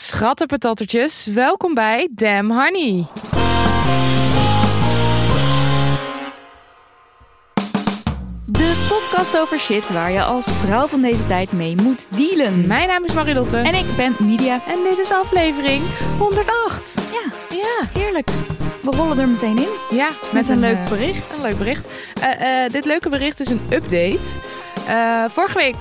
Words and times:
Schattenpatattertjes, 0.00 1.26
welkom 1.26 1.74
bij 1.74 2.08
Damn 2.10 2.50
Honey. 2.50 3.06
De 8.46 8.86
podcast 8.88 9.38
over 9.38 9.58
shit 9.58 9.92
waar 9.92 10.10
je 10.10 10.22
als 10.22 10.46
vrouw 10.50 10.86
van 10.86 11.00
deze 11.00 11.26
tijd 11.26 11.52
mee 11.52 11.76
moet 11.82 12.06
dealen. 12.10 12.66
Mijn 12.66 12.88
naam 12.88 13.04
is 13.04 13.12
Marilotte 13.12 13.56
En 13.56 13.74
ik 13.74 13.96
ben 13.96 14.16
Nidia. 14.18 14.60
en 14.66 14.78
dit 14.82 14.98
is 14.98 15.10
aflevering 15.12 15.82
108. 16.18 16.94
Ja, 17.12 17.56
Ja, 17.56 18.00
heerlijk. 18.00 18.28
We 18.82 18.90
rollen 18.90 19.18
er 19.18 19.28
meteen 19.28 19.56
in 19.58 19.96
ja 19.96 20.08
met 20.32 20.48
een 20.48 20.58
leuk 20.60 20.76
eh, 20.76 20.88
bericht. 20.88 21.36
Een 21.36 21.42
leuk 21.42 21.58
bericht. 21.58 21.90
Eh, 22.20 22.64
eh, 22.64 22.70
dit 22.72 22.84
leuke 22.84 23.08
bericht 23.08 23.40
is 23.40 23.48
een 23.48 23.60
update. 23.70 24.18
Eh, 24.86 25.24
vorige 25.28 25.58
week 25.58 25.76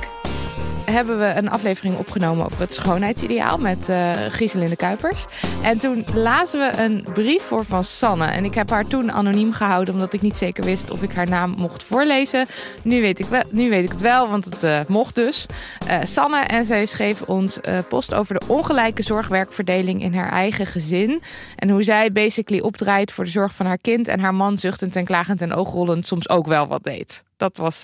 hebben 0.86 1.19
we 1.19 1.33
een 1.36 1.50
aflevering 1.50 1.97
opgenomen 1.97 2.45
over 2.45 2.59
het 2.59 2.73
schoonheidsideaal 2.73 3.58
met 3.58 3.89
eh 3.89 4.11
Gieselinde 4.30 4.75
Kuipers. 4.75 5.25
En 5.61 5.78
toen 5.78 6.05
lazen 6.14 6.59
we 6.59 6.81
een 6.81 7.05
brief 7.14 7.44
voor 7.44 7.66
van 7.66 7.83
Sanne. 7.83 8.25
En 8.25 8.45
ik 8.45 8.53
heb 8.53 8.69
haar 8.69 8.88
toen 8.88 9.11
anoniem 9.11 9.53
gehouden 9.53 9.94
omdat 9.94 10.13
ik 10.13 10.22
niet 10.22 10.38
zeker 10.38 10.63
wist 10.63 10.91
of 10.91 11.02
ik 11.02 11.13
haar 11.13 11.30
naam 11.30 11.56
mocht 11.58 11.83
voorlezen. 11.83 12.45
Nu 12.81 13.02
weet 13.02 13.19
ik, 13.19 13.25
wel, 13.25 13.44
nu 13.50 13.69
weet 13.69 13.83
ik 13.83 13.91
het 13.91 14.02
wel, 14.02 14.30
want 14.30 14.45
het 14.45 14.63
eh, 14.63 14.80
mocht 14.88 15.16
dus. 15.16 15.45
Eh, 15.88 15.97
Sanne 16.03 16.39
en 16.39 16.66
zij 16.66 16.86
schreef 16.86 17.22
ons 17.22 17.61
eh, 17.61 17.80
post 17.89 18.13
over 18.13 18.39
de 18.39 18.45
ongelijke 18.47 19.03
zorgwerkverdeling 19.03 20.02
in 20.02 20.13
haar 20.13 20.31
eigen 20.31 20.66
gezin. 20.66 21.22
En 21.56 21.69
hoe 21.69 21.83
zij 21.83 22.11
basically 22.11 22.61
opdraait 22.61 23.11
voor 23.11 23.23
de 23.23 23.30
zorg 23.30 23.56
van 23.56 23.66
haar 23.66 23.78
kind. 23.78 24.08
En 24.08 24.19
haar 24.19 24.36
man 24.36 24.58
zuchtend 24.58 24.95
en 24.95 25.06
klagend 25.06 25.41
en 25.41 25.53
oogrollend 25.53 26.08
soms 26.08 26.30
ook 26.30 26.47
wel 26.47 26.67
wat 26.67 26.83
deed. 26.83 27.23
Dat 27.38 27.58
was 27.58 27.83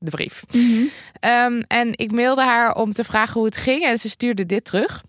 de 0.00 0.10
brief. 0.10 0.44
Ehm, 1.20 1.62
en 1.66 1.90
ik 1.90 2.12
mailde 2.12 2.42
haar 2.42 2.74
om 2.74 2.92
te 2.92 3.04
vragen 3.04 3.34
hoe 3.34 3.44
het 3.44 3.56
ging. 3.56 3.84
En 3.84 3.98
ze 3.98 4.08
stuurde 4.08 4.46
dit 4.46 4.64
terug. 4.64 5.02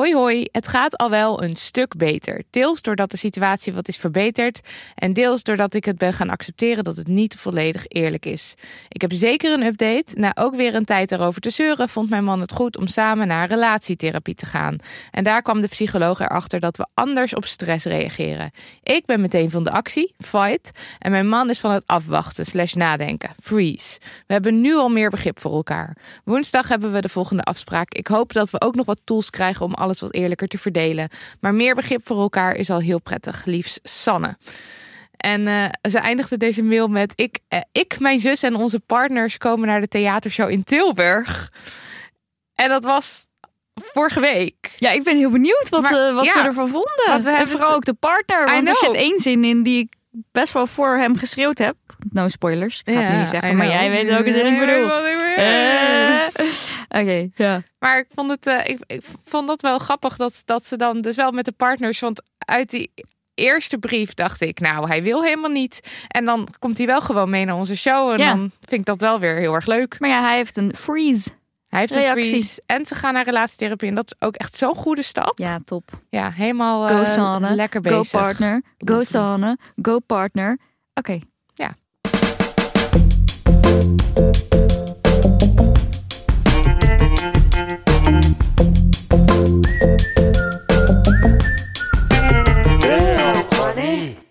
Hoi 0.00 0.14
hoi, 0.14 0.46
het 0.52 0.68
gaat 0.68 0.96
al 0.96 1.10
wel 1.10 1.42
een 1.42 1.56
stuk 1.56 1.96
beter. 1.96 2.42
Deels 2.50 2.82
doordat 2.82 3.10
de 3.10 3.16
situatie 3.16 3.72
wat 3.72 3.88
is 3.88 3.96
verbeterd. 3.96 4.60
En 4.94 5.12
deels 5.12 5.42
doordat 5.42 5.74
ik 5.74 5.84
het 5.84 5.98
ben 5.98 6.12
gaan 6.12 6.30
accepteren 6.30 6.84
dat 6.84 6.96
het 6.96 7.06
niet 7.06 7.34
volledig 7.34 7.84
eerlijk 7.88 8.26
is. 8.26 8.54
Ik 8.88 9.00
heb 9.00 9.12
zeker 9.12 9.52
een 9.52 9.66
update. 9.66 10.18
Na 10.18 10.32
ook 10.34 10.54
weer 10.54 10.74
een 10.74 10.84
tijd 10.84 11.12
erover 11.12 11.40
te 11.40 11.50
zeuren, 11.50 11.88
vond 11.88 12.10
mijn 12.10 12.24
man 12.24 12.40
het 12.40 12.52
goed 12.52 12.76
om 12.76 12.86
samen 12.86 13.26
naar 13.26 13.48
relatietherapie 13.48 14.34
te 14.34 14.46
gaan. 14.46 14.76
En 15.10 15.24
daar 15.24 15.42
kwam 15.42 15.60
de 15.60 15.68
psycholoog 15.68 16.20
erachter 16.20 16.60
dat 16.60 16.76
we 16.76 16.86
anders 16.94 17.34
op 17.34 17.44
stress 17.44 17.84
reageren. 17.84 18.50
Ik 18.82 19.06
ben 19.06 19.20
meteen 19.20 19.50
van 19.50 19.64
de 19.64 19.70
actie, 19.70 20.14
fight. 20.18 20.70
En 20.98 21.10
mijn 21.10 21.28
man 21.28 21.50
is 21.50 21.58
van 21.58 21.70
het 21.70 21.86
afwachten, 21.86 22.46
slash 22.46 22.72
nadenken, 22.72 23.30
freeze. 23.42 23.98
We 24.26 24.32
hebben 24.32 24.60
nu 24.60 24.76
al 24.76 24.88
meer 24.88 25.10
begrip 25.10 25.40
voor 25.40 25.54
elkaar. 25.54 25.96
Woensdag 26.24 26.68
hebben 26.68 26.92
we 26.92 27.00
de 27.00 27.08
volgende 27.08 27.42
afspraak. 27.42 27.94
Ik 27.94 28.06
hoop 28.06 28.32
dat 28.32 28.50
we 28.50 28.60
ook 28.60 28.74
nog 28.74 28.86
wat 28.86 29.00
tools 29.04 29.30
krijgen 29.30 29.66
om 29.66 29.74
alles 29.74 29.88
wat 29.98 30.14
eerlijker 30.14 30.48
te 30.48 30.58
verdelen. 30.58 31.08
Maar 31.40 31.54
meer 31.54 31.74
begrip 31.74 32.06
voor 32.06 32.18
elkaar 32.20 32.54
is 32.54 32.70
al 32.70 32.80
heel 32.80 33.00
prettig. 33.00 33.44
Liefst 33.44 33.80
Sanne. 33.82 34.36
En 35.16 35.46
eh, 35.46 35.64
ze 35.90 35.98
eindigde 35.98 36.36
deze 36.36 36.62
mail 36.62 36.88
met: 36.88 37.12
ik, 37.16 37.38
eh, 37.48 37.60
ik, 37.72 37.98
mijn 37.98 38.20
zus 38.20 38.42
en 38.42 38.54
onze 38.54 38.80
partners 38.80 39.38
komen 39.38 39.66
naar 39.68 39.80
de 39.80 39.88
theatershow 39.88 40.50
in 40.50 40.64
Tilburg. 40.64 41.52
En 42.54 42.68
dat 42.68 42.84
was 42.84 43.26
vorige 43.74 44.20
week. 44.20 44.74
Ja, 44.76 44.90
ik 44.90 45.02
ben 45.02 45.16
heel 45.16 45.30
benieuwd 45.30 45.68
wat, 45.68 45.82
Maar, 45.82 45.92
ze, 45.92 46.12
wat 46.14 46.24
ja, 46.24 46.32
ze 46.32 46.38
ervan 46.38 46.68
vonden. 46.68 47.02
want 47.06 47.22
we 47.24 47.30
en 47.30 47.36
hebben 47.36 47.52
vooral 47.52 47.70
ze- 47.70 47.76
ook 47.76 47.84
de 47.84 47.94
partner. 47.94 48.44
Want 48.46 48.68
er 48.68 48.76
zit 48.76 48.94
één 48.94 49.18
zin 49.18 49.44
in 49.44 49.62
die 49.62 49.78
ik 49.78 49.92
best 50.32 50.52
wel 50.52 50.66
voor 50.66 50.96
hem 50.96 51.16
geschreeuwd 51.16 51.58
heb. 51.58 51.76
No 52.10 52.28
spoilers. 52.28 52.82
Ik 52.84 52.94
ga 52.94 53.00
het 53.00 53.12
nu 53.12 53.18
niet 53.18 53.28
zeggen, 53.28 53.56
maar 53.56 53.66
jij 53.66 53.90
weet 53.90 54.06
welke 54.06 54.32
zin 54.32 54.52
ik 54.54 54.58
bedoel. 54.58 54.90
Eh, 55.36 56.26
Oké, 57.00 57.28
ja. 57.34 57.62
Maar 57.78 57.98
ik 57.98 58.06
vond, 58.14 58.30
het, 58.30 58.46
eh, 58.46 58.68
ik, 58.68 58.78
ik 58.86 59.02
vond 59.24 59.48
dat 59.48 59.60
wel 59.60 59.78
grappig 59.78 60.16
dat, 60.16 60.42
dat 60.44 60.66
ze 60.66 60.76
dan 60.76 61.00
dus 61.00 61.16
wel 61.16 61.30
met 61.32 61.44
de 61.44 61.52
partners. 61.52 62.00
Want 62.00 62.22
uit 62.38 62.70
die 62.70 62.90
eerste 63.34 63.78
brief 63.78 64.14
dacht 64.14 64.40
ik, 64.40 64.60
nou, 64.60 64.88
hij 64.88 65.02
wil 65.02 65.22
helemaal 65.22 65.50
niet. 65.50 65.80
En 66.08 66.24
dan 66.24 66.48
komt 66.58 66.76
hij 66.78 66.86
wel 66.86 67.00
gewoon 67.00 67.30
mee 67.30 67.44
naar 67.44 67.56
onze 67.56 67.76
show. 67.76 68.10
En 68.10 68.18
Ja. 68.18 68.34
dan 68.34 68.50
vind 68.60 68.80
ik 68.80 68.84
dat 68.86 69.00
wel 69.00 69.18
weer 69.18 69.34
heel 69.34 69.54
erg 69.54 69.66
leuk. 69.66 69.96
Maar 69.98 70.08
ja, 70.10 70.22
hij 70.22 70.36
heeft 70.36 70.56
een 70.56 70.72
freeze. 70.76 71.28
Hij 71.70 71.80
heeft 71.80 71.94
een 71.94 72.02
Reactie. 72.02 72.24
freeze 72.24 72.62
en 72.66 72.86
ze 72.86 72.94
gaan 72.94 73.12
naar 73.14 73.24
relatietherapie. 73.24 73.88
En 73.88 73.94
dat 73.94 74.06
is 74.06 74.26
ook 74.26 74.36
echt 74.36 74.56
zo'n 74.56 74.74
goede 74.74 75.02
stap. 75.02 75.38
Ja, 75.38 75.58
top. 75.64 75.90
Ja, 76.08 76.30
helemaal 76.30 76.88
Go 76.88 77.02
eh, 77.02 77.50
lekker 77.54 77.80
Go 77.84 77.98
bezig. 77.98 78.20
partner. 78.20 78.62
Go 78.78 79.02
Sanne. 79.02 79.58
Go 79.82 79.98
partner. 79.98 80.58
Oké. 80.94 81.18
Ja. 81.54 81.74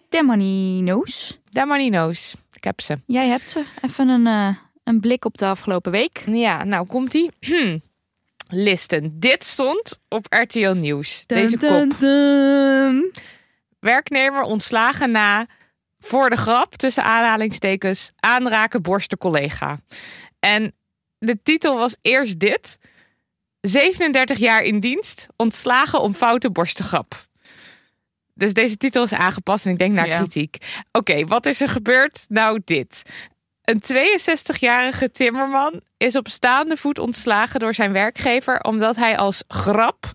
Demonino's. 0.10 1.40
Damanino's. 1.50 2.36
Ik 2.54 2.64
heb 2.64 2.82
ze. 2.82 3.00
Jij 3.06 3.28
hebt 3.28 3.50
ze. 3.50 3.64
Even 3.82 4.08
een, 4.10 4.28
eh, 4.28 4.56
een 4.90 5.00
blik 5.00 5.26
op 5.26 5.38
de 5.38 5.46
afgelopen 5.46 5.92
week. 5.92 6.24
Ja, 6.26 6.64
nou 6.64 6.86
komt 6.88 7.14
ie. 7.14 7.32
Listen, 8.52 9.20
dit 9.20 9.44
stond 9.44 10.00
op 10.08 10.26
RTL 10.30 10.72
Nieuws. 10.72 11.24
Deze 11.26 11.58
kop. 11.58 11.94
Werknemer 13.80 14.42
ontslagen 14.42 15.12
na 15.12 15.48
voor 16.00 16.30
de 16.30 16.36
grap 16.36 16.76
tussen 16.76 17.04
aanhalingstekens 17.04 18.12
aanraken 18.20 18.82
borsten 18.82 19.18
collega. 19.18 19.80
En 20.40 20.74
de 21.18 21.40
titel 21.44 21.78
was 21.78 21.96
eerst 22.02 22.40
dit. 22.40 22.78
37 23.62 24.38
jaar 24.38 24.62
in 24.62 24.80
dienst, 24.80 25.28
ontslagen 25.36 26.02
om 26.02 26.14
foute 26.14 26.52
borstengrap. 26.52 27.28
Dus 28.34 28.54
deze 28.54 28.78
titel 28.78 29.04
is 29.04 29.14
aangepast 29.14 29.66
en 29.66 29.72
ik 29.72 29.78
denk 29.78 29.94
naar 29.94 30.08
Ja. 30.08 30.18
kritiek. 30.18 30.58
Oké, 30.92 31.26
wat 31.26 31.46
is 31.46 31.62
er 31.62 31.70
gebeurd? 31.70 32.26
Nou, 32.30 32.62
dit. 32.66 33.04
Een 33.70 33.82
62-jarige 33.82 35.12
timmerman 35.12 35.82
is 35.98 36.16
op 36.16 36.28
staande 36.28 36.78
voet 36.78 37.00
ontslagen 37.00 37.60
door 37.60 37.74
zijn 37.74 37.92
werkgever 37.92 38.62
omdat 38.62 38.96
hij 38.96 39.18
als 39.18 39.44
grap, 39.48 40.12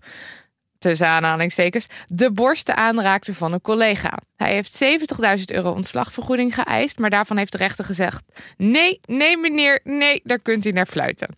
tussen 0.77 1.07
aanhalingstekens, 1.07 1.87
de 2.05 2.31
borsten 2.31 2.77
aanraakte 2.77 3.33
van 3.33 3.53
een 3.53 3.61
collega. 3.61 4.17
Hij 4.35 4.53
heeft 4.53 4.83
70.000 5.39 5.43
euro 5.45 5.71
ontslagvergoeding 5.71 6.55
geëist, 6.55 6.99
maar 6.99 7.09
daarvan 7.09 7.37
heeft 7.37 7.51
de 7.51 7.57
rechter 7.57 7.85
gezegd: 7.85 8.23
nee, 8.57 8.99
nee 9.05 9.37
meneer, 9.37 9.79
nee, 9.83 10.21
daar 10.23 10.41
kunt 10.41 10.65
u 10.65 10.71
naar 10.71 10.85
fluiten. 10.85 11.35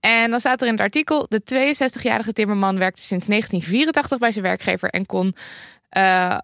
En 0.00 0.30
dan 0.30 0.40
staat 0.40 0.60
er 0.60 0.66
in 0.66 0.72
het 0.72 0.82
artikel: 0.82 1.26
de 1.28 1.42
62-jarige 1.44 2.32
timmerman 2.32 2.78
werkte 2.78 3.02
sinds 3.02 3.26
1984 3.26 4.18
bij 4.18 4.32
zijn 4.32 4.44
werkgever 4.44 4.88
en 4.88 5.06
kon 5.06 5.36
eh, 5.88 6.38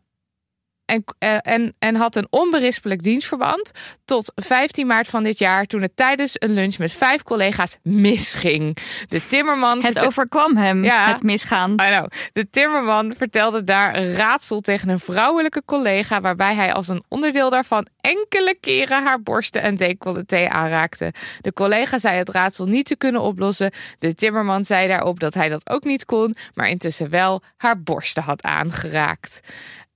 en, 0.88 1.04
eh, 1.18 1.36
en, 1.42 1.74
en 1.78 1.96
had 1.96 2.16
een 2.16 2.26
onberispelijk 2.30 3.02
dienstverband 3.02 3.70
tot 4.04 4.32
15 4.34 4.86
maart 4.86 5.08
van 5.08 5.22
dit 5.22 5.38
jaar, 5.38 5.64
toen 5.64 5.82
het 5.82 5.96
tijdens 5.96 6.34
een 6.38 6.50
lunch 6.50 6.78
met 6.78 6.92
vijf 6.92 7.22
collega's 7.22 7.76
misging. 7.82 8.76
De 9.08 9.26
timmerman. 9.26 9.82
Het 9.84 9.98
overkwam 10.06 10.56
hem, 10.56 10.84
Ja. 10.84 11.08
het 11.10 11.22
misgaan. 11.22 11.70
I 11.70 11.74
know. 11.74 12.06
De 12.32 12.50
timmerman 12.50 13.14
vertelde 13.16 13.64
daar 13.64 13.96
een 13.96 14.14
raadsel 14.14 14.60
tegen 14.60 14.88
een 14.88 15.00
vrouwelijke 15.00 15.62
collega, 15.64 16.20
waarbij 16.20 16.54
hij 16.54 16.72
als 16.72 16.88
een 16.88 17.04
onderdeel 17.08 17.50
daarvan 17.50 17.86
enkele 18.00 18.56
keren 18.60 19.02
haar 19.04 19.22
borsten 19.22 19.62
en 19.62 19.76
decolleté 19.76 20.48
aanraakte. 20.48 21.12
De 21.40 21.52
collega 21.52 21.98
zei 21.98 22.16
het 22.16 22.28
raadsel 22.28 22.66
niet 22.66 22.86
te 22.86 22.96
kunnen 22.96 23.20
oplossen. 23.20 23.72
De 23.98 24.14
timmerman 24.14 24.64
zei 24.64 24.88
daarop 24.88 25.20
dat 25.20 25.34
hij 25.34 25.48
dat 25.48 25.70
ook 25.70 25.84
niet 25.84 26.04
kon, 26.04 26.36
maar 26.54 26.68
intussen 26.68 27.10
wel 27.10 27.42
haar 27.56 27.82
borsten 27.82 28.22
had 28.22 28.42
aangeraakt. 28.42 29.40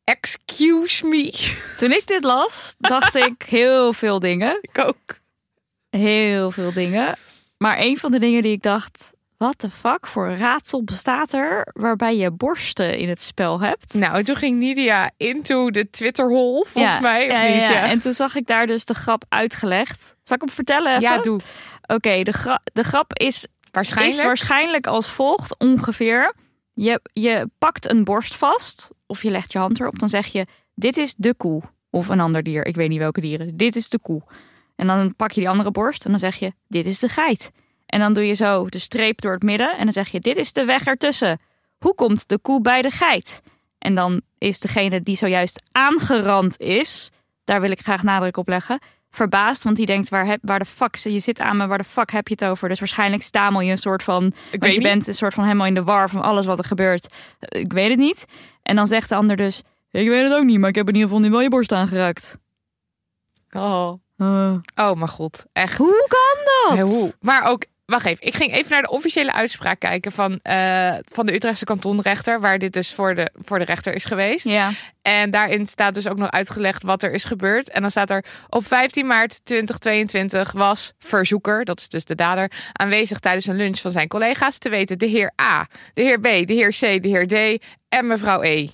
Excuse 0.04 1.06
me. 1.06 1.50
Toen 1.78 1.92
ik 1.92 2.06
dit 2.06 2.24
las, 2.24 2.74
dacht 2.78 3.14
ik 3.14 3.42
heel 3.42 3.92
veel 3.92 4.18
dingen. 4.18 4.58
Ik 4.60 4.78
ook. 4.78 5.20
Heel 5.90 6.50
veel 6.50 6.72
dingen. 6.72 7.16
Maar 7.58 7.78
een 7.78 7.96
van 7.98 8.10
de 8.10 8.18
dingen 8.18 8.42
die 8.42 8.52
ik 8.52 8.62
dacht... 8.62 9.10
Wat 9.36 9.60
de 9.60 9.70
fuck 9.70 10.06
voor 10.06 10.28
raadsel 10.28 10.84
bestaat 10.84 11.32
er 11.32 11.68
waarbij 11.72 12.16
je 12.16 12.30
borsten 12.30 12.98
in 12.98 13.08
het 13.08 13.22
spel 13.22 13.60
hebt? 13.60 13.94
Nou, 13.94 14.14
en 14.16 14.24
toen 14.24 14.36
ging 14.36 14.58
Nidia 14.58 15.10
into 15.16 15.70
de 15.70 15.90
Twitterhol, 15.90 16.64
volgens 16.64 17.00
mij, 17.00 17.26
of 17.30 17.32
ja, 17.32 17.42
niet? 17.42 17.54
ja. 17.72 17.88
En 17.88 17.98
toen 17.98 18.12
zag 18.12 18.34
ik 18.34 18.46
daar 18.46 18.66
dus 18.66 18.84
de 18.84 18.94
grap 18.94 19.24
uitgelegd. 19.28 20.16
Zal 20.22 20.36
ik 20.36 20.42
hem 20.42 20.50
vertellen 20.50 20.90
even? 20.90 21.02
Ja, 21.02 21.18
doe. 21.18 21.40
Oké, 21.86 22.22
de, 22.22 22.32
gra- 22.32 22.62
de 22.72 22.82
grap 22.82 23.18
is, 23.18 23.46
Waarschijnlijk. 23.70 24.18
is 24.18 24.24
waarschijnlijk 24.24 24.86
als 24.86 25.08
volgt 25.08 25.58
ongeveer. 25.58 26.34
Je, 26.72 27.00
je 27.12 27.50
pakt 27.58 27.90
een 27.90 28.04
borst 28.04 28.36
vast 28.36 28.90
of 29.06 29.22
je 29.22 29.30
legt 29.30 29.52
je 29.52 29.58
hand 29.58 29.80
erop. 29.80 29.98
Dan 29.98 30.08
zeg 30.08 30.26
je, 30.26 30.46
dit 30.74 30.96
is 30.96 31.14
de 31.14 31.34
koe. 31.34 31.62
Of 31.90 32.08
een 32.08 32.20
ander 32.20 32.42
dier, 32.42 32.66
ik 32.66 32.74
weet 32.74 32.88
niet 32.88 32.98
welke 32.98 33.20
dieren. 33.20 33.56
Dit 33.56 33.76
is 33.76 33.88
de 33.88 33.98
koe. 33.98 34.22
En 34.76 34.86
dan 34.86 35.16
pak 35.16 35.30
je 35.30 35.40
die 35.40 35.48
andere 35.48 35.70
borst 35.70 36.04
en 36.04 36.10
dan 36.10 36.18
zeg 36.18 36.36
je, 36.36 36.52
dit 36.68 36.86
is 36.86 36.98
de 36.98 37.08
geit. 37.08 37.50
En 37.86 38.00
dan 38.00 38.12
doe 38.12 38.26
je 38.26 38.34
zo 38.34 38.68
de 38.68 38.78
streep 38.78 39.20
door 39.20 39.32
het 39.32 39.42
midden 39.42 39.76
en 39.76 39.84
dan 39.84 39.92
zeg 39.92 40.08
je, 40.08 40.20
dit 40.20 40.36
is 40.36 40.52
de 40.52 40.64
weg 40.64 40.84
ertussen. 40.84 41.40
Hoe 41.78 41.94
komt 41.94 42.28
de 42.28 42.38
koe 42.38 42.60
bij 42.60 42.82
de 42.82 42.90
geit? 42.90 43.42
En 43.78 43.94
dan 43.94 44.20
is 44.38 44.60
degene 44.60 45.02
die 45.02 45.16
zojuist 45.16 45.62
aangerand 45.72 46.60
is, 46.60 47.10
daar 47.44 47.60
wil 47.60 47.70
ik 47.70 47.80
graag 47.80 48.02
nadruk 48.02 48.36
op 48.36 48.48
leggen, 48.48 48.80
verbaasd. 49.16 49.62
Want 49.62 49.76
die 49.76 49.86
denkt, 49.86 50.08
waar, 50.08 50.26
heb, 50.26 50.38
waar 50.42 50.58
de 50.58 50.64
fuck, 50.64 50.94
je 50.96 51.18
zit 51.18 51.40
aan 51.40 51.56
me, 51.56 51.66
waar 51.66 51.78
de 51.78 51.84
fuck 51.84 52.10
heb 52.10 52.28
je 52.28 52.34
het 52.38 52.44
over? 52.50 52.68
Dus 52.68 52.78
waarschijnlijk 52.78 53.22
stamel 53.22 53.60
je 53.60 53.70
een 53.70 53.78
soort 53.78 54.02
van, 54.02 54.32
Ik 54.50 54.64
je 54.64 54.68
niet. 54.70 54.82
bent 54.82 55.06
een 55.08 55.14
soort 55.14 55.34
van 55.34 55.44
helemaal 55.44 55.66
in 55.66 55.74
de 55.74 55.82
war 55.82 56.10
van 56.10 56.22
alles 56.22 56.46
wat 56.46 56.58
er 56.58 56.64
gebeurt. 56.64 57.08
Eh, 57.38 57.60
Ik 57.60 57.72
weet 57.72 57.90
het 57.90 57.98
niet. 57.98 58.24
En 58.62 58.76
dan 58.76 58.86
zegt 58.86 59.08
de 59.08 59.14
ander 59.14 59.36
dus, 59.36 59.62
ik 59.90 60.08
weet 60.08 60.24
het 60.24 60.32
ook 60.34 60.44
niet, 60.44 60.58
maar 60.58 60.68
ik 60.68 60.74
heb 60.74 60.88
in 60.88 60.94
ieder 60.94 61.08
geval 61.08 61.24
nu 61.24 61.30
wel 61.30 61.40
je 61.40 61.48
borst 61.48 61.72
aangeraakt. 61.72 62.36
Oh. 63.50 63.92
Eh, 64.16 64.54
oh, 64.76 64.92
mijn 64.92 65.08
god. 65.08 65.44
Echt. 65.52 65.78
hoe 65.78 66.06
kan 66.08 66.44
dat? 66.76 66.86
Ja, 66.86 66.92
hoe? 66.92 67.12
Maar 67.20 67.42
ook, 67.44 67.64
wacht 67.92 68.06
even. 68.06 68.26
Ik 68.26 68.34
ging 68.34 68.52
even 68.52 68.70
naar 68.70 68.82
de 68.82 68.90
officiële 68.90 69.32
uitspraak 69.32 69.78
kijken 69.80 70.12
van, 70.12 70.38
eh, 70.42 70.94
van 71.12 71.26
de 71.26 71.34
Utrechtse 71.34 71.64
kantonrechter. 71.64 72.40
Waar 72.40 72.58
dit 72.58 72.72
dus 72.72 72.92
voor 72.94 73.14
de, 73.14 73.30
voor 73.34 73.58
de 73.58 73.64
rechter 73.64 73.94
is 73.94 74.04
geweest. 74.04 74.48
Ja, 74.48 74.70
En 75.02 75.30
daarin 75.30 75.66
staat 75.66 75.94
dus 75.94 76.08
ook 76.08 76.18
nog 76.18 76.30
uitgelegd 76.30 76.82
wat 76.82 77.02
er 77.02 77.12
is 77.12 77.24
gebeurd. 77.24 77.70
En 77.70 77.80
dan 77.82 77.90
staat 77.90 78.10
er 78.10 78.24
op 78.48 78.66
15 78.66 79.06
maart 79.06 79.44
2022 79.44 80.52
was 80.52 80.92
verzoeker, 80.98 81.64
dat 81.64 81.78
is 81.80 81.88
dus 81.88 82.04
de 82.04 82.14
dader, 82.14 82.50
aanwezig 82.72 83.18
tijdens 83.18 83.46
een 83.46 83.56
lunch 83.56 83.78
van 83.78 83.90
zijn 83.90 84.08
collega's. 84.08 84.58
Te 84.58 84.68
weten 84.68 84.98
de 84.98 85.06
heer 85.06 85.32
A, 85.40 85.66
de 85.94 86.02
heer 86.02 86.18
B, 86.20 86.22
de 86.22 86.52
heer 86.52 86.70
C, 86.70 87.02
de 87.02 87.08
heer 87.08 87.26
D 87.58 87.62
en 87.88 88.06
mevrouw 88.06 88.42
E. 88.42 88.68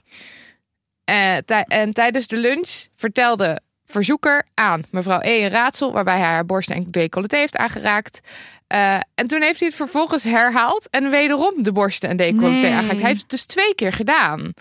Eh, 1.04 1.36
tij- 1.44 1.64
en 1.68 1.92
tijdens 1.92 2.26
de 2.26 2.36
lunch 2.36 2.86
vertelde 2.96 3.60
verzoeker 3.86 4.46
aan 4.54 4.82
mevrouw 4.90 5.20
E 5.22 5.42
een 5.44 5.50
raadsel 5.50 5.92
waarbij 5.92 6.18
hij 6.18 6.26
haar 6.26 6.46
borst 6.46 6.70
en 6.70 6.90
decolleté 6.90 7.36
heeft 7.36 7.56
aangeraakt. 7.56 8.20
Eh, 8.68 8.94
en 9.14 9.26
toen 9.26 9.42
heeft 9.42 9.58
hij 9.58 9.68
het 9.68 9.76
vervolgens 9.76 10.24
herhaald 10.24 10.90
en 10.90 11.10
wederom 11.10 11.62
de 11.62 11.72
borsten 11.72 12.08
en 12.08 12.16
decolleté 12.16 12.60
Nee. 12.60 12.72
aangeraakt. 12.72 13.00
Hij 13.00 13.08
heeft 13.08 13.20
het 13.20 13.30
dus 13.30 13.46
twee 13.46 13.74
keer 13.74 13.92
gedaan. 13.92 14.52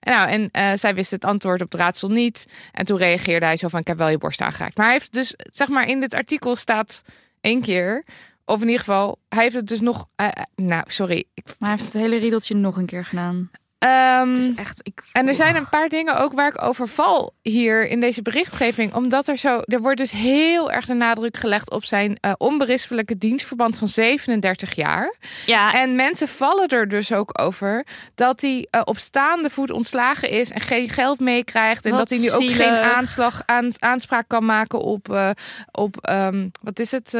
En 0.00 0.12
Nou, 0.12 0.28
en 0.28 0.48
eh, 0.52 0.70
zij 0.74 0.94
wist 0.94 1.10
het 1.10 1.24
antwoord 1.24 1.62
op 1.62 1.72
het 1.72 1.80
raadsel 1.80 2.08
niet. 2.08 2.46
En 2.72 2.84
toen 2.84 2.98
reageerde 2.98 3.46
hij 3.46 3.56
zo 3.56 3.68
van, 3.68 3.80
ik 3.80 3.86
heb 3.86 3.98
wel 3.98 4.08
je 4.08 4.18
borst 4.18 4.40
aangeraakt. 4.40 4.76
Maar 4.76 4.86
hij 4.86 4.94
heeft 4.94 5.12
dus, 5.12 5.34
zeg 5.36 5.68
maar, 5.68 5.88
in 5.88 6.00
dit 6.00 6.14
artikel 6.14 6.56
staat 6.56 7.02
één 7.40 7.62
keer... 7.62 8.04
Of 8.46 8.56
in 8.60 8.66
ieder 8.66 8.78
geval, 8.78 9.18
hij 9.28 9.42
heeft 9.42 9.54
het 9.54 9.66
dus 9.66 9.80
nog... 9.80 10.06
eh, 10.16 10.28
nou, 10.56 10.82
sorry. 10.86 11.24
Maar 11.58 11.68
hij 11.68 11.70
heeft 11.78 11.92
het 11.92 12.02
hele 12.02 12.16
riedeltje 12.16 12.54
nog 12.54 12.76
een 12.76 12.86
keer 12.86 13.04
gedaan. 13.04 13.50
Ehm, 13.84 14.28
Het 14.28 14.38
is 14.38 14.54
echt, 14.56 14.80
ik, 14.82 15.02
en 15.12 15.28
er 15.28 15.34
zijn 15.34 15.56
een 15.56 15.68
paar 15.68 15.88
dingen 15.88 16.18
ook 16.18 16.32
waar 16.32 16.48
ik 16.48 16.62
over 16.62 16.88
val 16.88 17.34
hier 17.42 17.88
in 17.88 18.00
deze 18.00 18.22
berichtgeving. 18.22 18.94
Omdat 18.94 19.28
er 19.28 19.36
zo, 19.36 19.60
er 19.64 19.80
wordt 19.80 19.98
dus 19.98 20.10
heel 20.10 20.72
erg 20.72 20.84
de 20.86 20.94
nadruk 20.94 21.36
gelegd 21.36 21.70
op 21.70 21.84
zijn 21.84 22.16
eh, 22.20 22.32
onberispelijke 22.38 23.18
dienstverband 23.18 23.78
van 23.78 23.88
37 23.88 24.74
jaar. 24.74 25.14
Ja, 25.46 25.72
En 25.74 25.94
mensen 25.94 26.28
vallen 26.28 26.68
er 26.68 26.88
dus 26.88 27.12
ook 27.12 27.40
over 27.42 27.86
dat 28.14 28.40
hij 28.40 28.66
eh, 28.70 28.80
op 28.84 28.98
staande 28.98 29.50
voet 29.50 29.70
ontslagen 29.70 30.30
is 30.30 30.50
en 30.50 30.60
geen 30.60 30.88
geld 30.88 31.20
meekrijgt. 31.20 31.84
En 31.84 31.90
Wat 31.90 31.98
dat 31.98 32.08
hij 32.08 32.18
nu 32.18 32.30
ook 32.32 32.40
zielig. 32.40 32.56
geen 32.56 32.72
aanslag, 32.76 33.42
aan, 33.46 33.70
aanspraak 33.78 34.24
kan 34.28 34.44
maken 34.44 34.78
op, 34.80 35.12
eh, 35.12 35.30
op 35.70 35.96
ehm, 36.00 36.48
wat 36.62 36.78
is 36.78 36.90
het? 36.90 37.12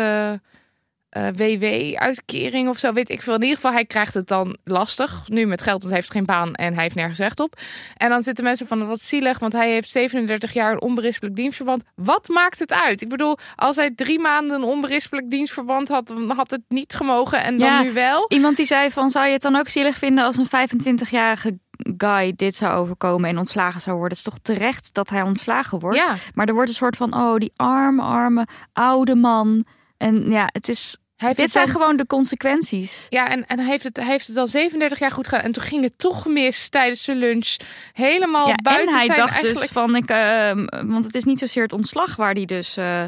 Eh, 1.14 1.26
WW-uitkering 1.36 2.68
of 2.68 2.78
zo, 2.78 2.92
weet 2.92 3.10
ik 3.10 3.22
veel. 3.22 3.34
In 3.34 3.40
ieder 3.42 3.56
geval, 3.56 3.72
hij 3.72 3.84
krijgt 3.84 4.14
het 4.14 4.26
dan 4.28 4.56
lastig. 4.64 5.22
Nu 5.28 5.46
met 5.46 5.60
geld, 5.62 5.78
want 5.78 5.84
hij 5.92 5.94
heeft 5.94 6.10
geen 6.10 6.24
baan 6.24 6.54
en 6.54 6.74
hij 6.74 6.82
heeft 6.82 6.94
nergens 6.94 7.18
recht 7.18 7.40
op. 7.40 7.58
En 7.96 8.08
dan 8.08 8.22
zitten 8.22 8.44
mensen 8.44 8.66
van, 8.66 8.86
wat 8.86 9.00
zielig, 9.00 9.38
want 9.38 9.52
hij 9.52 9.72
heeft 9.72 9.90
37 9.90 10.52
jaar 10.52 10.72
een 10.72 10.80
onberispelijk 10.82 11.36
dienstverband. 11.36 11.82
Wat 11.94 12.28
maakt 12.28 12.58
het 12.58 12.72
uit? 12.72 13.02
Ik 13.02 13.08
bedoel, 13.08 13.38
als 13.56 13.76
hij 13.76 13.90
drie 13.94 14.18
maanden 14.20 14.56
een 14.56 14.68
onberispelijk 14.68 15.30
dienstverband 15.30 15.88
had, 15.88 16.06
dan 16.06 16.30
had 16.30 16.50
het 16.50 16.62
niet 16.68 16.94
gemogen 16.94 17.42
en 17.42 17.56
dan 17.56 17.68
Ja. 17.68 17.82
nu 17.82 17.92
wel. 17.92 18.24
Iemand 18.28 18.56
die 18.56 18.66
zei 18.66 18.90
van, 18.90 19.10
zou 19.10 19.26
je 19.26 19.32
het 19.32 19.42
dan 19.42 19.56
ook 19.56 19.68
zielig 19.68 19.96
vinden 19.96 20.24
als 20.24 20.36
een 20.36 20.46
25-jarige 20.46 21.58
guy 21.96 22.32
dit 22.36 22.56
zou 22.56 22.76
overkomen 22.76 23.30
en 23.30 23.38
ontslagen 23.38 23.80
zou 23.80 23.96
worden? 23.96 24.18
Het 24.18 24.26
is 24.26 24.32
toch 24.32 24.42
terecht 24.42 24.94
dat 24.94 25.10
hij 25.10 25.22
ontslagen 25.22 25.78
wordt? 25.78 25.96
Ja. 25.98 26.14
Maar 26.34 26.46
er 26.46 26.54
wordt 26.54 26.68
een 26.68 26.76
soort 26.76 26.96
van, 26.96 27.14
oh, 27.14 27.36
die 27.36 27.52
arme, 27.56 28.02
arme, 28.02 28.46
oude 28.72 29.14
man. 29.14 29.64
En 29.96 30.30
ja, 30.30 30.48
het 30.52 30.68
is, 30.68 30.96
dit 31.32 31.50
zijn 31.50 31.68
gewoon 31.68 31.96
de 31.96 32.06
consequenties. 32.06 33.06
Ja, 33.08 33.28
en, 33.28 33.46
en 33.46 33.58
hij, 33.58 33.68
heeft 33.68 33.84
het, 33.84 33.96
hij 33.96 34.06
heeft 34.06 34.26
het 34.26 34.36
al 34.36 34.46
37 34.46 34.98
jaar 34.98 35.10
goed 35.10 35.28
gedaan. 35.28 35.44
En 35.44 35.52
toen 35.52 35.62
ging 35.62 35.82
het 35.82 35.98
toch 35.98 36.26
mis 36.26 36.68
tijdens 36.68 37.04
de 37.04 37.14
lunch. 37.14 37.56
Helemaal 37.92 38.48
Ja, 38.48 38.54
buiten 38.62 38.88
en 38.88 38.94
hij 38.94 39.06
zijn 39.06 39.18
dacht 39.18 39.32
eigenlijk... 39.32 39.60
dus 39.60 39.70
van, 39.70 39.96
ik, 39.96 40.10
ehm, 40.10 40.86
want 40.90 41.04
het 41.04 41.14
is 41.14 41.24
niet 41.24 41.38
zozeer 41.38 41.62
het 41.62 41.72
ontslag 41.72 42.16
waar 42.16 42.32
hij 42.32 42.44
dus... 42.44 42.76
eh, 42.76 43.04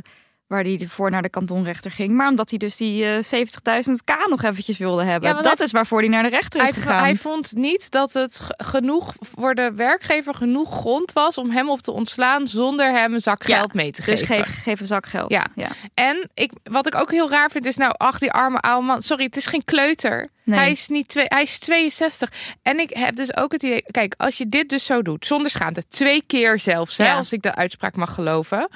waar 0.47 0.63
hij 0.63 0.87
voor 0.89 1.11
naar 1.11 1.23
de 1.23 1.29
kantonrechter 1.29 1.91
ging. 1.91 2.13
Maar 2.15 2.29
omdat 2.29 2.51
hij 2.51 2.59
dus 2.59 2.77
die 2.77 3.05
eh 3.05 3.23
70.000 3.23 4.05
k 4.05 4.27
nog 4.29 4.43
eventjes 4.43 4.79
wilde 4.79 5.05
hebben. 5.05 5.29
Ja, 5.29 5.43
dat 5.43 5.57
hij- 5.59 5.67
is 5.67 5.73
waarvoor 5.73 5.99
hij 6.01 6.09
naar 6.09 6.23
de 6.23 6.29
rechter 6.29 6.61
is 6.61 6.67
Hij, 6.67 6.75
gegaan. 6.83 6.99
hij 7.03 7.17
vond 7.17 7.53
niet 7.55 7.91
dat 7.91 8.13
het 8.13 8.39
ge- 8.41 8.55
genoeg 8.57 9.15
voor 9.21 9.55
de 9.55 9.73
werkgever 9.75 10.35
genoeg 10.35 10.71
grond 10.79 11.13
was 11.13 11.39
om 11.39 11.51
hem 11.51 11.71
op 11.71 11.81
te 11.81 11.91
ontslaan 11.91 12.47
zonder 12.49 12.91
hem 12.93 13.15
een 13.15 13.21
zak 13.21 13.47
Ja, 13.47 13.57
geld 13.57 13.75
mee 13.75 13.91
te 13.93 14.03
dus 14.05 14.21
geven. 14.23 14.45
geef, 14.45 14.63
geef 14.63 14.81
een 14.81 14.87
zak 14.87 15.07
geld. 15.07 15.31
Ja. 15.33 15.47
ja. 15.55 15.69
En 15.95 16.31
ik, 16.35 16.53
wat 16.63 16.87
ik 16.87 16.95
ook 16.95 17.11
heel 17.11 17.31
raar 17.31 17.51
vind 17.51 17.67
is 17.67 17.77
nou, 17.77 17.95
ach 17.97 18.19
die 18.19 18.33
arme 18.33 18.59
oude 18.61 18.87
man. 18.87 19.03
Sorry, 19.03 19.25
het 19.25 19.37
is 19.37 19.47
geen 19.47 19.65
kleuter. 19.65 20.29
Nee. 20.43 20.59
Hij 20.59 20.71
is 20.71 20.89
niet 20.89 21.09
twee, 21.09 21.25
hij 21.29 21.43
is 21.43 21.59
62. 21.59 22.33
En 22.63 22.79
ik 22.79 22.91
heb 22.97 23.17
dus 23.17 23.37
ook 23.37 23.53
het 23.53 23.63
idee, 23.63 23.83
kijk, 23.91 24.15
als 24.17 24.39
je 24.39 24.49
dit 24.49 24.69
dus 24.69 24.85
zo 24.85 25.03
doet, 25.03 25.27
zonder 25.27 25.51
schaamte, 25.51 25.87
twee 25.89 26.23
keer 26.27 26.61
zelfs, 26.61 26.97
hè, 26.97 27.05
Ja. 27.07 27.17
als 27.17 27.33
ik 27.33 27.43
de 27.43 27.55
uitspraak 27.55 27.97
mag 27.97 28.15
geloven, 28.15 28.69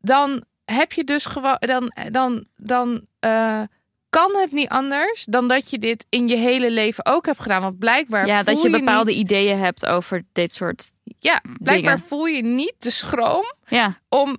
dan 0.00 0.44
heb 0.72 0.92
je 0.92 1.04
dus 1.04 1.24
gewoon, 1.24 1.56
dan, 1.58 1.92
dan, 2.10 2.44
dan 2.56 3.06
eh, 3.20 3.62
kan 4.10 4.36
het 4.36 4.52
niet 4.52 4.68
anders 4.68 5.24
dan 5.24 5.48
dat 5.48 5.70
je 5.70 5.78
dit 5.78 6.06
in 6.08 6.28
je 6.28 6.36
hele 6.36 6.70
leven 6.70 7.06
ook 7.06 7.26
hebt 7.26 7.40
gedaan. 7.40 7.62
Want 7.62 7.78
blijkbaar 7.78 8.26
Ja, 8.26 8.42
dat 8.42 8.62
je 8.62 8.70
bepaalde 8.70 9.10
niet, 9.10 9.20
ideeën 9.20 9.58
hebt 9.58 9.86
over 9.86 10.24
dit 10.32 10.54
soort. 10.54 10.90
ja, 11.18 11.40
blijkbaar 11.60 11.94
dingen. 11.94 12.08
voel 12.08 12.26
je 12.26 12.42
niet 12.42 12.74
de 12.78 12.90
schroom 12.90 13.54
Ja, 13.66 13.98
om, 14.08 14.36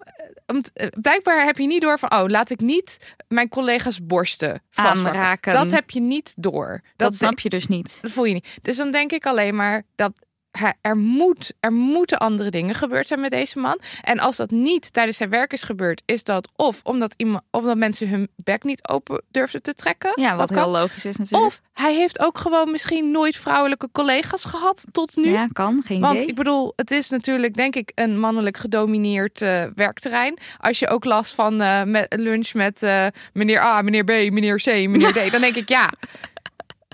eh, 0.74 0.88
blijkbaar 1.02 1.46
heb 1.46 1.58
je 1.58 1.68
niet 1.68 1.82
door 1.82 2.00
van 2.00 2.14
oh 2.14 2.24
laat 2.28 2.50
ik 2.50 2.60
niet 2.60 2.98
mijn 3.28 3.50
collega's 3.50 4.06
borsten 4.06 4.62
aanraken. 4.72 5.54
Dat 5.54 5.72
heb 5.72 5.90
je 5.90 6.02
niet 6.02 6.34
door. 6.38 6.82
dat 6.96 7.16
snap 7.16 7.40
je 7.40 7.50
dus 7.50 7.68
niet. 7.68 7.98
Dat 8.02 8.12
voel 8.12 8.26
je 8.26 8.34
niet. 8.34 8.58
Dus 8.62 8.78
dan 8.78 8.92
denk 8.92 9.12
ik 9.12 9.26
alleen 9.26 9.56
maar 9.56 9.84
dat 9.96 10.26
er, 10.81 10.98
moet, 10.98 11.53
er 11.60 11.74
moeten 11.74 12.17
andere 12.17 12.50
dingen 12.50 12.75
gebeurd 12.75 13.08
zijn 13.08 13.20
met 13.20 13.31
deze 13.31 13.60
man. 13.60 13.79
En 14.01 14.20
als 14.20 14.36
dat 14.36 14.51
niet 14.51 14.93
tijdens 14.93 15.17
zijn 15.17 15.29
werk 15.29 15.53
is 15.53 15.63
gebeurd, 15.63 16.01
is 16.05 16.24
dat 16.24 16.50
of 16.55 16.79
omdat, 16.84 17.13
iemand, 17.17 17.43
omdat 17.51 17.77
mensen 17.77 18.10
hun 18.10 18.27
bek 18.36 18.63
niet 18.63 18.88
open 18.88 19.22
durfden 19.31 19.62
te 19.62 19.74
trekken. 19.74 20.12
Ja, 20.15 20.36
wat 20.36 20.50
heel 20.50 20.62
kan. 20.62 20.72
logisch 20.72 21.05
is 21.05 21.17
natuurlijk. 21.17 21.51
Of 21.51 21.62
hij 21.74 21.96
heeft 21.96 22.20
ook 22.20 22.38
gewoon 22.38 22.72
misschien 22.72 23.12
nooit 23.12 23.36
vrouwelijke 23.36 23.89
collega's 23.91 24.46
gehad 24.46 24.86
tot 24.91 25.15
nu. 25.15 25.31
ja, 25.31 25.48
kan, 25.53 25.81
geen 25.86 26.01
Want 26.01 26.15
idee. 26.15 26.27
ik 26.27 26.36
bedoel, 26.36 26.74
het 26.75 26.91
is 26.91 27.10
natuurlijk 27.10 27.55
denk 27.55 27.75
ik 27.75 27.91
een 27.96 28.20
mannelijk 28.20 28.58
gedomineerd 28.58 29.41
eh, 29.41 29.63
werkterrein. 29.75 30.38
Als 30.58 30.79
je 30.79 30.88
ook 30.88 31.05
last 31.05 31.34
van 31.34 31.62
eh, 31.62 31.84
met, 31.84 32.15
lunch 32.17 32.53
met 32.53 32.84
eh, 32.84 33.05
meneer 33.34 33.62
A, 33.62 33.81
meneer 33.81 34.03
B, 34.03 34.10
meneer 34.10 34.58
C, 34.58 34.65
meneer 34.65 35.12
D, 35.13 35.31
dan 35.31 35.41
denk 35.41 35.55
ik 35.55 35.70
ja. 35.70 35.89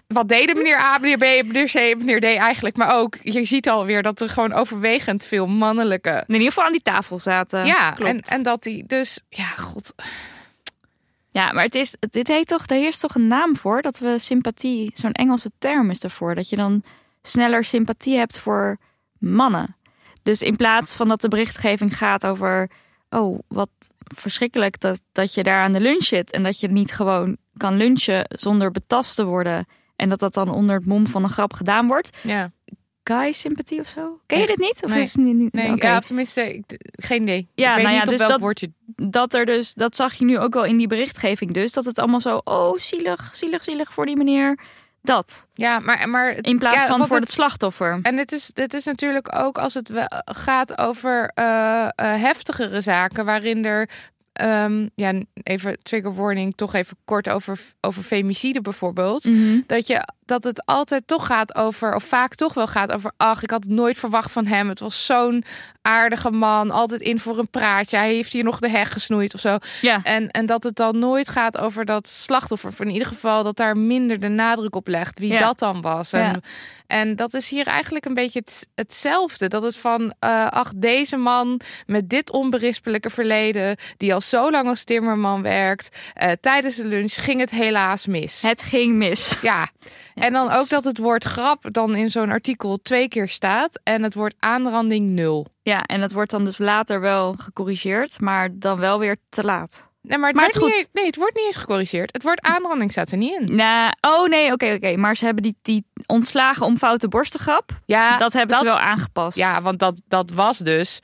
wat 0.08 0.28
deden 0.28 0.56
meneer 0.56 0.78
A, 0.78 0.98
meneer 0.98 1.18
B, 1.18 1.46
meneer 1.46 1.66
C, 1.66 1.98
meneer 1.98 2.20
D 2.20 2.24
eigenlijk? 2.24 2.78
Maar 2.78 2.96
ook, 2.96 3.18
je 3.24 3.46
ziet 3.46 3.70
alweer 3.70 4.04
dat 4.04 4.20
er 4.20 4.30
gewoon 4.30 4.54
overwegend 4.54 5.24
veel 5.24 5.48
mannelijke... 5.48 6.24
In 6.28 6.34
ieder 6.34 6.48
geval 6.48 6.64
aan 6.64 6.72
die 6.72 6.82
tafel 6.82 7.20
zaten. 7.20 7.66
ja, 7.66 7.92
Klopt. 7.92 8.12
en, 8.12 8.22
en 8.22 8.44
dat 8.44 8.64
die 8.64 8.84
dus... 8.86 9.22
Ja, 9.30 9.46
god. 9.46 9.94
Ja, 11.30 11.52
maar 11.52 11.64
het 11.64 11.76
is, 11.76 11.96
dit 12.00 12.28
heet 12.28 12.48
toch, 12.48 12.66
daar 12.66 12.78
heerst 12.78 13.02
toch 13.02 13.16
een 13.16 13.28
naam 13.28 13.56
voor 13.56 13.82
dat 13.82 14.00
we 14.00 14.20
sympathie, 14.20 14.92
zo'n 14.94 15.12
Engelse 15.12 15.52
term 15.60 15.90
is 15.90 16.04
ervoor, 16.04 16.36
dat 16.36 16.50
je 16.50 16.56
dan 16.56 16.84
sneller 17.22 17.64
sympathie 17.64 18.18
hebt 18.18 18.40
voor 18.40 18.78
mannen. 19.20 19.76
Dus 20.24 20.42
in 20.42 20.56
plaats 20.56 20.94
van 20.94 21.08
dat 21.08 21.22
de 21.22 21.28
berichtgeving 21.28 21.98
gaat 21.98 22.26
over, 22.26 22.70
oh, 23.10 23.40
wat 23.48 23.70
verschrikkelijk 24.16 24.80
dat, 24.80 25.02
dat 25.12 25.34
je 25.34 25.44
daar 25.44 25.62
aan 25.62 25.72
de 25.72 25.80
lunch 25.80 26.04
zit 26.04 26.32
en 26.32 26.44
dat 26.44 26.60
je 26.60 26.68
niet 26.68 26.92
gewoon 26.92 27.38
kan 27.58 27.78
lunchen 27.78 28.26
zonder 28.28 28.72
betast 28.72 29.16
te 29.16 29.26
worden 29.26 29.66
en 29.98 30.10
dat 30.10 30.20
dat 30.20 30.34
dan 30.34 30.50
onder 30.50 30.76
het 30.76 30.86
mom 30.86 31.08
van 31.08 31.24
een 31.24 31.30
grap 31.30 31.54
gedaan 31.54 31.88
wordt. 31.88 32.18
Ja, 32.22 32.52
Guy 33.04 33.32
sympathie 33.32 33.80
of 33.80 33.88
zo? 33.88 34.20
Ken 34.26 34.40
je 34.40 34.46
dit 34.46 34.58
niet? 34.58 34.84
Of 34.84 34.90
Nee. 34.90 35.00
is 35.02 35.14
het 35.16 35.24
niet? 35.26 35.36
niet- 35.36 35.54
nee, 35.54 35.76
ja, 35.76 35.98
of 35.98 36.04
tenminste, 36.04 36.54
ik, 36.56 36.64
geen 36.92 37.22
idee. 37.22 37.48
Ja, 37.56 37.70
ik 37.70 37.76
weet 37.76 37.84
nou 37.84 37.96
ja, 37.96 38.00
niet 38.00 38.02
op 38.02 38.10
dus 38.10 38.18
welk 38.20 38.32
dat- 38.32 38.40
woordje. 38.40 38.72
dat 38.96 39.34
er 39.34 39.46
dus, 39.46 39.74
dat 39.74 39.96
zag 39.96 40.14
je 40.14 40.26
nu 40.26 40.40
ook 40.40 40.54
wel 40.54 40.64
in 40.66 40.78
die 40.78 40.88
berichtgeving 40.88 41.52
dus, 41.54 41.72
dat 41.72 41.86
het 41.86 42.00
allemaal 42.00 42.20
zo, 42.20 42.42
oh, 42.44 42.78
zielig, 42.78 43.30
zielig, 43.36 43.64
zielig 43.64 43.94
voor 43.94 44.06
die 44.06 44.18
meneer. 44.18 44.60
Dat. 45.02 45.48
Ja, 45.54 45.80
maar, 45.80 46.10
maar 46.10 46.34
het- 46.36 46.48
In 46.48 46.58
plaats 46.58 46.76
ja, 46.76 46.88
van 46.88 46.98
voor 47.08 47.16
het- 47.16 47.24
het 47.26 47.34
slachtoffer. 47.34 48.00
En 48.02 48.16
dit 48.16 48.32
is, 48.32 48.48
dit 48.54 48.74
is 48.74 48.84
natuurlijk 48.84 49.36
ook 49.36 49.58
als 49.58 49.74
het 49.74 49.92
gaat 50.26 50.78
over 50.78 51.32
eh, 51.34 51.84
eh, 51.84 51.90
heftigere 51.96 52.82
zaken, 52.82 53.26
waarin 53.26 53.66
er. 53.66 53.90
Ehm, 54.38 54.88
ja, 54.96 55.14
even 55.44 55.78
trigger 55.84 56.14
warning, 56.14 56.56
toch 56.56 56.74
even 56.74 56.98
kort 57.06 57.30
over, 57.30 57.60
over 57.82 58.04
femicide 58.04 58.62
bijvoorbeeld. 58.62 59.24
Mhm. 59.26 59.62
Dat, 59.68 59.88
je, 59.88 60.08
dat 60.28 60.44
het 60.44 60.66
altijd 60.66 61.08
toch 61.08 61.26
gaat 61.26 61.56
over, 61.56 61.96
of 61.96 62.04
vaak 62.04 62.36
toch 62.36 62.54
wel 62.54 62.68
gaat 62.68 62.92
over, 62.92 63.12
ach, 63.18 63.44
ik 63.44 63.50
had 63.52 63.64
het 63.64 63.72
nooit 63.74 63.98
verwacht 63.98 64.32
van 64.32 64.46
hem. 64.46 64.70
Het 64.70 64.80
was 64.80 65.06
zo'n 65.06 65.44
aardige 65.82 66.32
man, 66.32 66.72
altijd 66.72 67.02
in 67.02 67.20
voor 67.20 67.38
een 67.40 67.50
praatje. 67.50 67.98
Hij 67.98 68.14
heeft 68.14 68.34
hier 68.34 68.44
nog 68.44 68.60
de 68.60 68.70
heg 68.70 68.94
gesnoeid 68.94 69.34
of 69.34 69.40
zo. 69.40 69.58
Ja. 69.82 70.00
En, 70.04 70.28
en 70.30 70.46
dat 70.46 70.64
het 70.64 70.76
dan 70.76 71.00
nooit 71.00 71.30
gaat 71.30 71.58
over 71.58 71.86
dat 71.86 72.08
slachtoffer. 72.08 72.70
Of 72.70 72.80
in 72.80 72.90
ieder 72.90 73.08
geval 73.08 73.44
dat 73.44 73.56
daar 73.56 73.78
minder 73.78 74.20
de 74.20 74.28
nadruk 74.28 74.76
op 74.76 74.88
legt 74.88 75.20
wie 75.20 75.32
Ja. 75.34 75.40
dat 75.40 75.60
dan 75.60 75.82
was. 75.82 76.14
En, 76.14 76.22
Ja. 76.22 76.40
en 76.88 77.16
dat 77.16 77.34
is 77.34 77.50
hier 77.50 77.68
eigenlijk 77.68 78.06
een 78.06 78.14
beetje 78.14 78.40
het, 78.40 78.68
hetzelfde. 78.76 79.48
Dat 79.48 79.64
het 79.64 79.78
van, 79.78 80.14
eh, 80.20 80.48
ach, 80.48 80.72
deze 80.76 81.18
man 81.18 81.60
met 81.86 82.10
dit 82.10 82.32
onberispelijke 82.32 83.10
verleden, 83.10 83.78
die 83.98 84.14
al 84.14 84.22
zo 84.22 84.52
lang 84.52 84.68
als 84.68 84.84
timmerman 84.84 85.42
werkt, 85.42 85.96
eh, 86.14 86.32
tijdens 86.42 86.76
de 86.76 86.86
lunch 86.86 87.14
ging 87.14 87.40
het 87.40 87.52
helaas 87.52 88.06
mis. 88.06 88.42
Het 88.42 88.62
ging 88.62 88.96
mis. 88.96 89.38
Ja, 89.42 89.68
en 90.20 90.34
dan 90.34 90.50
is- 90.52 90.58
ook 90.58 90.70
dat 90.70 90.84
het 90.84 90.98
woord 90.98 91.24
grap 91.24 91.64
dan 91.74 91.96
in 91.96 92.12
zo'n 92.12 92.30
artikel 92.30 92.78
twee 92.82 93.08
keer 93.08 93.30
staat 93.30 93.80
en 93.84 94.04
het 94.04 94.14
woord 94.14 94.36
aanranding 94.40 95.10
nul. 95.10 95.48
Ja, 95.62 95.82
en 95.84 96.00
dat 96.00 96.12
wordt 96.12 96.32
dan 96.32 96.44
dus 96.44 96.58
later 96.58 97.00
wel 97.02 97.34
gecorrigeerd, 97.38 98.20
maar 98.22 98.50
dan 98.52 98.80
wel 98.80 99.00
weer 99.00 99.18
te 99.30 99.44
laat. 99.44 99.86
Nee, 100.02 100.18
maar 100.18 100.28
het, 100.28 100.38
Maar 100.38 100.46
wordt, 100.46 100.56
het 100.56 100.66
niet, 100.66 100.74
eens- 100.78 100.90
nee, 100.94 101.06
het 101.06 101.16
wordt 101.16 101.36
niet 101.36 101.46
eens 101.46 101.56
gecorrigeerd. 101.56 102.14
Het 102.14 102.24
woord 102.24 102.42
aanranding 102.42 102.92
staat 102.92 103.12
er 103.12 103.18
niet 103.18 103.40
in. 103.40 103.56
Nou, 103.56 103.92
oh 104.02 104.28
nee, 104.28 104.52
oké, 104.52 104.74
oké. 104.74 104.96
Maar 104.98 105.16
ze 105.18 105.26
hebben 105.26 105.44
die, 105.44 105.58
die 105.62 105.86
ontslagen 106.06 106.66
om 106.66 106.78
foute 106.78 107.08
borstengrap. 107.08 107.80
Ja, 107.86 108.18
dat 108.18 108.34
hebben 108.34 108.58
ze 108.58 108.64
wel 108.64 108.80
aangepast. 108.80 109.38
ja 109.38 109.62
want 109.62 109.80
dat, 109.80 110.02
dat 110.08 110.32
was 110.32 110.58
dus 110.58 111.00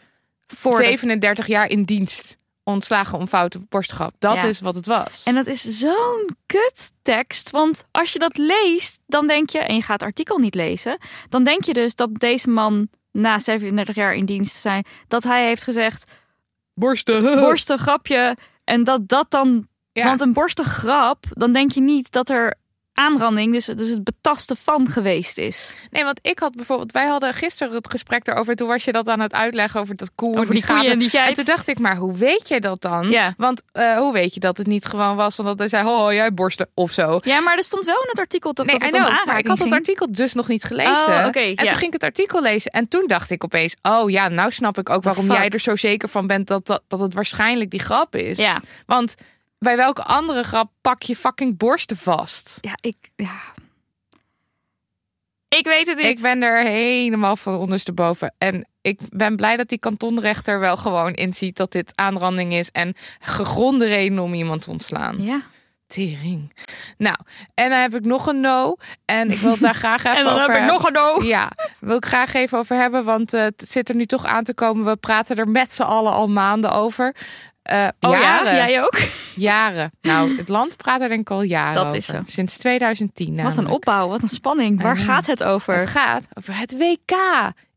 voor 0.48 0.78
de- 0.78 0.84
37 0.84 1.48
jaar 1.48 1.70
in 1.70 1.84
dienst 1.84 2.38
ontslagen 2.64 3.18
om 3.18 3.28
foute 3.28 3.60
borstgrap. 3.70 4.14
Dat 4.20 4.36
Ja. 4.36 4.44
is 4.44 4.60
wat 4.60 4.76
het 4.76 4.86
was. 4.86 5.22
En 5.24 5.36
dat 5.36 5.48
is 5.48 5.62
zo'n 5.62 6.36
kuttekst. 6.46 7.50
Want 7.50 7.84
als 7.92 8.14
je 8.14 8.20
dat 8.20 8.38
leest, 8.38 9.00
dan 9.08 9.28
denk 9.28 9.50
je, 9.50 9.60
en 9.60 9.76
je 9.76 9.82
gaat 9.82 10.00
het 10.00 10.10
artikel 10.10 10.38
niet 10.38 10.56
lezen, 10.56 10.98
dan 11.30 11.44
denk 11.44 11.64
je 11.64 11.74
dus 11.74 11.96
dat 11.96 12.10
deze 12.14 12.50
man 12.50 12.88
na 13.12 13.40
37 13.40 13.96
jaar 13.96 14.14
in 14.16 14.26
dienst 14.26 14.54
te 14.54 14.60
zijn, 14.60 14.86
dat 15.08 15.24
hij 15.24 15.46
heeft 15.46 15.64
gezegd, 15.64 16.12
borsten. 16.74 17.24
borsten, 17.40 17.78
grapje. 17.80 18.38
En 18.64 18.84
dat 18.84 19.08
dat 19.08 19.26
dan, 19.32 19.68
Ja. 19.92 20.06
want 20.06 20.22
een 20.22 20.34
borstengrap, 20.34 21.26
dan 21.30 21.54
denk 21.54 21.72
je 21.72 21.82
niet 21.82 22.12
dat 22.12 22.30
er 22.30 22.56
aanranding, 22.94 23.54
dus, 23.54 23.66
dus 23.66 23.90
het 23.90 24.04
betasten 24.04 24.58
van 24.58 24.88
geweest 24.88 25.38
is. 25.38 25.76
Nee, 25.92 26.04
want 26.04 26.20
ik 26.22 26.40
had 26.40 26.56
bijvoorbeeld, 26.56 26.92
wij 26.92 27.08
hadden 27.08 27.34
gisteren 27.34 27.74
het 27.74 27.90
gesprek 27.90 28.26
daarover. 28.26 28.56
Toen 28.56 28.68
was 28.68 28.84
je 28.84 28.92
dat 28.92 29.08
aan 29.08 29.20
het 29.20 29.34
uitleggen 29.34 29.80
over 29.80 29.96
dat 29.96 30.12
koe. 30.16 30.34
en 30.34 30.40
Over 30.40 30.54
die 30.54 30.66
koeien 30.66 30.92
en 30.92 31.00
die 31.00 31.10
geit. 31.10 31.28
En 31.28 31.34
toen 31.34 31.46
dacht 31.46 31.68
ik, 31.68 31.80
maar 31.80 31.96
hoe 31.96 32.14
weet 32.14 32.48
je 32.48 32.60
dat 32.60 32.82
dan? 32.82 33.10
Ja. 33.10 33.34
Want 33.38 33.62
eh, 33.72 33.98
hoe 33.98 34.14
weet 34.14 34.34
je 34.34 34.40
dat 34.40 34.58
het 34.58 34.68
niet 34.68 34.86
gewoon 34.86 35.16
was 35.16 35.36
van 35.36 35.46
dat 35.46 35.60
hij 35.60 35.68
zei, 35.68 35.88
oh 35.88 36.12
jij 36.12 36.34
borsten 36.34 36.70
of 36.74 36.92
zo. 36.92 37.20
Ja, 37.24 37.40
maar 37.40 37.58
er 37.58 37.64
stond 37.64 37.86
wel 37.86 38.02
in 38.02 38.10
het 38.10 38.20
artikel 38.20 38.54
dat, 38.54 38.66
Nee, 38.66 38.80
dat 38.80 38.92
het 38.92 39.02
know, 39.02 39.26
maar 39.26 39.38
ik 39.38 39.48
had 39.48 39.58
dat 39.58 39.68
ging. 39.68 39.80
artikel 39.80 40.12
dus 40.12 40.34
nog 40.34 40.48
niet 40.48 40.64
gelezen. 40.64 40.92
Oh, 40.92 41.24
oké, 41.28 41.40
en 41.40 41.50
ja. 41.50 41.56
toen 41.56 41.68
ging 41.68 41.82
ik 41.82 41.94
het 41.94 42.04
artikel 42.04 42.42
lezen 42.42 42.72
en 42.72 42.88
toen 42.88 43.08
dacht 43.08 43.30
ik 43.30 43.44
opeens, 43.44 43.76
oh 43.82 44.10
ja, 44.10 44.28
nou 44.28 44.52
snap 44.52 44.78
ik 44.78 44.90
ook 44.90 45.04
waarom 45.04 45.32
jij 45.32 45.50
er 45.50 45.60
zo 45.60 45.76
zeker 45.76 46.10
van 46.10 46.28
bent 46.28 46.48
dat, 46.48 46.66
dat, 46.66 46.84
dat 46.88 47.00
het 47.00 47.14
waarschijnlijk 47.14 47.70
die 47.70 47.80
grap 47.80 48.16
is. 48.16 48.38
Ja. 48.38 48.62
Want 48.86 49.16
bij 49.64 49.76
welke 49.76 50.04
andere 50.04 50.44
grap 50.44 50.72
pak 50.82 51.02
je 51.02 51.16
fucking 51.16 51.58
borsten 51.58 51.98
vast? 51.98 52.58
Ja, 52.62 52.74
ik... 52.82 52.96
Ja. 53.16 53.42
Ik 55.48 55.66
weet 55.66 55.88
het 55.88 55.98
niet. 55.98 56.06
Ik 56.06 56.20
ben 56.22 56.42
er 56.42 56.64
helemaal 56.64 57.36
van 57.36 57.56
ondersteboven. 57.58 58.34
En 58.38 58.68
ik 58.82 59.00
ben 59.10 59.36
blij 59.36 59.58
dat 59.58 59.70
die 59.70 59.78
kantonrechter 59.78 60.60
wel 60.60 60.78
gewoon 60.78 61.14
inziet 61.14 61.58
dat 61.58 61.72
dit 61.72 61.92
aanranding 61.96 62.54
is. 62.54 62.72
En 62.72 62.96
gegronde 63.20 63.86
reden 63.86 64.20
om 64.20 64.34
iemand 64.34 64.62
te 64.62 64.70
ontslaan. 64.70 65.24
Ja. 65.24 65.42
Tering. 65.88 66.54
Nou, 66.98 67.16
en 67.54 67.70
dan 67.70 67.80
heb 67.80 67.96
ik 67.96 68.06
nog 68.06 68.28
een 68.28 68.40
no. 68.40 68.76
En 69.06 69.32
ik 69.32 69.40
wil 69.40 69.52
het 69.52 69.62
daar 69.62 69.76
graag 69.76 70.04
even 70.06 70.18
En 70.18 70.24
dan 70.24 70.34
over 70.34 70.42
heb 70.42 70.50
ik 70.50 70.58
hebben. 70.58 70.76
nog 70.76 70.88
een 70.88 70.94
no. 70.94 71.24
Ja, 71.24 71.52
wil 71.80 71.96
ik 71.98 72.06
graag 72.06 72.34
even 72.34 72.58
over 72.58 72.76
hebben. 72.76 73.04
Want 73.04 73.34
eh, 73.34 73.42
het 73.42 73.64
zit 73.68 73.90
er 73.90 73.96
nu 73.96 74.06
toch 74.06 74.26
aan 74.26 74.44
te 74.44 74.54
komen. 74.54 74.86
We 74.86 74.96
praten 74.96 75.36
er 75.36 75.48
met 75.48 75.74
z'n 75.74 75.82
allen 75.82 76.14
al 76.14 76.30
maanden 76.30 76.72
over. 76.72 77.16
Eh, 77.64 77.88
Oh 78.00 78.12
jaren. 78.20 78.56
ja, 78.56 78.68
jij 78.68 78.84
ook? 78.84 78.98
Jaren. 79.36 79.92
Nou, 80.02 80.38
het 80.38 80.48
land 80.50 80.78
praat 80.78 81.02
er 81.02 81.08
denk 81.08 81.22
ik 81.22 81.32
al 81.32 81.42
jaren 81.42 81.74
Dat 81.76 81.86
over. 81.86 81.98
is 81.98 82.06
zo. 82.06 82.22
Sinds 82.26 82.58
2010 82.58 83.44
Wat 83.44 83.58
een 83.58 83.68
opbouw, 83.68 84.08
wat 84.08 84.22
een 84.22 84.28
spanning. 84.30 84.82
Waar 84.82 84.98
gaat 84.98 85.26
het 85.26 85.44
over? 85.44 85.76
Het 85.76 85.90
gaat 85.90 86.28
over 86.34 86.58
het 86.58 86.78
WK 86.78 87.18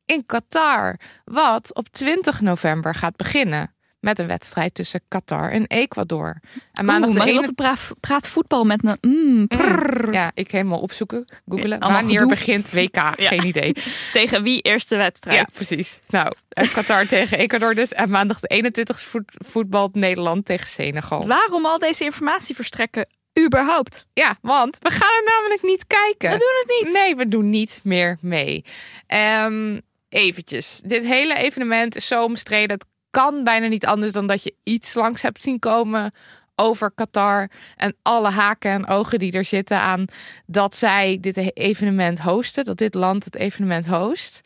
in 0.07 0.27
Qatar. 0.27 0.97
Wat 1.25 1.75
op 1.75 1.89
20 1.89 2.41
november 2.41 2.95
gaat 2.95 3.17
beginnen. 3.17 3.75
Met 4.07 4.19
een 4.19 4.27
wedstrijd 4.27 4.75
tussen 4.75 5.01
Qatar 5.09 5.51
en 5.51 5.67
Ecuador. 5.67 6.41
En 6.73 6.85
maandag 6.85 7.11
Oeh, 7.11 7.47
de 7.47 7.53
praat, 7.55 7.91
praat 8.01 8.29
voetbal 8.29 8.65
met 8.65 8.81
een... 8.85 8.99
Mm, 9.01 9.47
prrr. 9.47 10.13
Ja, 10.13 10.31
ik 10.35 10.51
helemaal 10.51 10.81
opzoeken, 10.81 11.25
googelen. 11.49 11.79
Wanneer 11.79 12.19
gedoe. 12.19 12.29
begint 12.29 12.71
WK? 12.71 12.99
Geen 13.17 13.47
idee. 13.47 13.75
Tegen 14.13 14.43
wie 14.43 14.61
eerste 14.61 14.97
wedstrijd? 14.97 15.39
Ja, 15.39 15.47
precies. 15.53 16.01
Nou, 16.09 16.33
eh, 16.49 16.73
Qatar 16.73 17.07
tegen 17.17 17.39
Ecuador 17.39 17.75
dus. 17.75 17.93
En 17.93 18.11
maandag 18.11 18.41
de 18.41 18.47
21 18.47 19.01
voet, 19.01 19.35
voetbal 19.47 19.91
Nederland 19.93 20.45
tegen 20.45 20.67
Senegal. 20.67 21.27
Waarom 21.27 21.67
al 21.67 21.79
deze 21.79 22.05
informatie 22.05 22.55
verstrekken? 22.55 23.09
Überhaupt. 23.45 24.07
Ja, 24.13 24.39
want 24.41 24.79
we 24.81 24.91
gaan 24.91 25.17
er 25.17 25.33
namelijk 25.35 25.63
niet 25.63 25.87
kijken. 25.87 26.31
We 26.31 26.39
doen 26.39 26.65
het 26.65 26.83
niet. 26.83 26.93
Nee, 26.93 27.17
we 27.17 27.29
doen 27.29 27.51
niet 27.51 27.81
meer 27.83 28.19
mee. 28.21 28.65
Ehm 29.07 29.79
eventjes. 30.09 30.81
Dit 30.85 31.05
hele 31.05 31.37
evenement 31.37 31.97
is 31.97 32.07
zo 32.07 32.25
omstreden. 32.25 32.77
Het 32.77 32.87
kan 33.23 33.45
bijna 33.45 33.67
niet 33.67 33.87
anders 33.87 34.13
dan 34.13 34.27
dat 34.27 34.43
je 34.43 34.55
iets 34.63 34.95
langs 34.95 35.23
hebt 35.23 35.43
zien 35.43 35.59
komen 35.59 36.13
over 36.55 36.91
Qatar. 36.91 37.51
En 37.77 37.97
alle 38.03 38.31
haken 38.31 38.71
en 38.71 38.87
ogen 38.87 39.19
die 39.19 39.33
er 39.33 39.45
zitten 39.45 39.81
aan 39.81 40.05
dat 40.47 40.77
zij 40.77 41.19
dit 41.21 41.57
evenement 41.57 42.21
hosten. 42.21 42.65
Dat 42.65 42.79
dit 42.79 42.95
land 42.95 43.25
het 43.25 43.37
evenement 43.37 43.87
host. 43.87 44.41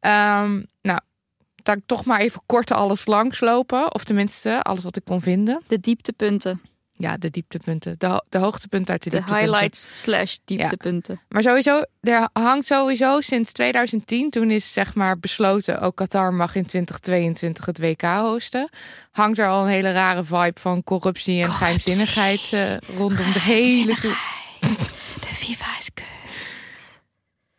Ehm, 0.00 0.62
nou, 0.82 0.98
ik 1.62 1.76
toch 1.86 2.04
maar 2.04 2.20
even 2.20 2.40
kort 2.46 2.70
alles 2.70 3.06
langslopen. 3.06 3.94
Of 3.94 4.04
tenminste, 4.04 4.62
alles 4.62 4.82
wat 4.82 4.96
ik 4.96 5.04
kon 5.04 5.20
vinden. 5.20 5.62
De 5.66 5.80
dieptepunten. 5.80 6.60
Ja, 6.96 7.16
de 7.16 7.30
dieptepunten. 7.30 7.94
De, 7.98 8.24
de 8.28 8.38
hoogtepunten 8.38 8.92
uit 8.92 9.02
de, 9.02 9.10
De 9.10 9.16
dieptepunten. 9.16 9.50
highlights 9.52 10.00
slash 10.00 10.36
dieptepunten. 10.44 11.20
Maar 11.28 11.42
sowieso, 11.42 11.82
er 12.00 12.28
hangt 12.32 12.66
sowieso 12.66 13.20
sinds 13.20 13.52
2010, 13.52 14.30
toen 14.30 14.50
is 14.50 14.72
zeg 14.72 14.94
maar 14.94 15.18
besloten, 15.18 15.80
ook 15.80 15.96
Qatar 15.96 16.34
mag 16.34 16.54
in 16.54 16.66
2022 16.66 17.64
het 17.66 17.78
WK 17.78 18.02
hosten. 18.02 18.68
Hangt 19.10 19.38
er 19.38 19.48
al 19.48 19.62
een 19.62 19.68
hele 19.68 19.92
rare 19.92 20.24
vibe 20.24 20.60
van 20.60 20.84
corruptie 20.84 21.42
en 21.42 21.52
geheimzinnigheid 21.52 22.52
eh, 22.52 22.76
rondom 22.96 23.32
de 23.32 23.40
hele. 23.40 23.94
De 25.20 25.34
FIFA 25.34 25.76
is 25.78 25.90
kut. 25.94 26.06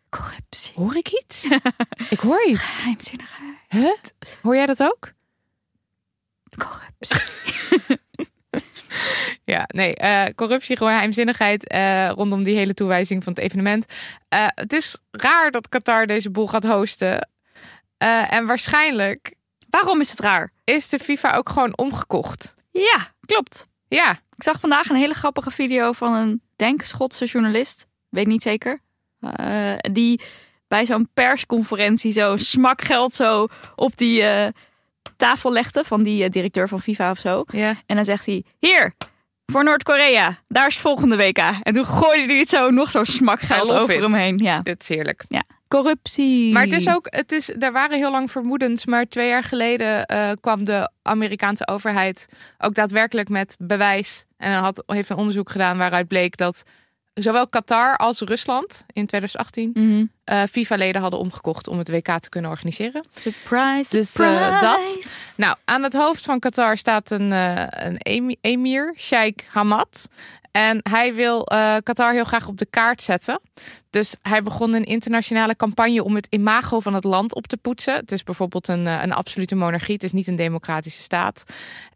Corruptie. 0.10 0.72
Hoor 0.75 0.96
ik 0.96 1.08
iets? 1.10 1.48
ik 2.10 2.20
hoor 2.20 2.46
iets. 2.46 2.60
Geheimzinnigheid. 2.62 3.54
Huh? 3.70 3.92
Hoor 4.42 4.56
jij 4.56 4.65
dat 4.65 4.82
ook? 4.84 5.12
Corruptie. 6.58 7.98
Ja, 9.44 9.64
nee, 9.68 9.96
eh, 9.96 10.25
corruptie, 10.36 10.78
gewoon 10.78 10.92
geheimzinnigheid 10.92 11.68
eh, 11.68 12.10
rondom 12.10 12.44
die 12.44 12.56
hele 12.56 12.74
toewijzing 12.74 13.24
van 13.24 13.34
het 13.34 13.42
evenement. 13.42 13.86
Eh, 14.30 14.46
het 14.48 14.74
is 14.74 14.98
raar 15.12 15.52
dat 15.52 15.70
Qatar 15.70 16.08
deze 16.08 16.30
boel 16.30 16.48
gaat 16.48 16.64
hosten. 16.64 17.30
En 18.30 18.46
waarschijnlijk 18.46 19.34
Waarom 19.70 20.00
is 20.00 20.10
het 20.10 20.20
raar? 20.20 20.52
is 20.64 20.90
de 20.90 21.00
FIFA 21.00 21.36
ook 21.36 21.50
gewoon 21.50 21.78
omgekocht. 21.78 22.54
Ja, 22.72 23.14
klopt. 23.25 23.68
Ja, 23.88 24.12
Ik 24.12 24.44
zag 24.44 24.60
vandaag 24.60 24.90
een 24.90 24.96
hele 24.96 25.14
grappige 25.14 25.52
video 25.52 25.92
van 25.92 26.14
een, 26.14 26.42
denk 26.56 26.82
Schotse 26.82 27.25
journalist. 27.25 27.86
weet 28.10 28.28
niet 28.28 28.42
zeker. 28.42 28.82
Die 29.92 30.22
bij 30.68 30.86
zo'n 30.86 31.10
persconferentie 31.14 32.12
zo 32.12 32.38
smakgeld 32.38 33.14
zo 33.14 33.48
op 33.75 33.98
die 33.98 34.24
tafel 35.15 35.51
legde 35.51 35.84
van 35.84 36.03
die 36.03 36.24
eh, 36.24 36.29
directeur 36.29 36.67
van 36.67 36.81
FIFA 36.81 37.12
of 37.12 37.19
zo. 37.19 37.43
Ja. 37.48 37.75
En 37.86 37.95
dan 37.95 38.05
zegt 38.05 38.25
hij, 38.25 38.43
hier, 38.60 38.93
voor 39.45 39.63
Noord-Korea, 39.63 40.39
daar 40.48 40.67
is 40.67 40.74
het 40.74 40.81
volgende 40.81 41.17
WK. 41.17 41.38
En 41.38 41.74
toen 41.74 41.86
gooide 41.86 42.25
hij 42.25 42.39
het 42.39 42.50
zo 42.50 42.69
nog 42.69 42.91
zo'n 42.91 43.01
I 43.01 43.12
smakgeld 43.12 43.67
love 43.69 43.79
over 43.81 43.95
it. 43.95 44.01
hem 44.01 44.13
heen. 44.13 44.38
Ja. 44.38 44.60
Dit 44.62 44.81
is 44.81 44.88
heerlijk. 44.88 45.25
Corruptie. 45.67 46.53
Maar 46.53 46.63
het 46.63 46.74
is 46.74 46.89
ook, 46.89 47.07
het 47.10 47.31
is, 47.31 47.50
er 47.60 47.72
waren 47.72 47.98
heel 47.98 48.12
lang 48.12 48.31
vermoedens, 48.31 48.86
maar 48.86 49.05
twee 49.05 49.27
jaar 49.27 49.43
geleden 49.43 50.05
eh, 50.05 50.31
kwam 50.39 50.63
de 50.63 50.89
Amerikaanse 51.01 51.67
overheid 51.67 52.27
ook 52.57 52.74
daadwerkelijk 52.74 53.29
met 53.29 53.55
bewijs 53.60 54.25
en 54.38 54.53
had, 54.53 54.84
heeft 54.86 55.10
een 55.10 55.17
onderzoek 55.17 55.50
gedaan 55.50 55.77
waaruit 55.77 56.07
bleek 56.07 56.38
dat 56.38 56.63
zowel 57.15 57.48
Qatar 57.48 57.98
als 57.98 58.19
Rusland 58.22 58.86
in 58.93 59.05
2018 59.05 59.72
Mhm. 59.74 60.05
eh, 60.24 60.43
FIFA-leden 60.51 61.01
hadden 61.01 61.19
omgekocht 61.19 61.67
om 61.67 61.77
het 61.77 61.89
WK 61.89 62.19
te 62.19 62.29
kunnen 62.29 62.51
organiseren. 62.51 63.05
Surprise, 63.12 63.89
Dus, 63.89 64.15
eh, 64.15 64.62
dat-. 64.62 65.34
Nou, 65.38 65.55
aan 65.65 65.84
het 65.84 65.93
hoofd 65.93 66.24
van 66.25 66.39
Qatar 66.39 66.77
staat 66.77 67.12
een, 67.12 67.31
eh, 67.31 67.63
een 67.69 67.98
emi- 67.98 68.38
emir, 68.41 68.93
Sheikh 68.98 69.43
Hamad. 69.48 70.07
En 70.56 70.80
hij 70.90 71.14
wil 71.14 71.46
eh, 71.46 71.76
Qatar 71.84 72.12
heel 72.14 72.24
graag 72.24 72.48
op 72.48 72.58
de 72.58 72.66
kaart 72.70 73.02
zetten. 73.02 73.40
Dus 73.90 74.16
hij 74.22 74.44
begon 74.44 74.74
een 74.74 74.84
internationale 74.84 75.56
campagne 75.56 76.04
om 76.04 76.16
het 76.16 76.28
imago 76.30 76.80
van 76.80 76.94
het 76.94 77.04
land 77.04 77.36
op 77.36 77.48
te 77.48 77.58
poetsen. 77.58 77.96
Het 77.96 78.12
is 78.12 78.24
bijvoorbeeld 78.24 78.68
een, 78.68 78.88
eh, 78.88 79.00
een 79.04 79.14
absolute 79.14 79.56
monarchie. 79.56 79.94
Het 79.94 80.04
is 80.04 80.12
niet 80.12 80.28
een 80.28 80.36
democratische 80.36 81.02
staat. 81.02 81.44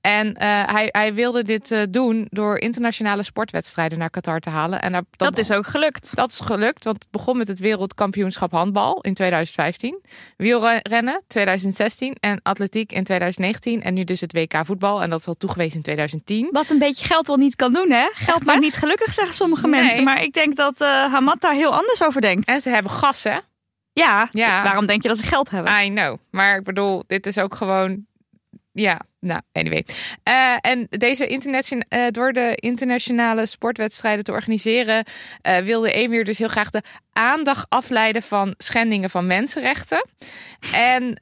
En 0.02 0.34
eh, 0.34 0.48
hij, 0.66 0.88
hij 0.92 1.14
wilde 1.14 1.44
dit 1.44 1.72
eh, 1.72 1.82
doen 1.90 2.28
door 2.30 2.58
internationale 2.58 3.24
sportwedstrijden 3.24 3.98
naar 4.00 4.10
Qatar 4.10 4.40
te 4.40 4.50
halen. 4.50 4.82
En 4.82 4.92
daar- 4.92 5.04
Dat 5.18 5.38
is 5.38 5.52
ook 5.52 5.68
gelukt. 5.68 6.16
dat 6.16 6.30
is 6.32 6.40
gelukt, 6.40 6.84
want 6.84 7.04
het 7.04 7.12
begon 7.12 7.38
met 7.38 7.48
het 7.48 7.60
wereldkampioenschap 7.60 8.52
handbal 8.52 9.02
in 9.02 9.14
2015. 9.14 10.00
Wielrennen 10.38 11.22
2016 11.28 12.16
en 12.20 12.40
atletiek 12.44 12.92
in 12.92 13.04
2019. 13.04 13.82
En 13.84 13.94
nu 13.94 14.04
dus 14.04 14.22
het 14.22 14.34
WK 14.34 14.62
voetbal 14.66 15.02
en 15.02 15.10
dat 15.10 15.20
is 15.20 15.28
al 15.28 15.34
toegewezen 15.34 15.76
in 15.76 15.82
2010. 15.82 16.50
Wat 16.52 16.70
een 16.70 16.80
beetje 16.80 17.06
geld 17.06 17.28
wel 17.28 17.36
niet 17.38 17.56
kan 17.56 17.74
doen, 17.74 17.92
hè? 17.92 18.10
Geld 18.14 18.46
maakt 18.50 18.64
niet 18.64 18.76
gelukkig, 18.76 19.14
zeggen 19.14 19.36
sommige 19.36 19.68
Nee. 19.68 19.82
mensen. 19.84 20.04
Maar 20.04 20.24
ik 20.24 20.34
denk 20.34 20.56
dat 20.56 20.80
Hamad 20.80 21.42
daar 21.42 21.54
heel 21.54 21.76
anders 21.76 22.04
over 22.04 22.22
denkt. 22.22 22.48
En 22.48 22.62
ze 22.62 22.70
hebben 22.70 22.92
gas, 22.92 23.24
hè? 23.24 23.38
Ja, 23.94 24.28
Ja. 24.32 24.64
waarom 24.64 24.86
denk 24.86 25.02
je 25.02 25.08
dat 25.08 25.18
ze 25.18 25.24
geld 25.24 25.50
hebben? 25.50 25.84
I 25.84 25.90
know. 25.94 26.18
Maar 26.32 26.56
ik 26.58 26.64
bedoel, 26.64 27.04
dit 27.08 27.26
is 27.26 27.38
ook 27.38 27.56
gewoon... 27.56 28.06
Ja, 28.72 29.00
nou, 29.20 29.42
anyway. 29.52 29.86
Eh, 30.24 30.56
en 30.62 30.88
deze 30.90 31.28
internation 31.28 31.84
eh, 31.90 32.08
door 32.12 32.34
de 32.34 32.56
internationale 32.56 33.46
sportwedstrijden 33.46 34.24
te 34.24 34.32
organiseren... 34.32 35.04
eh, 35.42 35.58
wilde 35.58 35.92
Emir 35.92 36.24
dus 36.24 36.38
heel 36.38 36.48
graag 36.48 36.70
de 36.70 36.82
aandacht 37.14 37.66
afleiden 37.70 38.22
van 38.22 38.54
schendingen 38.58 39.10
van 39.10 39.28
mensenrechten. 39.28 40.06
En 40.72 41.20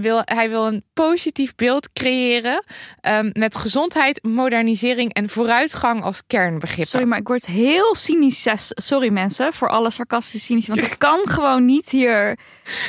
wil, 0.00 0.22
hij 0.24 0.48
wil 0.48 0.66
een 0.66 0.84
positief 0.92 1.54
beeld 1.54 1.92
creëren 1.92 2.64
ehm, 3.00 3.30
met 3.32 3.56
gezondheid, 3.56 4.22
modernisering 4.22 5.12
en 5.14 5.28
vooruitgang 5.28 6.02
als 6.02 6.22
kernbegrippen. 6.26 6.86
Sorry, 6.86 7.06
maar 7.06 7.18
ik 7.18 7.28
word 7.28 7.46
heel 7.46 7.94
cynisch. 7.94 8.46
Sorry 8.68 9.08
mensen 9.08 9.52
voor 9.52 9.68
alle 9.68 9.90
sarcastische 9.90 10.46
cynisch. 10.46 10.66
Want 10.66 10.82
ik 10.82 10.94
kan 10.98 11.20
gewoon 11.28 11.64
niet 11.64 11.90
hier... 11.90 12.38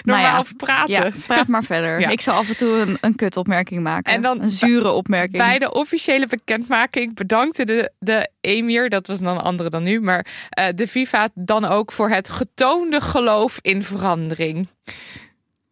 Normaal 0.03 0.23
nou 0.23 0.35
ja, 0.35 0.39
over 0.39 0.55
praten. 0.55 0.93
Ja, 0.93 1.11
praat 1.27 1.47
maar 1.47 1.63
verder. 1.63 1.99
Ja. 2.05 2.09
Ik 2.09 2.21
zal 2.21 2.35
af 2.35 2.49
en 2.49 2.57
toe 2.57 2.69
een, 2.69 2.97
een 3.01 3.15
kutopmerking 3.15 3.83
maken. 3.83 3.94
En 4.03 4.21
dan 4.21 4.41
een 4.41 4.49
zure 4.49 4.89
opmerking. 4.91 5.37
Bij 5.37 5.59
de 5.59 5.73
officiële 5.73 6.27
bekendmaking 6.27 7.15
bedankte 7.15 7.63
de, 7.65 7.91
de 7.99 8.29
emir, 8.41 8.89
dat 8.89 9.07
was 9.07 9.19
dan 9.19 9.35
een 9.37 9.41
andere 9.43 9.69
dan 9.69 9.83
nu, 9.83 10.01
maar 10.01 10.25
eh, 10.49 10.65
de 10.75 10.87
FIFA 10.87 11.27
dan 11.33 11.65
ook 11.65 11.91
voor 11.91 12.09
het 12.09 12.29
getoonde 12.29 13.01
geloof 13.01 13.59
in 13.61 13.83
verandering. 13.83 14.67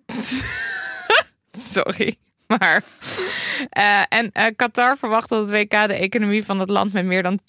Sorry, 1.74 2.16
maar. 2.48 2.84
eh, 3.70 4.02
en 4.10 4.30
eh, 4.34 4.46
Qatar 4.56 4.98
verwacht 4.98 5.30
dat 5.30 5.42
het 5.42 5.50
WK 5.52 5.70
de 5.88 5.94
economie 5.94 6.46
van 6.46 6.60
het 6.60 6.70
land 6.70 6.94
met 6.94 7.06
meer 7.06 7.24
dan 7.24 7.40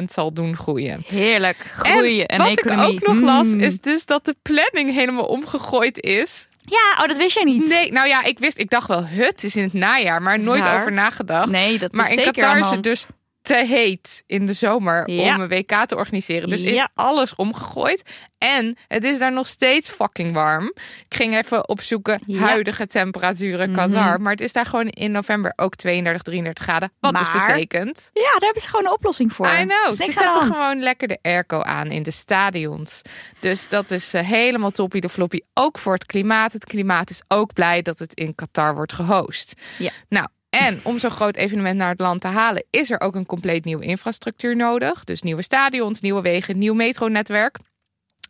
10% 0.00 0.04
zal 0.06 0.32
doen 0.32 0.56
groeien. 0.56 1.02
Heerlijk. 1.06 1.56
Groeien 1.74 2.26
en, 2.26 2.38
wat 2.38 2.46
economie. 2.58 2.96
ik 2.96 3.08
ook 3.08 3.14
nog 3.14 3.22
las, 3.24 3.48
Mm. 3.48 3.60
is 3.60 3.80
dus 3.80 4.06
dat 4.06 4.24
de 4.24 4.34
planning 4.42 4.94
helemaal 4.94 5.24
omgegooid 5.26 6.00
is. 6.00 6.48
Ja, 6.64 7.02
oh, 7.02 7.08
dat 7.08 7.16
wist 7.16 7.34
jij 7.34 7.44
niet. 7.44 7.68
Nee, 7.68 7.92
nou 7.92 8.08
ja, 8.08 8.22
ik 8.24 8.38
wist, 8.38 8.58
ik 8.58 8.70
dacht 8.70 8.88
wel, 8.88 9.04
het 9.06 9.44
is 9.44 9.56
in 9.56 9.62
het 9.62 9.72
najaar, 9.72 10.22
maar 10.22 10.38
nooit 10.38 10.62
Raar. 10.62 10.80
over 10.80 10.92
nagedacht. 10.92 11.50
Nee, 11.50 11.78
dat 11.78 11.92
Maar 11.92 12.04
is 12.04 12.10
in 12.10 12.16
zeker 12.24 12.32
Qatar 12.32 12.58
is 12.58 12.68
het 12.68 12.82
dus 12.82 13.06
te 13.42 13.64
heet 13.66 14.22
in 14.26 14.46
de 14.46 14.52
zomer 14.52 15.10
Ja. 15.10 15.34
om 15.34 15.40
een 15.40 15.48
WK 15.48 15.84
te 15.86 15.96
organiseren. 15.96 16.48
Dus 16.48 16.62
is 16.62 16.72
Ja. 16.72 16.88
alles 16.94 17.34
omgegooid. 17.34 18.02
En 18.38 18.76
het 18.88 19.04
is 19.04 19.18
daar 19.18 19.32
nog 19.32 19.46
steeds 19.46 19.90
fucking 19.90 20.32
warm. 20.32 20.72
Ik 21.08 21.14
ging 21.16 21.36
even 21.36 21.68
opzoeken 21.68 22.20
Ja. 22.26 22.38
huidige 22.40 22.86
temperaturen 22.86 23.70
Mhm. 23.70 23.78
Qatar. 23.78 24.20
Maar 24.20 24.32
het 24.32 24.40
is 24.40 24.52
daar 24.52 24.66
gewoon 24.66 24.88
in 24.88 25.12
november 25.12 25.52
ook 25.56 25.74
32, 25.74 26.22
33 26.22 26.64
graden. 26.64 26.92
Wat 27.00 27.18
dus 27.18 27.30
betekent... 27.32 28.10
Ja, 28.12 28.22
daar 28.22 28.40
hebben 28.40 28.62
ze 28.62 28.68
gewoon 28.68 28.84
een 28.84 28.92
oplossing 28.92 29.32
voor. 29.32 29.46
I 29.46 29.64
know. 29.66 29.94
Ze 30.02 30.12
zetten 30.12 30.42
gewoon 30.42 30.80
lekker 30.80 31.08
de 31.08 31.18
airco 31.22 31.60
aan 31.62 31.90
in 31.90 32.02
de 32.02 32.10
stadions. 32.10 33.02
Dus 33.40 33.68
dat 33.68 33.90
is 33.90 34.14
eh, 34.14 34.22
helemaal 34.26 34.70
toppie 34.70 35.00
de 35.00 35.08
floppie. 35.08 35.44
Ook 35.54 35.78
voor 35.78 35.92
het 35.92 36.06
klimaat. 36.06 36.52
Het 36.52 36.64
klimaat 36.64 37.10
is 37.10 37.22
ook 37.28 37.52
blij 37.52 37.82
dat 37.82 37.98
het 37.98 38.14
in 38.14 38.34
Qatar 38.34 38.74
wordt 38.74 38.92
gehost. 38.92 39.54
Ja. 39.78 39.90
Nou, 40.08 40.26
en 40.58 40.80
om 40.82 40.98
zo'n 40.98 41.10
groot 41.10 41.36
evenement 41.36 41.76
naar 41.76 41.90
het 41.90 42.00
land 42.00 42.20
te 42.20 42.26
halen... 42.26 42.64
is 42.70 42.90
er 42.90 43.00
ook 43.00 43.14
een 43.14 43.26
compleet 43.26 43.64
nieuwe 43.64 43.84
infrastructuur 43.84 44.56
nodig. 44.56 45.04
Dus 45.04 45.22
nieuwe 45.22 45.42
stadions, 45.42 46.00
nieuwe 46.00 46.20
wegen, 46.20 46.58
nieuw 46.58 46.74
metronetwerk. 46.74 47.58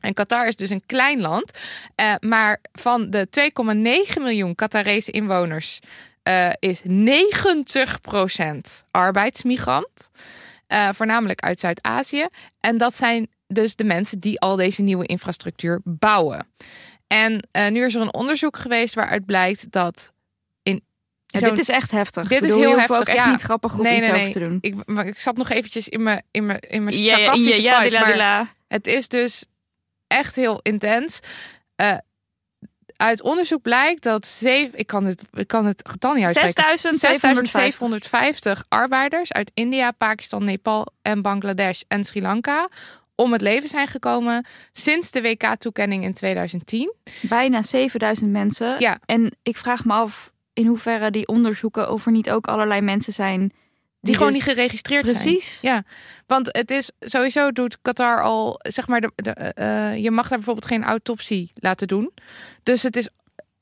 En 0.00 0.14
Qatar 0.14 0.46
is 0.46 0.56
dus 0.56 0.70
een 0.70 0.87
klein 0.87 1.20
land. 1.20 1.58
eh, 1.94 2.14
maar 2.20 2.61
van 2.72 3.11
de 3.11 3.28
2,9 4.14 4.22
miljoen 4.22 4.54
Qatarese 4.54 5.11
inwoners... 5.11 5.80
eh, 6.22 6.50
is 6.58 6.82
90% 6.82 6.88
arbeidsmigrant. 8.90 10.11
Eh, 10.66 10.88
voornamelijk 10.92 11.40
uit 11.40 11.61
Zuid-Azië. 11.61 12.26
En 12.61 12.76
dat 12.76 12.94
zijn 12.94 13.28
dus 13.46 13.76
de 13.76 13.85
mensen 13.85 14.20
die 14.20 14.40
al 14.40 14.56
deze 14.56 14.82
nieuwe 14.82 15.06
infrastructuur 15.06 15.80
bouwen. 15.85 16.46
En 17.06 17.48
nu 17.72 17.85
is 17.85 17.94
er 17.94 18.00
een 18.00 18.14
onderzoek 18.14 18.56
geweest 18.56 18.94
waaruit 18.94 19.26
blijkt 19.26 19.70
dat. 19.70 20.12
Ja, 21.40 21.49
dit 21.49 21.59
is 21.59 21.68
echt 21.68 21.90
heftig. 21.90 22.29
Dit 22.29 22.45
is 22.45 22.55
heel 22.55 22.73
ook 22.73 22.79
heftig, 22.79 23.03
echt 23.03 23.16
ja. 23.16 23.31
niet 23.31 23.42
grappig 23.42 23.73
of 23.73 23.83
Nee, 23.83 23.99
iets 23.99 24.09
nee, 24.09 24.21
over 24.21 24.33
te 24.33 24.38
doen. 24.38 24.59
Ik, 24.61 24.75
maar 24.87 25.07
ik 25.07 25.18
zat 25.18 25.37
nog 25.37 25.51
eventjes 25.51 25.88
in 25.88 26.03
mijn, 26.03 26.23
in 26.31 26.47
mijn, 26.47 26.61
in 26.61 26.85
mijn 26.85 26.97
sarcastische 26.97 27.62
ja, 27.62 27.79
vibe, 27.79 27.90
dila, 27.90 28.01
maar 28.01 28.12
dila. 28.12 28.49
het 28.68 28.87
is 28.87 29.09
dus 29.09 29.45
echt 30.07 30.37
heel 30.37 30.61
intens. 30.62 31.21
Eh, 31.77 31.95
uit 32.97 33.23
onderzoek 33.23 33.62
blijkt 33.62 34.03
dat 34.03 34.27
zeven, 34.27 34.79
ik 34.79 34.87
kan 34.87 35.05
het, 35.05 35.23
ik 35.33 35.47
kan 35.47 35.66
het 35.66 35.88
getal 35.88 36.12
niet 36.12 36.25
uitspreken. 36.25 36.62
6750. 36.62 37.61
6750 37.61 38.64
arbeiders 38.68 39.33
uit 39.33 39.51
India, 39.55 39.90
Pakistan, 39.90 40.45
Nepal 40.45 40.87
en 41.03 41.23
Bangladesh 41.23 41.81
en 41.88 42.05
Sri 42.05 42.23
Lanka 42.23 42.68
om 43.14 43.33
het 43.33 43.40
leven 43.40 43.68
zijn 43.68 43.87
gekomen 43.87 44.47
sinds 44.73 45.11
de 45.11 45.23
WK-toekenning 45.23 46.05
in 46.05 46.14
2010. 46.14 46.95
Bijna 47.21 47.62
7000 47.62 48.31
mensen. 48.31 48.77
Ja. 48.79 48.99
En 49.07 49.37
ik 49.42 49.57
vraag 49.57 49.85
me 49.85 49.92
af 49.92 50.33
in 50.53 50.67
hoeverre 50.67 51.11
die 51.11 51.29
onderzoeken 51.29 51.91
of 51.91 52.07
er 52.07 52.12
niet 52.12 52.31
ook 52.31 52.47
allerlei 52.47 52.81
mensen 52.81 53.12
zijn 53.12 53.41
die, 53.41 53.51
Die, 54.01 54.15
gewoon 54.15 54.33
dus- 54.33 54.47
niet 54.47 54.57
geregistreerd 54.57 55.09
zijn. 55.09 55.23
Precies. 55.23 55.61
Ja, 55.61 55.85
want 56.27 56.49
het 56.51 56.71
is 56.71 56.91
sowieso 57.01 57.53
doet 57.53 57.79
Qatar 57.83 58.23
al, 58.23 58.59
zeg 58.62 58.88
maar, 58.88 59.01
de, 59.01 59.12
de, 59.15 59.31
eh, 59.31 59.97
je 59.97 60.11
mag 60.11 60.29
daar 60.29 60.38
bijvoorbeeld 60.38 60.67
geen 60.67 60.85
autopsie 60.85 61.53
laten 61.55 61.88
doen. 61.88 62.12
Dus 62.62 62.83
het 62.83 62.97
is 62.97 63.09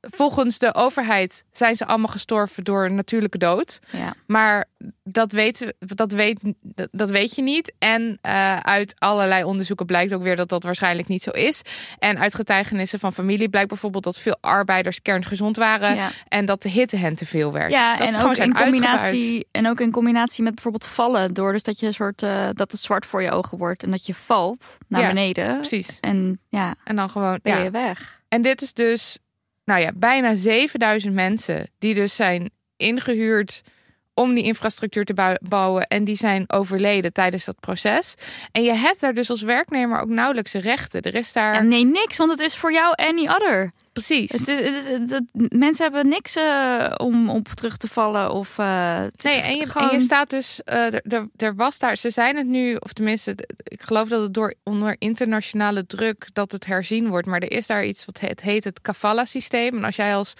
volgens 0.01 0.59
de 0.59 0.75
overheid 0.75 1.45
zijn 1.53 1.77
ze 1.77 1.87
allemaal 1.87 2.09
gestorven 2.09 2.65
door 2.65 2.85
een 2.85 2.95
natuurlijke 2.95 3.39
dood. 3.39 3.79
Ja. 3.91 4.15
Maar 4.27 4.65
dat, 5.05 5.33
weten, 5.33 5.75
we- 5.79 5.95
dat, 5.95 6.13
weet, 6.13 6.41
dat, 6.63 6.89
dat 6.93 7.11
weet 7.11 7.35
je 7.35 7.43
niet. 7.43 7.73
En 7.79 8.19
eh, 8.21 8.57
uit 8.57 8.95
allerlei 8.99 9.45
onderzoeken 9.45 9.87
blijkt 9.87 10.15
ook 10.15 10.23
weer 10.23 10.37
dat 10.37 10.49
dat 10.49 10.63
waarschijnlijk 10.63 11.09
niet 11.09 11.23
zo 11.23 11.31
is. 11.31 11.63
En 11.99 12.19
uit 12.19 12.35
getuigenissen 12.35 12.99
van 12.99 13.13
familie 13.13 13.49
blijkt 13.49 13.69
bijvoorbeeld 13.69 14.05
dat 14.05 14.19
veel 14.21 14.37
arbeiders 14.41 15.03
kerngezond 15.03 15.57
waren. 15.57 15.95
Ja. 15.95 16.11
En 16.29 16.45
dat 16.45 16.63
de 16.63 16.69
hitte 16.69 16.97
hen 16.97 17.15
te 17.15 17.27
veel 17.27 17.53
werd. 17.53 17.71
Ja, 17.73 17.97
dat 17.97 18.07
en 18.07 18.13
ze 18.13 18.19
gewoon 18.19 18.31
ook 18.31 18.37
zijn 18.37 18.49
in 18.49 18.63
combinatie 18.63 19.47
en 19.51 19.69
ook 19.69 19.81
in 19.81 19.91
combinatie 19.91 20.43
met 20.45 20.55
bijvoorbeeld 20.55 20.87
vallen, 20.87 21.35
door 21.35 21.53
dus 21.53 21.63
dat 21.63 21.81
je 21.81 21.87
een 21.87 21.93
soort 21.93 22.23
eh, 22.23 22.49
dat 22.53 22.71
het 22.71 22.81
zwart 22.81 23.07
voor 23.07 23.23
je 23.23 23.31
ogen 23.31 23.59
wordt 23.59 23.83
en 23.83 23.91
dat 23.91 24.07
je 24.07 24.15
valt 24.15 24.77
naar 24.89 25.01
Ja, 25.01 25.07
beneden. 25.09 25.57
Precies. 25.59 25.99
En 26.01 26.41
ja, 26.49 26.75
En 26.85 26.97
dan 26.97 27.11
gewoon. 27.11 27.39
ben 27.43 27.63
je 27.63 27.71
weg. 27.71 28.21
En 28.29 28.43
dit 28.43 28.63
is 28.63 28.73
dus, 28.73 29.19
nou 29.71 29.83
ja, 29.83 29.93
bijna 29.95 30.35
7000 30.35 31.15
mensen 31.15 31.71
die 31.79 31.95
dus 31.95 32.17
zijn 32.17 32.51
ingehuurd 32.77 33.63
om 34.15 34.35
die 34.35 34.45
infrastructuur 34.45 35.05
te 35.05 35.15
bou- 35.15 35.37
bouwen. 35.41 35.87
En 35.87 36.05
die 36.05 36.17
zijn 36.17 36.45
overleden 36.53 37.13
tijdens 37.13 37.45
dat 37.45 37.61
proces. 37.61 38.15
En 38.53 38.63
je 38.63 38.73
hebt 38.73 39.01
daar 39.01 39.15
dus 39.15 39.31
als 39.31 39.43
werknemer 39.43 40.01
ook 40.01 40.09
nauwelijks 40.09 40.53
rechten. 40.53 41.03
Er 41.03 41.15
is 41.15 41.33
daar 41.33 41.55
Ja, 41.55 41.61
nee, 41.61 41.85
niks, 41.85 42.17
want 42.17 42.31
het 42.31 42.41
is 42.41 42.57
voor 42.57 42.73
jou 42.73 42.93
any 42.97 43.29
other. 43.29 43.73
precies. 43.93 44.33
Het 44.33 44.49
is, 44.49 44.59
het 44.59 44.75
is- 44.75 44.87
het- 44.87 45.11
het- 45.11 45.53
mensen 45.53 45.85
hebben 45.85 46.09
niks 46.09 46.37
eh, 46.37 46.95
om 46.97 47.31
op 47.31 47.49
terug 47.49 47.77
te 47.77 47.89
vallen. 47.89 48.33
Of, 48.33 48.49
is 48.49 49.33
Nee, 49.33 49.41
en 49.41 49.57
je, 49.57 49.67
gewoon... 49.67 49.89
en 49.89 49.95
je 49.95 50.01
staat 50.01 50.31
dus, 50.31 50.63
eh, 50.65 50.95
er- 51.37 51.55
was 51.57 51.79
daar, 51.79 51.97
ze 51.97 52.11
zijn 52.11 52.37
het 52.37 52.47
nu, 52.47 52.75
of 52.77 52.93
tenminste, 52.93 53.35
ik 53.63 53.83
geloof 53.83 54.09
dat 54.09 54.23
het 54.23 54.35
door 54.35 54.55
onder 54.65 54.97
internationale 54.99 55.87
druk 55.87 56.29
dat 56.33 56.53
het 56.53 56.67
herzien 56.67 57.09
wordt, 57.09 57.27
maar 57.27 57.41
er 57.41 57.51
is 57.53 57.67
daar 57.67 57.85
iets 57.85 58.05
wat 58.05 58.21
het 58.21 58.41
heet 58.41 58.65
het 58.65 58.81
kafala-systeem. 58.81 59.77
En 59.77 59.85
als 59.85 59.97
jij 59.97 60.15
als 60.15 60.35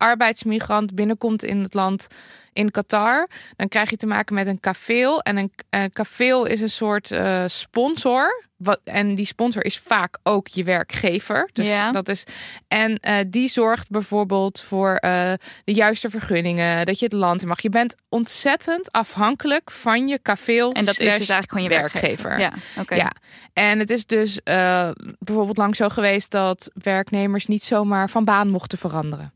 arbeidsmigrant 0.00 0.94
binnenkomt 0.94 1.42
in 1.42 1.60
het 1.62 1.74
land 1.74 2.06
in 2.52 2.70
Qatar, 2.70 3.28
dan 3.56 3.68
krijg 3.68 3.90
je 3.90 3.96
te 3.96 4.06
maken 4.06 4.34
met 4.34 4.46
een 4.46 4.60
kafeel. 4.60 5.20
En 5.20 5.36
een, 5.36 5.52
een 5.70 5.92
kafeel 5.92 6.44
is 6.46 6.60
een 6.60 6.70
soort 6.70 7.10
eh, 7.10 7.44
sponsor. 7.46 8.48
Wat, 8.56 8.80
en 8.84 9.14
die 9.14 9.26
sponsor 9.26 9.64
is 9.64 9.78
vaak 9.78 10.18
ook 10.22 10.48
je 10.48 10.64
werkgever. 10.64 11.48
Dus 11.52 11.66
Ja. 11.66 11.90
dat 11.92 12.08
is, 12.08 12.24
en 12.68 12.96
eh, 12.96 13.18
die 13.26 13.48
zorgt 13.48 13.90
bijvoorbeeld 13.90 14.60
voor 14.62 14.94
eh, 14.94 15.32
de 15.64 15.72
juiste 15.74 16.10
vergunningen, 16.10 16.86
dat 16.86 16.98
je 16.98 17.04
het 17.04 17.14
land 17.14 17.42
in 17.42 17.48
mag. 17.48 17.60
Je 17.60 17.70
bent 17.70 17.94
ontzettend 18.08 18.92
afhankelijk 18.92 19.70
van 19.70 20.08
je 20.08 20.18
kafeel. 20.18 20.72
En 20.72 20.84
dat 20.84 20.98
is 20.98 21.18
dus 21.18 21.28
eigenlijk 21.28 21.50
gewoon 21.52 21.62
je 21.62 21.68
werkgever. 21.68 22.40
Ja, 22.40 22.52
oké. 22.78 22.94
Ja, 22.94 23.12
en 23.52 23.78
het 23.78 23.90
is 23.90 24.06
dus 24.06 24.42
eh, 24.42 24.90
bijvoorbeeld 25.18 25.56
lang 25.56 25.76
zo 25.76 25.88
geweest 25.88 26.30
dat 26.30 26.70
werknemers 26.74 27.46
niet 27.46 27.64
zomaar 27.64 28.10
van 28.10 28.24
baan 28.24 28.48
mochten 28.48 28.78
veranderen. 28.78 29.32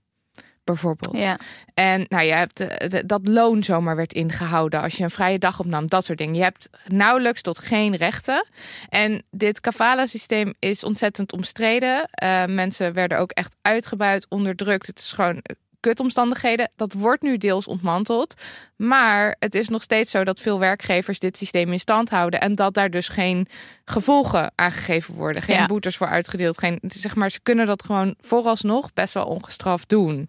Bijvoorbeeld. 0.64 1.16
Ja. 1.18 1.38
En 1.74 2.06
nou, 2.08 2.24
je 2.24 2.32
hebt 2.32 2.60
eh, 2.60 2.88
de- 2.88 3.06
dat 3.06 3.28
loon 3.28 3.64
zomaar 3.64 3.96
werd 3.96 4.12
ingehouden 4.12 4.80
als 4.82 4.96
je 4.96 5.02
een 5.04 5.10
vrije 5.10 5.38
dag 5.38 5.60
opnam, 5.60 5.86
dat 5.88 6.04
soort 6.04 6.18
dingen. 6.18 6.34
Je 6.34 6.42
hebt 6.42 6.68
nauwelijks 6.86 7.42
tot 7.42 7.58
geen 7.58 7.96
rechten. 7.96 8.46
En 8.88 9.22
dit 9.30 9.60
kafala-systeem 9.60 10.54
is 10.58 10.84
ontzettend 10.84 11.32
omstreden. 11.32 12.08
Eh, 12.10 12.44
mensen 12.46 12.92
werden 12.92 13.18
ook 13.18 13.30
echt 13.30 13.54
uitgebuit, 13.62 14.26
onderdrukt. 14.28 14.86
Het 14.86 14.98
is 14.98 15.12
gewoon 15.12 15.42
kutomstandigheden. 15.84 16.70
Dat 16.76 16.92
wordt 16.92 17.22
nu 17.22 17.36
deels 17.36 17.66
ontmanteld. 17.66 18.34
Maar 18.76 19.36
het 19.38 19.54
is 19.54 19.68
nog 19.68 19.82
steeds 19.82 20.10
zo 20.10 20.24
dat 20.24 20.40
veel 20.40 20.58
werkgevers 20.58 21.18
dit 21.18 21.36
systeem 21.36 21.72
in 21.72 21.78
stand 21.80 22.10
houden. 22.10 22.40
En 22.40 22.54
dat 22.54 22.74
daar 22.74 22.90
dus 22.90 23.08
geen 23.08 23.46
gevolgen 23.84 24.52
aangegeven 24.54 25.14
worden. 25.14 25.42
Geen 25.42 25.56
Ja. 25.56 25.66
boetes 25.66 25.96
voor 25.96 26.06
uitgedeeld. 26.06 26.58
Geen, 26.58 26.78
zeg 26.86 27.14
maar, 27.14 27.30
ze 27.30 27.40
kunnen 27.42 27.66
dat 27.66 27.84
gewoon 27.84 28.14
vooralsnog 28.20 28.92
best 28.92 29.14
wel 29.14 29.26
ongestraft 29.26 29.88
doen. 29.88 30.28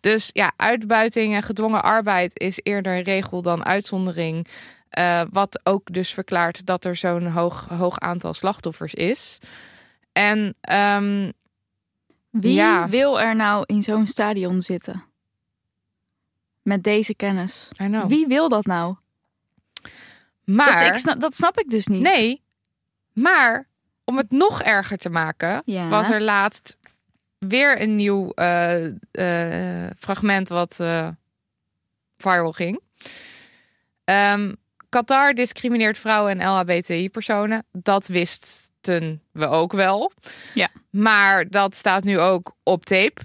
Dus 0.00 0.30
ja, 0.32 0.52
uitbuiting 0.56 1.34
en 1.34 1.42
gedwongen 1.42 1.82
arbeid 1.82 2.38
is 2.38 2.60
eerder 2.62 2.96
een 2.96 3.02
regel 3.02 3.42
dan 3.42 3.64
uitzondering. 3.64 4.46
Eh, 4.90 5.22
wat 5.30 5.60
ook 5.62 5.92
dus 5.92 6.10
verklaart 6.14 6.66
dat 6.66 6.84
er 6.84 6.96
zo'n 6.96 7.26
hoog, 7.26 7.66
hoog 7.68 7.98
aantal 7.98 8.34
slachtoffers 8.34 8.94
is. 8.94 9.38
En 10.12 10.54
ehm, 10.60 11.30
Wie 12.30 12.52
Ja. 12.54 12.88
wil 12.88 13.20
er 13.20 13.36
nou 13.36 13.62
in 13.66 13.82
zo'n 13.82 14.06
stadion 14.06 14.60
zitten? 14.60 15.04
Met 16.62 16.82
deze 16.82 17.14
kennis. 17.14 17.70
I 17.82 17.86
know. 17.86 18.08
Wie 18.08 18.26
wil 18.26 18.48
dat 18.48 18.64
nou? 18.66 18.96
maar 20.44 20.80
Dat, 20.84 20.90
ik 20.92 20.96
snap, 20.98 21.20
dat 21.20 21.34
snap 21.34 21.58
ik 21.58 21.70
dus 21.70 21.86
niet. 21.86 22.00
nee, 22.02 22.42
maar 23.12 23.68
om 24.04 24.16
het 24.16 24.30
nog 24.30 24.62
erger 24.62 24.98
te 24.98 25.08
maken, 25.10 25.62
Ja. 25.64 25.88
was 25.88 26.08
er 26.08 26.20
laatst 26.22 26.76
weer 27.38 27.80
een 27.82 27.96
nieuw 27.96 28.30
eh, 28.30 28.86
eh, 29.86 29.90
fragment 29.98 30.48
wat 30.48 30.80
eh 30.80 31.08
viral 32.18 32.52
ging. 32.52 32.80
Ehm, 34.04 34.54
Qatar 34.88 35.34
discrimineert 35.34 35.98
vrouwen 35.98 36.40
en 36.40 36.48
LHBTI-personen. 36.48 37.64
Dat 37.72 38.06
wisten 38.08 38.69
we 39.32 39.46
ook 39.48 39.72
wel. 39.72 40.12
Ja. 40.54 40.68
Maar 40.90 41.48
dat 41.48 41.74
staat 41.74 42.04
nu 42.04 42.18
ook 42.18 42.54
op 42.62 42.84
tape. 42.84 43.20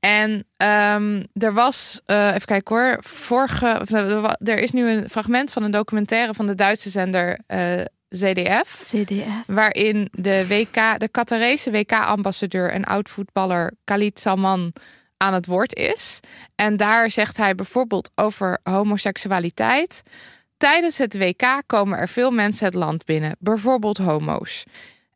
En 0.00 0.46
ehm, 0.56 1.22
er 1.32 1.52
was, 1.52 2.00
eh, 2.04 2.28
even 2.28 2.46
kijken 2.46 2.76
hoor, 2.76 2.96
vorige, 3.00 3.78
of, 3.80 3.90
er 4.38 4.58
is 4.58 4.72
nu 4.72 4.90
een 4.90 5.10
fragment 5.10 5.50
van 5.50 5.62
een 5.62 5.70
documentaire 5.70 6.34
van 6.34 6.46
de 6.46 6.54
Duitse 6.54 6.90
zender 6.90 7.38
eh, 7.46 7.80
ZDF. 8.08 8.82
CDF. 8.84 9.46
Waarin 9.46 10.08
de, 10.12 10.46
WK, 10.46 10.98
de 10.98 11.08
Qatarese 11.08 11.70
WK-ambassadeur 11.70 12.70
en 12.70 12.84
oud-voetballer 12.84 13.72
Khalid 13.84 14.20
Salman 14.20 14.72
aan 15.16 15.34
het 15.34 15.46
woord 15.46 15.74
is. 15.74 16.20
En 16.54 16.76
daar 16.76 17.10
zegt 17.10 17.36
hij 17.36 17.54
bijvoorbeeld 17.54 18.10
over 18.14 18.58
homoseksualiteit. 18.62 20.02
Tijdens 20.62 20.98
het 20.98 21.18
WK 21.18 21.62
komen 21.66 21.98
er 21.98 22.08
veel 22.08 22.30
mensen 22.30 22.66
het 22.66 22.74
land 22.74 23.04
binnen, 23.04 23.36
bijvoorbeeld 23.38 23.98
homo's. 23.98 24.64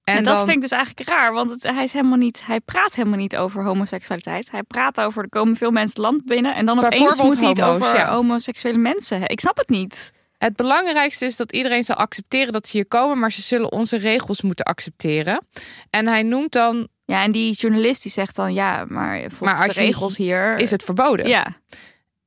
En, 0.05 0.25
dat 0.25 0.37
dan- 0.37 0.45
vind 0.45 0.57
ik 0.57 0.61
dus 0.61 0.71
eigenlijk 0.71 1.09
raar, 1.09 1.33
want 1.33 1.51
het, 1.51 1.63
hij, 1.63 1.83
is 1.83 1.93
helemaal 1.93 2.19
niet, 2.19 2.41
hij 2.47 2.61
praat 2.61 2.95
helemaal 2.95 3.19
niet 3.19 3.37
over 3.37 3.65
homoseksualiteit. 3.65 4.51
Hij 4.51 4.63
praat 4.63 5.01
over 5.01 5.23
er 5.23 5.29
komen 5.29 5.57
veel 5.57 5.71
mensen 5.71 6.03
het 6.03 6.13
land 6.13 6.25
binnen 6.25 6.55
en 6.55 6.67
dan 6.67 6.85
opeens 6.85 7.21
moet 7.21 7.41
hij 7.41 7.49
het 7.49 7.61
homo's, 7.61 7.81
over 7.81 7.97
ja. 7.97 8.15
homoseksuele 8.15 8.79
mensen. 8.79 9.29
Ik 9.29 9.41
snap 9.41 9.57
het 9.57 9.69
niet. 9.69 10.13
Het 10.39 10.57
belangrijkste 10.57 11.25
is 11.25 11.37
dat 11.37 11.53
iedereen 11.53 11.85
zal 11.85 11.97
accepteren 11.97 12.53
dat 12.53 12.67
ze 12.67 12.77
hier 12.77 12.87
komen, 12.87 13.19
maar 13.19 13.33
ze 13.33 13.43
zullen 13.43 13.73
onze 13.73 13.97
regels 13.97 14.43
moeten 14.43 14.65
accepteren. 14.65 15.47
En 15.91 16.07
hij 16.07 16.23
noemt 16.23 16.53
dan, 16.53 16.89
Ja, 17.05 17.23
en 17.23 17.33
die 17.33 17.53
journalist 17.53 18.03
die 18.03 18.13
zegt 18.13 18.37
dan 18.37 18.55
ja, 18.55 18.85
maar 18.89 19.19
volgens 19.19 19.41
Maar 19.41 19.67
als 19.67 19.75
de 19.75 19.81
regels 19.81 20.17
hier 20.17 20.59
is 20.59 20.71
het 20.71 20.83
verboden? 20.83 21.29
Ja, 21.29 21.47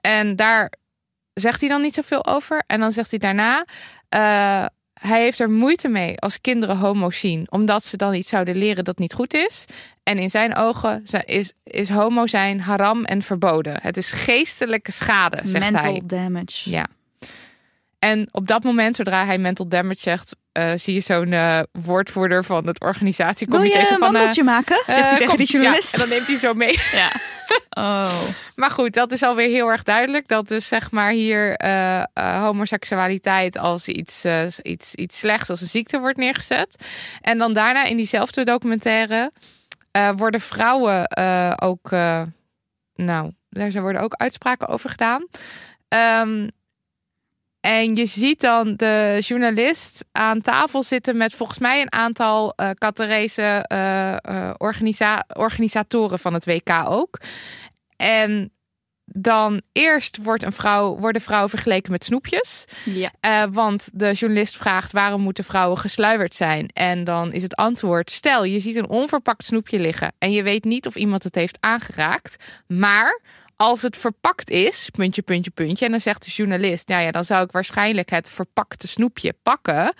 En 0.01 0.35
daar 0.35 0.71
zegt 1.39 1.59
hij 1.59 1.69
dan 1.69 1.81
niet 1.81 1.93
zoveel 1.93 2.25
over. 2.25 2.63
En 2.67 2.79
dan 2.79 2.91
zegt 2.91 3.09
hij 3.09 3.19
daarna. 3.19 3.65
eh, 4.09 4.65
hij 4.99 5.21
heeft 5.21 5.39
er 5.39 5.49
moeite 5.49 5.87
mee 5.87 6.19
als 6.19 6.41
kinderen 6.41 6.77
homo's 6.77 7.19
zien, 7.19 7.47
omdat 7.51 7.85
ze 7.85 7.97
dan 7.97 8.13
iets 8.13 8.29
zouden 8.29 8.55
leren 8.55 8.83
dat 8.83 8.97
niet 8.97 9.13
goed 9.13 9.33
is. 9.33 9.65
En 10.03 10.17
in 10.17 10.29
zijn 10.29 10.55
ogen 10.55 11.03
is, 11.25 11.53
is 11.63 11.89
homo 11.89 12.27
zijn 12.27 12.61
haram 12.61 13.03
en 13.03 13.21
verboden. 13.21 13.79
Het 13.81 13.97
is 13.97 14.11
geestelijke 14.11 14.91
schade, 14.91 15.39
zegt 15.43 15.71
mental 15.71 15.91
hij. 15.91 16.01
damage. 16.03 16.69
Ja. 16.69 16.85
En 17.99 18.27
op 18.31 18.47
dat 18.47 18.63
moment, 18.63 18.95
zodra 18.95 19.25
hij 19.25 19.37
mental 19.37 19.67
damage 19.67 19.99
zegt, 19.99 20.35
eh, 20.59 20.77
zie 20.77 20.93
je 20.93 20.99
zo'n 20.99 21.33
eh, 21.33 21.59
woordvoerder 21.71 22.43
van 22.43 22.67
het 22.67 22.79
Wil 22.79 22.87
organisatiecomité. 22.87 23.77
je 23.77 23.85
zo 23.85 23.93
een 23.93 23.99
van, 23.99 24.07
eh, 24.07 24.13
wandeltje 24.13 24.43
maken? 24.43 24.83
Zegt 24.85 25.09
hij 25.09 25.17
tegen 25.17 25.43
journalist. 25.43 25.95
Ja, 25.95 26.03
en 26.03 26.09
dan 26.09 26.17
neemt 26.17 26.27
hij 26.27 26.37
zo 26.37 26.53
mee. 26.53 26.79
Ja. 26.91 27.11
Oh. 27.69 28.21
Maar 28.55 28.71
goed, 28.71 28.93
dat 28.93 29.11
is 29.11 29.23
alweer 29.23 29.47
heel 29.47 29.67
erg 29.67 29.83
duidelijk. 29.83 30.27
Dat 30.27 30.47
dus 30.47 30.67
zeg 30.67 30.91
maar 30.91 31.11
hier 31.11 31.59
homoseksualiteit 32.13 33.57
als 33.57 33.87
iets, 33.87 34.25
iets, 34.63 34.95
iets 34.95 35.19
slechts, 35.19 35.49
als 35.49 35.61
een 35.61 35.67
ziekte 35.67 35.99
wordt 35.99 36.17
neergezet. 36.17 36.85
En 37.21 37.37
dan 37.37 37.53
daarna 37.53 37.83
in 37.83 37.97
diezelfde 37.97 38.43
documentaire 38.43 39.31
worden 40.15 40.41
vrouwen 40.41 41.17
ook, 41.61 41.89
nou, 42.95 43.31
daar 43.49 43.81
worden 43.81 44.01
ook 44.01 44.13
uitspraken 44.13 44.67
over 44.67 44.89
gedaan. 44.89 45.27
Ehm, 45.87 46.47
en 47.61 47.95
je 47.95 48.05
ziet 48.05 48.41
dan 48.41 48.75
de 48.75 49.17
journalist 49.19 50.05
aan 50.11 50.41
tafel 50.41 50.83
zitten 50.83 51.17
met 51.17 51.33
volgens 51.33 51.59
mij 51.59 51.81
een 51.81 51.91
aantal 51.91 52.53
eh 52.55 52.69
Qatarese 52.77 53.65
eh, 53.67 54.13
eh, 54.13 54.53
organisa- 54.57 55.25
organisatoren 55.33 56.19
van 56.19 56.33
het 56.33 56.45
WK 56.45 56.69
ook. 56.85 57.19
En 57.97 58.51
dan 59.05 59.61
eerst 59.71 60.17
wordt 60.17 60.43
een 60.43 60.51
vrouw, 60.51 60.97
worden 60.97 61.21
vrouwen 61.21 61.49
vergeleken 61.49 61.91
met 61.91 62.03
snoepjes. 62.03 62.65
Ja. 62.85 63.49
Want 63.49 63.89
de 63.93 64.13
journalist 64.13 64.57
vraagt 64.57 64.91
waarom 64.91 65.21
moeten 65.21 65.43
vrouwen 65.43 65.77
gesluierd 65.77 66.35
zijn? 66.35 66.67
En 66.73 67.03
dan 67.03 67.33
is 67.33 67.43
het 67.43 67.55
antwoord: 67.55 68.11
stel 68.11 68.43
je 68.43 68.59
ziet 68.59 68.75
een 68.75 68.89
onverpakt 68.89 69.43
snoepje 69.43 69.79
liggen 69.79 70.13
en 70.17 70.31
je 70.31 70.43
weet 70.43 70.63
niet 70.63 70.87
of 70.87 70.95
iemand 70.95 71.23
het 71.23 71.35
heeft 71.35 71.57
aangeraakt, 71.59 72.35
maar 72.67 73.21
als 73.61 73.81
het 73.81 73.97
verpakt 73.97 74.49
is, 74.49 74.89
puntje, 74.89 75.21
puntje, 75.21 75.51
puntje, 75.51 75.85
en 75.85 75.91
dan 75.91 76.01
zegt 76.01 76.25
de 76.25 76.31
journalist: 76.31 76.87
nou 76.87 77.03
ja, 77.03 77.11
dan 77.11 77.25
zou 77.25 77.43
ik 77.43 77.51
waarschijnlijk 77.51 78.09
het 78.09 78.29
verpakte 78.29 78.87
snoepje 78.87 79.33
pakken. 79.43 79.93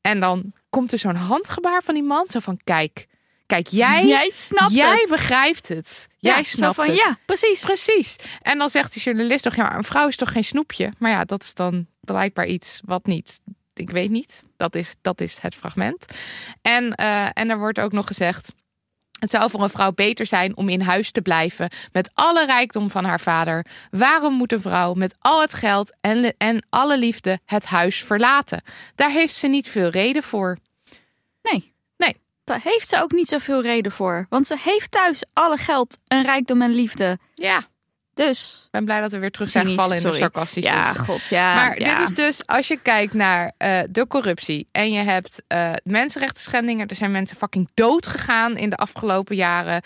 En 0.00 0.20
dan 0.20 0.52
komt 0.70 0.92
er 0.92 0.98
zo'n 0.98 1.14
handgebaar 1.16 1.82
van 1.82 1.94
die 1.94 2.02
man, 2.02 2.28
zo 2.28 2.38
van: 2.38 2.60
kijk, 2.64 3.06
kijk, 3.46 3.66
jij, 3.66 4.06
Jij 4.06 4.30
snapt 4.30 4.72
jij 4.72 4.98
het. 5.00 5.08
begrijpt 5.08 5.68
het, 5.68 6.08
jij 6.18 6.36
Ja, 6.36 6.42
snapt 6.42 6.74
van, 6.74 6.86
het. 6.86 6.96
Ja, 6.96 7.18
precies. 7.26 7.64
Precies. 7.64 8.16
En 8.40 8.58
dan 8.58 8.70
zegt 8.70 8.92
die 8.92 9.02
journalist 9.02 9.42
toch, 9.42 9.54
ja, 9.54 9.62
maar 9.62 9.76
een 9.76 9.84
vrouw 9.84 10.08
is 10.08 10.16
toch 10.16 10.32
geen 10.32 10.44
snoepje? 10.44 10.92
Maar 10.98 11.10
ja, 11.10 11.24
dat 11.24 11.42
is 11.42 11.54
dan 11.54 11.86
blijkbaar 12.00 12.46
iets 12.46 12.80
wat 12.84 13.06
niet. 13.06 13.40
Ik 13.74 13.90
weet 13.90 14.10
niet. 14.10 14.46
Dat 14.56 14.74
is, 14.74 14.94
dat 15.00 15.20
is 15.20 15.38
het 15.40 15.54
fragment. 15.54 16.06
En, 16.62 16.94
eh, 16.94 17.28
en 17.32 17.50
er 17.50 17.58
wordt 17.58 17.80
ook 17.80 17.92
nog 17.92 18.06
gezegd. 18.06 18.54
Het 19.22 19.30
zou 19.30 19.50
voor 19.50 19.62
een 19.62 19.70
vrouw 19.70 19.92
beter 19.92 20.26
zijn 20.26 20.56
om 20.56 20.68
in 20.68 20.80
huis 20.80 21.10
te 21.10 21.22
blijven 21.22 21.70
met 21.92 22.10
alle 22.14 22.46
rijkdom 22.46 22.90
van 22.90 23.04
haar 23.04 23.20
vader. 23.20 23.66
Waarom 23.90 24.34
moet 24.34 24.52
een 24.52 24.60
vrouw 24.60 24.94
met 24.94 25.14
al 25.18 25.40
het 25.40 25.54
geld 25.54 25.94
en, 26.00 26.34
en 26.38 26.66
alle 26.70 26.98
liefde 26.98 27.38
het 27.44 27.64
huis 27.64 28.02
verlaten? 28.02 28.62
Daar 28.94 29.10
heeft 29.10 29.34
ze 29.34 29.46
niet 29.46 29.68
veel 29.68 29.88
reden 29.88 30.22
voor. 30.22 30.58
Nee. 31.42 31.74
Nee. 31.96 32.16
Daar 32.44 32.60
heeft 32.62 32.88
ze 32.88 33.02
ook 33.02 33.12
niet 33.12 33.28
zoveel 33.28 33.62
reden 33.62 33.92
voor. 33.92 34.26
Want 34.28 34.46
ze 34.46 34.56
heeft 34.58 34.90
thuis 34.90 35.24
alle 35.32 35.56
geld 35.56 35.98
en 36.06 36.22
rijkdom 36.22 36.62
en 36.62 36.74
liefde. 36.74 37.18
Ja, 37.34 37.62
Dus, 38.14 38.60
Ik 38.64 38.70
ben 38.70 38.84
blij 38.84 39.00
dat 39.00 39.12
we 39.12 39.18
weer 39.18 39.30
terug 39.30 39.48
zijn 39.48 39.66
gevallen 39.66 39.96
in 39.96 40.02
de 40.02 40.12
sarcastische. 40.12 40.70
ja, 40.70 40.92
god, 40.92 41.28
ja. 41.28 41.54
Maar 41.54 41.80
ja. 41.80 41.96
dit 41.96 42.08
is 42.08 42.14
dus, 42.14 42.46
als 42.46 42.68
je 42.68 42.76
kijkt 42.76 43.12
naar 43.12 43.52
eh, 43.56 43.80
de 43.90 44.06
corruptie 44.06 44.68
en 44.72 44.92
je 44.92 45.00
hebt 45.00 45.42
eh 45.46 45.72
mensenrechten 45.84 46.42
schendingen, 46.42 46.88
er 46.88 46.96
zijn 46.96 47.10
mensen 47.10 47.36
fucking 47.36 47.68
dood 47.74 48.06
gegaan 48.06 48.56
in 48.56 48.70
de 48.70 48.76
afgelopen 48.76 49.36
jaren. 49.36 49.82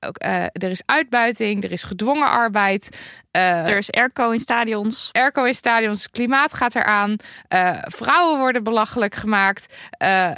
Ook, 0.00 0.16
eh, 0.16 0.42
er 0.42 0.70
is 0.70 0.82
uitbuiting, 0.86 1.64
er 1.64 1.72
is 1.72 1.82
gedwongen 1.82 2.30
arbeid. 2.30 2.98
Eh, 3.34 3.68
Er 3.68 3.76
is 3.76 3.92
airco 3.92 4.30
in 4.30 4.38
stadions. 4.38 5.08
Airco 5.12 5.44
in 5.44 5.54
stadions, 5.54 6.10
klimaat 6.10 6.54
gaat 6.54 6.74
eraan. 6.74 7.16
eh, 7.48 7.70
vrouwen 7.82 8.38
worden 8.38 8.62
belachelijk 8.62 9.14
gemaakt. 9.14 9.66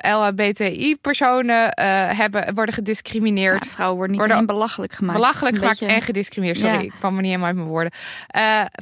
LHBTI-personen 0.00 1.70
eh, 1.72 2.18
hebben, 2.18 2.54
worden 2.54 2.74
gediscrimineerd. 2.74 3.64
Ja, 3.64 3.70
vrouwen 3.70 3.96
worden 3.96 4.16
niet 4.16 4.26
Worden 4.26 4.36
alleen 4.46 4.56
belachelijk 4.58 4.92
gemaakt. 4.92 5.18
belachelijk 5.18 5.56
gemaakt 5.56 5.80
en 5.82 6.02
gediscrimineerd. 6.02 6.58
Sorry, 6.58 6.74
Ja. 6.74 6.80
ik 6.80 6.92
kwam 6.98 7.10
er 7.14 7.16
niet 7.22 7.26
helemaal 7.26 7.46
uit 7.48 7.56
mijn 7.56 7.68
woorden. 7.68 7.92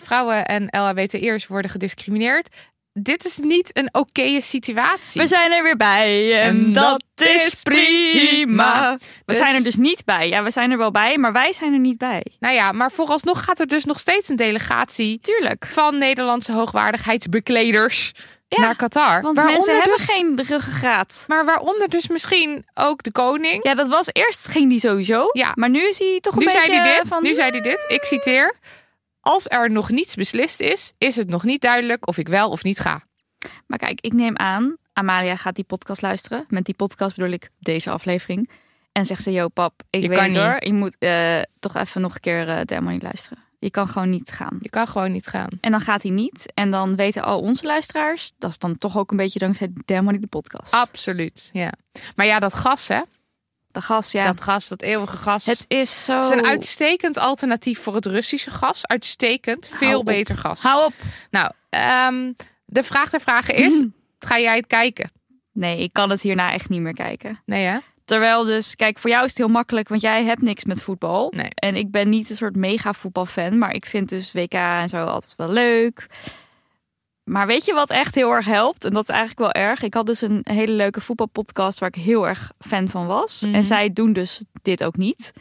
Vrouwen 0.02 0.44
en 0.46 0.68
LHBTI'ers 0.70 1.46
worden 1.46 1.70
gediscrimineerd. 1.70 2.48
Dit 3.00 3.24
is 3.24 3.36
niet 3.36 3.70
een 3.72 3.88
oké 3.92 4.40
situatie. 4.40 5.20
We 5.20 5.26
zijn 5.26 5.52
er 5.52 5.62
weer 5.62 5.76
bij 5.76 6.40
en, 6.42 6.48
En 6.48 6.72
dat, 6.72 7.02
dat 7.14 7.28
is 7.28 7.60
prima. 7.62 8.12
prima. 8.12 8.96
We 8.98 9.06
Dus- 9.24 9.36
zijn 9.36 9.54
er 9.54 9.62
dus 9.62 9.76
niet 9.76 10.04
bij. 10.04 10.28
Ja, 10.28 10.42
we 10.42 10.50
zijn 10.50 10.70
er 10.70 10.78
wel 10.78 10.90
bij, 10.90 11.18
maar 11.18 11.32
wij 11.32 11.52
zijn 11.52 11.72
er 11.72 11.78
niet 11.78 11.98
bij. 11.98 12.24
Nou 12.38 12.54
ja, 12.54 12.72
maar 12.72 12.90
vooralsnog 12.92 13.44
gaat 13.44 13.60
er 13.60 13.66
dus 13.66 13.84
nog 13.84 13.98
steeds 13.98 14.28
een 14.28 14.36
delegatie 14.36 15.18
Tuurlijk. 15.20 15.66
van 15.66 15.98
Nederlandse 15.98 16.52
hoogwaardigheidsbekleders 16.52 18.12
Ja, 18.48 18.60
naar 18.60 18.76
Qatar. 18.76 19.22
Want 19.22 19.36
Waaronder 19.36 19.52
mensen 19.52 19.72
hebben 19.74 19.96
dus- 19.96 20.06
geen 20.06 20.42
ruggengraat. 20.56 21.24
Maar 21.26 21.44
waaronder 21.44 21.88
dus 21.88 22.08
misschien 22.08 22.64
ook 22.74 23.02
de 23.02 23.12
koning. 23.12 23.64
Ja, 23.64 23.74
dat 23.74 23.88
was 23.88 24.08
eerst 24.12 24.48
ging 24.48 24.68
die 24.70 24.80
sowieso. 24.80 25.26
Ja. 25.32 25.52
Maar 25.54 25.70
nu 25.70 25.88
is 25.88 25.98
hij 25.98 26.18
toch 26.20 26.32
een 26.32 26.38
nu 26.38 26.44
beetje 26.44 26.60
zei 26.60 26.78
hij 26.78 26.98
dit. 27.00 27.08
van... 27.08 27.22
Nu 27.22 27.34
zei 27.34 27.50
hij 27.50 27.60
dit. 27.60 27.84
Ik 27.88 28.04
citeer. 28.04 28.54
Als 29.24 29.44
er 29.48 29.70
nog 29.70 29.90
niets 29.90 30.14
beslist 30.14 30.60
is, 30.60 30.92
is 30.98 31.16
het 31.16 31.28
nog 31.28 31.44
niet 31.44 31.60
duidelijk 31.60 32.06
of 32.06 32.18
ik 32.18 32.28
wel 32.28 32.50
of 32.50 32.62
niet 32.62 32.78
ga. 32.78 33.02
Maar 33.66 33.78
kijk, 33.78 34.00
ik 34.00 34.12
neem 34.12 34.36
aan, 34.36 34.76
Amalia 34.92 35.36
gaat 35.36 35.54
die 35.54 35.64
podcast 35.64 36.02
luisteren. 36.02 36.44
Met 36.48 36.64
die 36.64 36.74
podcast 36.74 37.16
bedoel 37.16 37.32
ik 37.32 37.50
deze 37.58 37.90
aflevering. 37.90 38.50
En 38.92 39.06
zegt 39.06 39.22
ze, 39.22 39.32
yo 39.32 39.48
pap, 39.48 39.82
ik 39.90 40.02
Je 40.02 40.08
weet 40.08 40.18
het 40.18 40.28
niet. 40.28 40.36
hoor. 40.36 40.56
Je 40.58 40.72
moet 40.72 40.96
eh, 40.98 41.40
toch 41.58 41.76
even 41.76 42.00
nog 42.00 42.14
een 42.14 42.20
keer 42.20 42.48
uh, 42.48 42.54
helemaal 42.64 42.92
niet 42.92 43.02
luisteren. 43.02 43.38
Je 43.58 43.70
kan 43.70 43.88
gewoon 43.88 44.10
niet 44.10 44.30
gaan. 44.30 44.58
Je 44.60 44.70
kan 44.70 44.86
gewoon 44.86 45.12
niet 45.12 45.26
gaan. 45.26 45.48
En 45.60 45.70
dan 45.70 45.80
gaat 45.80 46.02
hij 46.02 46.10
niet. 46.10 46.52
En 46.54 46.70
dan 46.70 46.96
weten 46.96 47.22
al 47.22 47.40
onze 47.40 47.66
luisteraars, 47.66 48.32
dat 48.38 48.50
is 48.50 48.58
dan 48.58 48.78
toch 48.78 48.98
ook 48.98 49.10
een 49.10 49.16
beetje 49.16 49.38
dankzij 49.38 49.70
niet 49.86 50.20
de 50.20 50.26
podcast. 50.26 50.72
Absoluut, 50.72 51.50
ja. 51.52 51.72
Maar 52.16 52.26
ja, 52.26 52.38
dat 52.38 52.54
gas, 52.54 52.88
hè? 52.88 53.00
De 53.74 53.82
gas, 53.82 54.12
ja. 54.12 54.24
Dat 54.24 54.40
gas, 54.40 54.68
dat 54.68 54.82
eeuwige 54.82 55.16
gas. 55.16 55.44
het 55.44 55.64
is 55.68 56.04
zo... 56.04 56.16
Het 56.16 56.24
is 56.24 56.30
een 56.30 56.46
uitstekend 56.46 57.18
alternatief 57.18 57.80
voor 57.80 57.94
het 57.94 58.06
Russische 58.06 58.50
gas. 58.50 58.86
Uitstekend. 58.86 59.70
Veel 59.72 60.04
beter 60.04 60.36
gas. 60.36 60.62
Hou 60.62 60.84
op. 60.84 60.92
Nou, 61.30 61.50
ehm, 61.70 62.32
de 62.64 62.84
vraag 62.84 63.10
der 63.10 63.20
vragen 63.20 63.54
is: 63.54 63.84
ga 64.18 64.38
jij 64.38 64.56
het 64.56 64.66
kijken? 64.66 65.10
Nee, 65.52 65.78
ik 65.78 65.92
kan 65.92 66.10
het 66.10 66.20
hierna 66.20 66.52
echt 66.52 66.68
niet 66.68 66.80
meer 66.80 66.92
kijken. 66.92 67.40
Nee, 67.44 67.64
hè? 67.64 67.78
Terwijl 68.04 68.44
dus, 68.44 68.76
kijk, 68.76 68.98
voor 68.98 69.10
jou 69.10 69.22
is 69.24 69.28
het 69.28 69.38
heel 69.38 69.48
makkelijk, 69.48 69.88
want 69.88 70.00
jij 70.00 70.24
hebt 70.24 70.42
niks 70.42 70.64
met 70.64 70.82
voetbal. 70.82 71.32
Nee. 71.36 71.50
En 71.54 71.76
ik 71.76 71.90
ben 71.90 72.08
niet 72.08 72.30
een 72.30 72.36
soort 72.36 72.56
mega 72.56 72.92
voetbalfan, 72.92 73.58
maar 73.58 73.74
ik 73.74 73.86
vind 73.86 74.08
dus 74.08 74.32
WK 74.32 74.52
en 74.52 74.88
zo 74.88 75.04
altijd 75.04 75.34
wel 75.36 75.50
leuk. 75.50 76.06
Maar 77.24 77.46
weet 77.46 77.64
je 77.64 77.72
wat 77.74 77.90
echt 77.90 78.14
heel 78.14 78.30
erg 78.30 78.46
helpt? 78.46 78.84
En 78.84 78.92
dat 78.92 79.02
is 79.02 79.08
eigenlijk 79.08 79.40
wel 79.54 79.62
erg. 79.64 79.82
Ik 79.82 79.94
had 79.94 80.06
dus 80.06 80.20
een 80.20 80.40
hele 80.42 80.72
leuke 80.72 81.00
voetbalpodcast 81.00 81.78
waar 81.78 81.88
ik 81.94 82.02
heel 82.02 82.28
erg 82.28 82.50
fan 82.58 82.88
van 82.88 83.06
was. 83.06 83.42
Mhm. 83.44 83.54
En 83.54 83.64
zij 83.64 83.92
doen 83.92 84.12
dus 84.12 84.42
dit 84.62 84.84
ook 84.84 84.96
niet. 84.96 85.32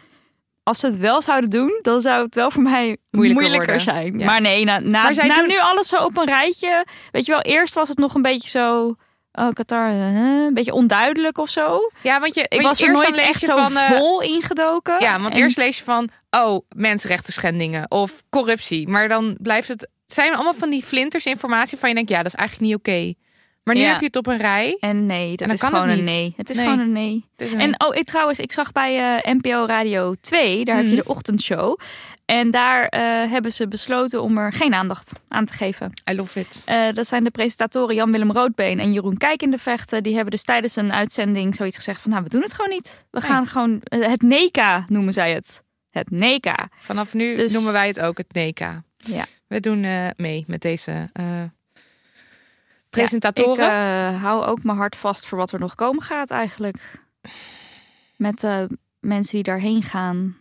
Als 0.63 0.79
ze 0.79 0.87
het 0.87 0.97
wel 0.97 1.21
zouden 1.21 1.49
doen, 1.49 1.79
dan 1.81 2.01
zou 2.01 2.25
het 2.25 2.35
wel 2.35 2.51
voor 2.51 2.63
mij 2.63 2.97
moeilijker, 3.11 3.81
zijn. 3.81 4.19
Ja. 4.19 4.25
Maar 4.25 4.41
nee, 4.41 4.65
na, 4.65 4.79
na, 4.79 5.03
Maar 5.03 5.13
zij 5.13 5.27
na 5.27 5.35
doen- 5.37 5.47
nu 5.47 5.59
alles 5.59 5.87
zo 5.87 5.95
op 6.03 6.17
een 6.17 6.25
rijtje. 6.25 6.85
Weet 7.11 7.25
je 7.25 7.31
wel, 7.31 7.41
eerst 7.41 7.73
was 7.73 7.89
het 7.89 7.97
nog 7.97 8.13
een 8.15 8.21
beetje 8.21 8.49
zo... 8.49 8.95
Oh, 9.39 9.49
Qatar, 9.53 9.89
eh, 9.89 10.15
een 10.45 10.53
beetje 10.53 10.73
onduidelijk 10.73 11.37
of 11.37 11.49
zo. 11.49 11.79
Ja, 12.01 12.19
want 12.19 12.35
je, 12.35 12.45
Ik 12.49 12.61
was 12.61 12.81
er 12.81 12.91
nooit 12.91 13.17
echt 13.17 13.39
zo 13.39 13.57
van, 13.57 13.77
eh, 13.77 13.81
vol 13.83 14.21
ingedoken. 14.21 14.95
Ja, 14.99 15.19
want 15.19 15.33
En- 15.33 15.39
eerst 15.39 15.57
lees 15.57 15.77
je 15.77 15.83
van, 15.83 16.09
oh, 16.29 16.59
mensenrechten 16.75 17.33
schendingen 17.33 17.91
of 17.91 18.23
corruptie. 18.29 18.87
Maar 18.87 19.07
dan 19.07 19.37
blijft 19.39 19.67
het 19.67 19.89
zijn 20.07 20.33
allemaal 20.33 20.53
van 20.53 20.69
die 20.69 20.83
flinters 20.83 21.25
informatie 21.25 21.77
van 21.77 21.89
je 21.89 21.95
denkt, 21.95 22.09
ja, 22.09 22.17
dat 22.17 22.25
is 22.33 22.33
eigenlijk 22.39 22.69
niet 22.69 22.77
oké. 22.79 23.13
Maar 23.63 23.75
nu 23.75 23.81
Ja. 23.81 23.91
heb 23.91 23.99
je 23.99 24.05
het 24.05 24.15
op 24.15 24.27
een 24.27 24.37
rij. 24.37 24.77
En 24.79 25.05
nee, 25.05 25.35
dat 25.37 25.49
is 25.51 25.61
gewoon 25.61 25.89
een 25.89 26.03
nee. 26.03 26.33
Het 26.37 26.49
is 26.49 26.55
Nee. 26.57 26.65
gewoon 26.65 26.79
een 26.81 26.91
nee. 26.91 27.25
Een- 27.37 27.59
En 27.59 27.85
oh, 27.87 27.95
ik, 27.95 28.03
trouwens, 28.05 28.39
ik 28.39 28.51
zag 28.51 28.71
bij 28.71 29.19
eh, 29.21 29.33
NPO 29.33 29.65
Radio 29.65 30.13
2, 30.21 30.65
daar 30.65 30.75
heb 30.75 30.85
je 30.85 30.91
Mhm. 30.91 31.01
de 31.01 31.09
ochtendshow. 31.09 31.77
En 32.25 32.51
daar 32.51 32.85
eh, 32.87 33.01
hebben 33.31 33.51
ze 33.53 33.67
besloten 33.67 34.21
om 34.21 34.37
er 34.37 34.53
geen 34.53 34.73
aandacht 34.73 35.11
aan 35.27 35.45
te 35.45 35.53
geven. 35.53 35.91
I 36.11 36.15
love 36.15 36.39
it. 36.39 36.61
Eh, 36.65 36.85
dat 36.93 37.07
zijn 37.07 37.23
de 37.23 37.31
presentatoren 37.31 37.95
Jan-Willem 37.95 38.31
Roodbeen 38.31 38.79
en 38.79 38.93
Jeroen 38.93 39.17
Kijk 39.17 39.41
in 39.41 39.51
de 39.51 39.57
Vechten. 39.57 40.03
Die 40.03 40.13
hebben 40.13 40.31
dus 40.31 40.43
tijdens 40.43 40.75
een 40.75 40.93
uitzending 40.93 41.55
zoiets 41.55 41.75
gezegd 41.75 42.01
van... 42.01 42.11
nou, 42.11 42.23
we 42.23 42.29
doen 42.29 42.41
het 42.41 42.53
gewoon 42.53 42.71
niet. 42.71 43.05
We 43.11 43.19
Nee. 43.19 43.29
gaan 43.29 43.47
gewoon... 43.47 43.81
het 43.83 44.21
NECA 44.21 44.85
noemen 44.89 45.13
zij 45.13 45.33
het. 45.33 45.63
Het 45.89 46.11
NECA. 46.11 46.69
Vanaf 46.79 47.13
nu 47.13 47.35
Dus- 47.35 47.53
noemen 47.53 47.73
wij 47.73 47.87
het 47.87 47.99
ook 47.99 48.17
het 48.17 48.33
NECA. 48.33 48.83
Ja. 49.05 49.25
We 49.47 49.59
doen 49.59 49.83
eh, 49.83 50.07
mee 50.17 50.43
met 50.47 50.61
deze 50.61 51.09
eh, 51.13 51.43
Ik 51.43 51.49
presentatoren. 52.89 53.69
eh, 53.69 54.21
hou 54.21 54.45
ook 54.45 54.63
mijn 54.63 54.77
hart 54.77 54.95
vast 54.95 55.25
voor 55.25 55.37
wat 55.37 55.51
er 55.51 55.59
nog 55.59 55.75
komen 55.75 56.03
gaat 56.03 56.31
eigenlijk. 56.31 56.99
Met 58.17 58.43
mensen 58.99 59.33
die 59.35 59.43
daarheen 59.43 59.83
gaan. 59.83 60.37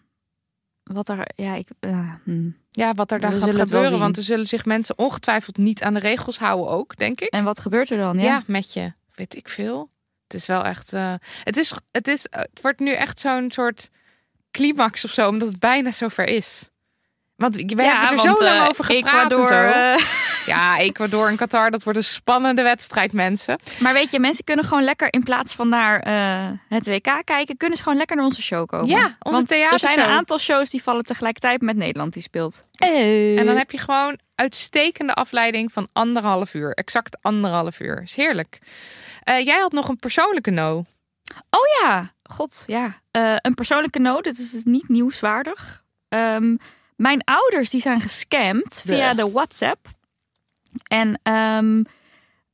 Wat 0.83 1.09
er... 1.09 1.29
Ja, 1.37 1.55
ik... 1.55 1.69
eh, 1.81 2.13
hm. 2.25 2.51
ja, 2.71 2.95
wat 2.95 3.11
er 3.13 3.21
daar 3.21 3.31
we 3.33 3.41
gaat 3.41 3.69
gebeuren. 3.69 3.99
Want 3.99 4.17
er 4.17 4.23
zullen 4.23 4.47
zich 4.47 4.65
mensen 4.65 4.99
ongetwijfeld 4.99 5.57
niet 5.57 5.83
aan 5.83 5.95
de 5.95 6.01
regels 6.01 6.39
houden 6.39 6.69
ook, 6.71 6.97
denk 6.97 7.21
ik. 7.21 7.29
En 7.33 7.45
wat 7.45 7.61
gebeurt 7.61 7.91
er 7.91 7.99
dan? 7.99 8.19
Ja, 8.19 8.23
Ja. 8.25 8.43
met 8.47 8.73
je. 8.73 8.93
Weet 9.15 9.37
ik 9.37 9.49
veel. 9.49 9.91
Het 10.27 10.35
is 10.41 10.47
wel 10.47 10.65
echt. 10.65 10.91
het, 11.45 11.57
is, 11.57 11.75
het, 11.91 12.09
is, 12.09 12.27
het 12.31 12.59
wordt 12.63 12.81
nu 12.81 12.93
echt 12.93 13.21
zo'n 13.21 13.51
soort 13.51 13.91
climax 14.51 15.05
of 15.05 15.11
zo, 15.11 15.29
omdat 15.29 15.49
het 15.49 15.59
bijna 15.59 15.93
zover 15.93 16.27
is. 16.29 16.69
Want 17.43 17.55
we 17.55 17.83
hebben 17.83 18.09
er 18.09 18.17
want, 18.17 18.39
zo 18.39 18.45
lang 18.45 18.63
eh, 18.63 18.69
over 18.69 18.85
gepraat. 18.85 19.33
Ecuador, 19.33 19.53
en 19.53 19.99
zo. 19.99 20.05
Ja, 20.53 20.79
Ecuador 20.79 21.29
en 21.29 21.37
Qatar, 21.37 21.71
dat 21.71 21.83
wordt 21.83 21.99
een 21.99 22.05
spannende 22.05 22.63
wedstrijd, 22.63 23.13
mensen. 23.13 23.59
maar 23.79 23.93
weet 23.93 24.11
je, 24.11 24.21
mensen 24.21 24.45
kunnen 24.45 24.65
gewoon 24.65 24.85
lekker 24.85 25.13
in 25.13 25.23
plaats 25.23 25.53
van 25.53 25.69
naar 25.69 26.01
eh, 26.01 26.59
het 26.69 26.87
WK 26.87 27.23
kijken, 27.25 27.57
kunnen 27.57 27.77
ze 27.77 27.83
gewoon 27.83 27.99
lekker 27.99 28.17
naar 28.17 28.25
onze 28.25 28.43
show 28.43 28.67
komen. 28.67 28.87
Ja, 28.87 29.17
onze 29.19 29.39
Want 29.39 29.51
er 29.51 29.79
zijn 29.79 29.99
een 29.99 30.05
aantal 30.05 30.39
shows 30.39 30.71
die 30.71 30.83
vallen 30.83 31.05
tegelijkertijd 31.05 31.61
met 31.61 31.77
Nederland 31.77 32.13
die 32.13 32.23
speelt. 32.23 32.63
Hey. 32.73 33.37
En 33.39 33.47
dan 33.47 33.57
heb 33.57 33.71
je 33.71 33.79
gewoon 33.79 34.19
uitstekende 34.35 35.15
afleiding 35.15 35.73
van 35.73 35.89
anderhalf 35.93 36.55
uur. 36.55 36.71
Exact 36.71 37.19
anderhalf 37.21 37.81
uur. 37.81 38.03
Is 38.03 38.15
heerlijk. 38.15 38.59
Eh, 39.23 39.45
jij 39.45 39.59
had 39.59 39.73
nog 39.73 39.89
een 39.89 39.99
persoonlijke 39.99 40.51
no. 40.51 40.85
Oh 41.51 41.81
ja, 41.81 42.13
god, 42.23 42.65
ja. 42.67 43.01
Eh, 43.11 43.37
een 43.37 43.55
persoonlijke 43.55 43.99
noot, 43.99 44.25
dit 44.25 44.39
is 44.39 44.51
dus 44.51 44.65
niet 44.65 44.89
nieuwswaardig. 44.89 45.85
Ehm, 46.09 46.57
mijn 47.03 47.25
ouders 47.25 47.71
die 47.71 47.81
zijn 47.81 48.01
gescamd 48.01 48.83
via 48.87 49.15
de 49.15 49.31
WhatsApp. 49.31 49.89
En 50.87 51.21
ehm, 51.23 51.83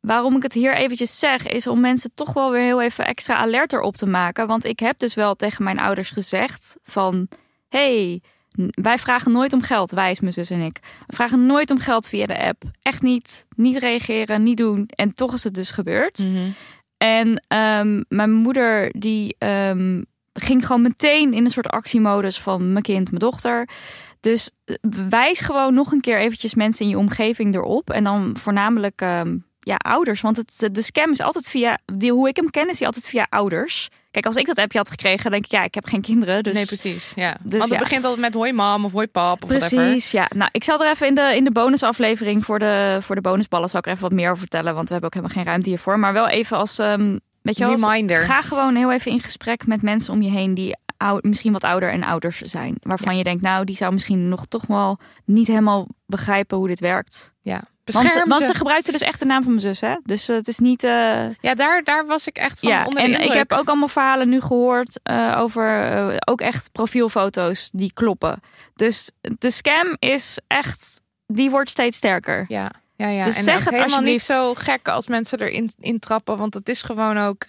waarom 0.01 0.37
ik 0.37 0.43
het 0.43 0.53
hier 0.53 0.75
eventjes 0.75 1.19
zeg, 1.19 1.47
is 1.47 1.67
om 1.67 1.81
mensen 1.81 2.11
toch 2.15 2.33
wel 2.33 2.51
weer 2.51 2.63
heel 2.63 2.83
even 2.83 3.07
extra 3.07 3.35
alert 3.37 3.73
erop 3.73 3.97
te 3.97 4.07
maken. 4.07 4.47
Want 4.47 4.65
ik 4.65 4.79
heb 4.81 4.99
dus 4.99 5.15
wel 5.15 5.35
tegen 5.35 5.65
mijn 5.65 5.79
ouders 5.79 6.11
gezegd 6.11 6.77
van... 6.83 7.29
hey, 7.69 8.23
wij 8.71 8.99
vragen 8.99 9.33
nooit 9.33 9.53
om 9.53 9.63
geld, 9.63 9.91
wij 9.91 10.11
is 10.11 10.21
mijn 10.21 10.33
zus 10.33 10.51
en 10.51 10.61
ik. 10.61 10.79
We 11.07 11.17
vragen 11.17 11.47
nooit 11.47 11.71
om 11.71 11.79
geld 11.79 12.09
via 12.09 12.27
de 12.27 12.39
app. 12.39 12.63
Echt 12.83 13.03
niet. 13.03 13.47
Niet 13.57 13.77
reageren, 13.77 14.43
niet 14.43 14.57
doen. 14.57 14.89
En 14.89 15.15
toch 15.15 15.33
is 15.33 15.45
het 15.45 15.55
dus 15.55 15.71
gebeurd. 15.71 16.27
En 16.97 17.45
ehm, 17.49 18.03
mijn 18.09 18.33
moeder 18.33 18.93
die 18.99 19.37
ehm, 19.39 20.03
ging 20.33 20.67
gewoon 20.67 20.83
meteen 20.83 21.35
in 21.35 21.45
een 21.45 21.51
soort 21.51 21.69
actiemodus 21.69 22.41
van 22.41 22.73
mijn 22.73 22.85
kind, 22.85 23.11
mijn 23.11 23.21
dochter. 23.21 23.69
Dus 24.21 24.51
eh, 24.65 24.77
wijs 25.09 25.41
gewoon 25.41 25.75
nog 25.75 25.93
een 25.93 26.01
keer 26.01 26.19
eventjes 26.19 26.55
mensen 26.55 26.85
in 26.85 26.91
je 26.91 26.99
omgeving 26.99 27.55
erop. 27.55 27.91
En 27.91 28.05
dan 28.05 28.37
voornamelijk 28.37 29.01
ehm, 29.01 29.37
ja, 29.59 29.77
ouders. 29.77 30.21
Want 30.21 30.37
het, 30.37 30.69
de 30.73 30.83
scam 30.83 31.11
is 31.11 31.21
altijd 31.21 31.49
via, 31.49 31.79
die, 31.95 32.13
hoe 32.13 32.29
ik 32.29 32.37
hem 32.37 32.51
ken, 32.51 32.69
is 32.69 32.77
die 32.79 32.87
altijd 32.87 33.09
via 33.09 33.27
ouders. 33.31 33.89
Kijk, 34.11 34.27
als 34.27 34.37
ik 34.37 34.47
dat 34.47 34.59
appje 34.59 34.79
had 34.79 34.91
gekregen, 34.91 35.31
denk 35.31 35.45
ik, 35.45 35.51
ja, 35.51 35.63
ik 35.63 35.75
heb 35.75 35.87
geen 35.87 36.01
kinderen. 36.01 36.43
Dus 36.43 36.53
nee, 36.53 36.67
precies. 36.67 37.13
Ja. 37.15 37.37
dus 37.43 37.51
Want 37.51 37.63
het 37.63 37.73
ja. 37.73 37.79
begint 37.79 38.05
altijd 38.05 38.21
met 38.21 38.35
hoi 38.35 38.53
mam 38.53 38.85
of 38.85 38.93
hoi 38.93 39.07
pap 39.07 39.43
of 39.43 39.49
whatever. 39.49 39.77
Precies, 39.77 40.11
ja. 40.11 40.31
Nou, 40.35 40.51
ik 40.53 40.65
zal 40.65 40.85
er 40.85 40.91
even 40.91 41.07
in 41.07 41.15
de, 41.15 41.33
in 41.37 41.45
de 41.45 41.51
bonusaflevering 41.51 42.45
voor 42.45 42.59
de, 42.59 42.99
voor 43.01 43.15
de 43.15 43.21
bonusballen 43.21 43.69
zal 43.69 43.79
ik 43.79 43.87
er 43.87 43.93
even 43.93 44.03
wat 44.03 44.13
meer 44.13 44.27
over 44.27 44.39
vertellen. 44.39 44.75
Want 44.75 44.87
we 44.87 44.93
hebben 44.93 45.11
ook 45.11 45.15
helemaal 45.15 45.37
geen 45.37 45.53
ruimte 45.53 45.69
hiervoor. 45.69 45.99
Maar 45.99 46.13
wel 46.13 46.29
even 46.29 46.57
als, 46.57 46.79
ehm 46.79 47.17
weet 47.43 47.57
je 47.57 47.67
wel, 47.67 48.19
ga 48.19 48.43
gewoon 48.43 48.75
heel 48.75 48.93
even 48.93 49.11
in 49.11 49.21
gesprek 49.21 49.67
met 49.67 49.83
mensen 49.83 50.13
om 50.13 50.23
je 50.23 50.31
heen 50.31 50.55
die 50.55 50.77
oud, 50.99 51.23
misschien 51.23 51.53
wat 51.53 51.65
ouder 51.65 51.91
en 51.91 52.03
ouders 52.03 52.39
zijn. 52.41 52.75
Waarvan 52.83 53.17
je 53.17 53.23
denkt, 53.25 53.43
nou, 53.43 53.65
die 53.65 53.77
zou 53.77 53.93
misschien 53.93 54.29
nog 54.29 54.47
toch 54.47 54.67
wel 54.67 54.99
niet 55.25 55.47
helemaal 55.47 55.87
begrijpen 56.07 56.57
hoe 56.59 56.69
dit 56.69 56.81
werkt. 56.81 57.33
Ja. 57.41 57.63
Want, 57.85 58.13
ze- 58.13 58.25
want 58.29 58.45
ze. 58.45 58.55
gebruikte 58.55 58.93
dus 58.93 59.01
echt 59.01 59.19
de 59.19 59.25
naam 59.25 59.43
van 59.43 59.51
mijn 59.51 59.63
zus, 59.63 59.81
hè? 59.81 59.95
Dus 60.03 60.29
eh, 60.29 60.37
het 60.37 60.49
is 60.49 60.59
niet. 60.59 60.85
eh, 60.85 60.91
Ja, 61.41 61.55
daar, 61.55 61.85
daar 61.85 62.07
was 62.07 62.27
ik 62.27 62.37
echt 62.37 62.61
van 62.61 62.69
ja, 62.69 62.79
onder 62.79 62.95
de 62.95 63.01
en 63.01 63.07
indruk. 63.07 63.27
ik 63.27 63.33
heb 63.37 63.53
ook 63.53 63.69
allemaal 63.69 63.89
verhalen 63.89 64.29
nu 64.29 64.41
gehoord 64.41 65.01
eh, 65.03 65.37
over 65.39 66.17
ook 66.29 66.41
echt 66.41 66.73
profielfoto's 66.73 67.71
die 67.73 67.93
kloppen. 67.95 68.41
Dus 68.75 69.11
de 69.39 69.51
scam 69.51 69.97
is 69.99 70.39
echt, 70.47 71.01
die 71.27 71.51
wordt 71.51 71.71
steeds 71.71 71.97
sterker. 71.97 72.45
Ja, 72.49 72.71
ja, 72.97 73.09
ja. 73.09 73.25
Dus 73.25 73.37
en 73.37 73.43
zeg 73.43 73.65
het 73.65 73.75
helemaal 73.75 74.01
niet 74.01 74.23
zo 74.23 74.55
gek 74.55 74.89
als 74.89 75.09
mensen 75.09 75.41
erin 75.41 75.71
in 75.79 75.99
trappen. 75.99 76.39
Want 76.39 76.55
het 76.55 76.69
is 76.69 76.83
gewoon 76.83 77.19
ook... 77.19 77.45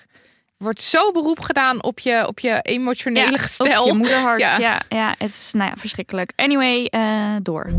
wordt 0.60 0.82
zo 0.82 1.12
beroep 1.12 1.40
gedaan 1.40 1.84
op 1.84 2.00
je, 2.00 2.28
op 2.28 2.40
je 2.40 2.62
emotionele 2.62 3.32
Ja, 3.32 3.38
gestel. 3.38 3.82
Op 3.84 3.88
je 3.88 3.94
moederhart. 3.94 4.42
Ja. 4.42 4.58
Ja. 4.58 4.82
Ja, 4.90 5.16
het 5.18 5.30
is 5.30 5.50
nou 5.54 5.70
ja, 5.70 5.76
verschrikkelijk. 5.78 6.32
Anyway, 6.36 6.86
eh, 6.86 7.36
door. 7.42 7.70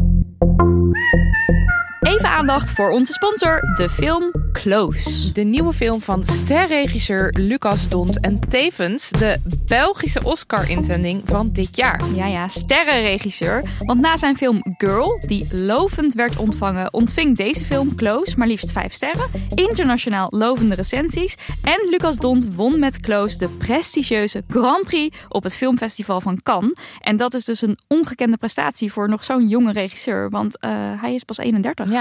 Even 2.11 2.29
aandacht 2.31 2.71
voor 2.71 2.91
onze 2.91 3.13
sponsor, 3.13 3.61
de 3.75 3.89
film 3.89 4.33
Close. 4.53 5.33
De 5.33 5.43
nieuwe 5.43 5.73
film 5.73 6.01
van 6.01 6.25
sterregisseur 6.25 7.35
Lucas 7.39 7.89
Dont 7.89 8.21
en 8.21 8.41
tevens 8.49 9.11
de 9.11 9.37
Belgische 9.67 10.25
Oscar-inzending 10.25 11.23
van 11.25 11.53
dit 11.53 11.77
jaar. 11.77 12.01
Ja, 12.15 12.27
ja, 12.27 12.49
sterrenregisseur. 12.49 13.63
Want 13.79 14.01
na 14.01 14.17
zijn 14.17 14.37
film 14.37 14.63
Girl, 14.79 15.23
die 15.27 15.47
lovend 15.51 16.15
werd 16.15 16.37
ontvangen, 16.37 16.93
ontving 16.93 17.37
deze 17.37 17.65
film 17.65 17.95
Close 17.95 18.35
maar 18.37 18.47
liefst 18.47 18.73
vijf 18.73 18.93
sterren, 18.93 19.27
internationaal 19.55 20.29
lovende 20.31 20.75
recensies. 20.75 21.37
En 21.63 21.89
Lucas 21.91 22.17
Dont 22.17 22.55
won 22.55 22.79
met 22.79 23.01
Close 23.01 23.39
de 23.39 23.49
prestigieuze 23.49 24.43
Grand 24.49 24.85
Prix 24.85 25.17
op 25.29 25.43
het 25.43 25.57
filmfestival 25.57 26.21
van 26.21 26.43
Cannes. 26.43 26.73
En 27.01 27.17
dat 27.17 27.35
is 27.35 27.45
dus 27.45 27.63
een 27.63 27.79
ongekende 27.87 28.37
prestatie 28.37 28.93
voor 28.93 29.09
nog 29.09 29.25
zo'n 29.25 29.49
jonge 29.49 29.73
regisseur, 29.73 30.31
want 30.31 30.59
eh, 30.59 30.71
hij 31.01 31.15
is 31.15 31.25
pas 31.25 31.39
31. 31.39 31.91
Ja, 31.91 32.00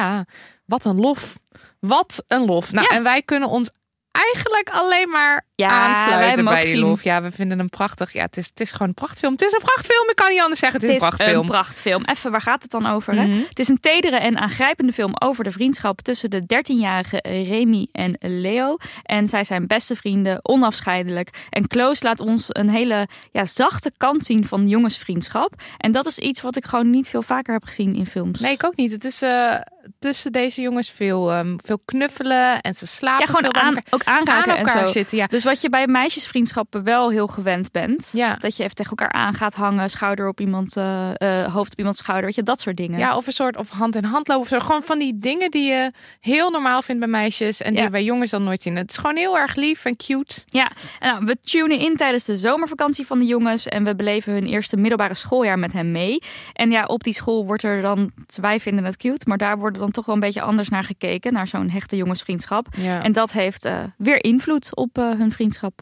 wat 0.65 0.85
een 0.85 0.99
lof. 0.99 1.37
Wat 1.79 2.23
een 2.27 2.45
lof. 2.45 2.71
Nou, 2.71 2.87
Ja. 2.89 2.95
en 2.97 3.03
wij 3.03 3.21
kunnen 3.21 3.49
ons 3.49 3.69
eigenlijk 4.11 4.69
alleen 4.69 5.09
maar 5.09 5.47
Ja, 5.55 5.69
aansluiten 5.69 6.45
bij 6.45 6.65
die 6.65 6.77
lof. 6.77 7.03
Ja, 7.03 7.21
we 7.21 7.31
vinden 7.31 7.57
hem 7.57 7.69
prachtig. 7.69 8.13
Ja, 8.13 8.21
het 8.21 8.37
is, 8.37 8.45
het 8.47 8.59
is 8.59 8.71
gewoon 8.71 8.87
een 8.87 8.93
prachtfilm. 8.93 9.31
Het 9.31 9.41
is 9.41 9.51
een 9.51 9.59
prachtfilm. 9.59 10.09
Ik 10.09 10.15
kan 10.15 10.29
niet 10.29 10.41
anders 10.41 10.59
zeggen. 10.59 10.79
Het 10.79 10.89
is, 10.89 10.95
een 11.01 11.07
prachtfilm. 11.07 11.39
een 11.39 11.45
prachtfilm. 11.45 12.03
Even, 12.05 12.31
waar 12.31 12.41
gaat 12.41 12.61
het 12.61 12.71
dan 12.71 12.85
over? 12.85 13.15
Hè? 13.15 13.25
Mhm. 13.25 13.39
Het 13.49 13.59
is 13.59 13.67
een 13.67 13.79
tedere 13.79 14.15
en 14.17 14.37
aangrijpende 14.37 14.93
film 14.93 15.11
over 15.19 15.43
de 15.43 15.51
vriendschap 15.51 16.01
tussen 16.01 16.29
de 16.29 16.41
13-jarige 16.41 17.19
Remy 17.23 17.87
en 17.91 18.15
Leo. 18.19 18.77
En 19.03 19.27
zij 19.27 19.43
zijn 19.43 19.67
beste 19.67 19.95
vrienden, 19.95 20.39
onafscheidelijk. 20.41 21.47
En 21.49 21.67
Close 21.67 22.03
laat 22.03 22.19
ons 22.19 22.45
een 22.47 22.69
hele 22.69 23.07
ja, 23.31 23.45
zachte 23.45 23.91
kant 23.97 24.25
zien 24.25 24.45
van 24.45 24.67
jongensvriendschap. 24.67 25.53
En 25.77 25.91
dat 25.91 26.05
is 26.05 26.17
iets 26.17 26.41
wat 26.41 26.55
ik 26.55 26.65
gewoon 26.65 26.89
niet 26.89 27.07
veel 27.07 27.21
vaker 27.21 27.53
heb 27.53 27.63
gezien 27.63 27.93
in 27.93 28.05
films. 28.05 28.39
Nee, 28.39 28.51
ik 28.53 28.65
ook 28.65 28.75
niet. 28.75 28.91
Het 28.91 29.03
is 29.03 29.21
eh, 29.21 29.55
tussen 29.99 30.31
deze 30.31 30.61
jongens 30.61 30.89
veel, 30.91 31.31
ehm, 31.31 31.55
veel 31.65 31.79
knuffelen 31.85 32.61
en 32.61 32.73
ze 32.75 32.87
slapen 32.87 33.19
ja, 33.19 33.25
veel 33.25 33.35
gewoon 33.35 33.51
bij 33.51 33.61
aan, 33.61 33.75
elkaar. 33.75 33.93
ook 33.93 34.03
aanraken 34.03 34.51
aan 34.51 34.57
en 34.57 34.65
elkaar 34.65 34.87
zo. 34.87 34.93
zitten. 34.93 35.17
Ja. 35.17 35.27
Dus 35.27 35.43
wat 35.43 35.61
je 35.61 35.69
bij 35.69 35.87
meisjesvriendschappen 35.87 36.83
wel 36.83 37.09
heel 37.09 37.27
gewend 37.27 37.71
bent. 37.71 38.09
Ja. 38.13 38.35
Dat 38.35 38.57
je 38.57 38.63
even 38.63 38.75
tegen 38.75 38.95
elkaar 38.97 39.11
aan 39.11 39.33
gaat 39.33 39.53
hangen, 39.53 39.89
schouder 39.89 40.27
op 40.27 40.39
iemand, 40.39 40.77
eh, 40.77 41.09
eh, 41.43 41.53
hoofd 41.53 41.71
op 41.71 41.77
iemands 41.77 41.99
schouder. 41.99 42.25
Weet 42.25 42.35
je, 42.35 42.43
dat 42.43 42.61
soort 42.61 42.77
dingen. 42.77 42.99
ja, 42.99 43.15
of 43.17 43.27
een 43.27 43.33
soort 43.33 43.57
of 43.57 43.69
hand 43.69 43.95
in 43.95 44.03
hand 44.03 44.27
lopen. 44.27 44.43
Of 44.43 44.47
zo. 44.47 44.59
Gewoon 44.59 44.83
van 44.83 44.99
die 44.99 45.17
dingen 45.19 45.51
die 45.51 45.69
je 45.69 45.91
heel 46.19 46.49
normaal 46.51 46.81
vindt 46.81 46.99
bij 46.99 47.09
meisjes 47.09 47.61
en 47.61 47.69
die 47.69 47.77
Ja. 47.77 47.83
je 47.83 47.89
bij 47.91 48.03
jongens 48.03 48.31
dan 48.31 48.43
nooit 48.43 48.61
zien. 48.61 48.75
Het 48.75 48.89
is 48.91 48.97
gewoon 48.97 49.15
heel 49.15 49.37
erg 49.37 49.55
lief 49.55 49.85
en 49.85 49.95
cute. 49.95 50.41
Ja, 50.45 50.67
en 50.99 51.11
nou, 51.11 51.25
we 51.25 51.37
tunen 51.39 51.79
in 51.79 51.95
tijdens 51.95 52.23
de 52.25 52.37
zomervakantie 52.37 53.05
van 53.05 53.19
de 53.19 53.25
jongens 53.25 53.67
en 53.67 53.83
we 53.83 53.95
beleven 53.95 54.33
hun 54.33 54.45
eerste 54.45 54.77
middelbare 54.77 55.15
schooljaar 55.15 55.59
met 55.59 55.73
hen 55.73 55.91
mee. 55.91 56.21
En 56.53 56.71
ja, 56.71 56.85
op 56.85 57.03
die 57.03 57.13
school 57.13 57.45
wordt 57.45 57.63
er 57.63 57.81
dan, 57.81 58.11
wij 58.41 58.59
vinden 58.59 58.83
het 58.83 58.97
cute, 58.97 59.25
maar 59.27 59.37
daar 59.37 59.57
wordt 59.57 59.77
dan 59.79 59.91
toch 59.91 60.05
wel 60.05 60.15
een 60.15 60.21
beetje 60.21 60.41
anders 60.41 60.69
naar 60.69 60.83
gekeken, 60.83 61.33
naar 61.33 61.47
zo'n 61.47 61.69
hechte 61.69 61.95
jongensvriendschap. 61.95 62.67
Ja. 62.77 63.03
En 63.03 63.11
dat 63.11 63.31
heeft 63.31 63.65
eh, 63.65 63.83
weer 63.97 64.23
invloed 64.23 64.75
op 64.75 64.97
eh, 64.97 65.11
hun 65.11 65.31
vriendschap. 65.31 65.81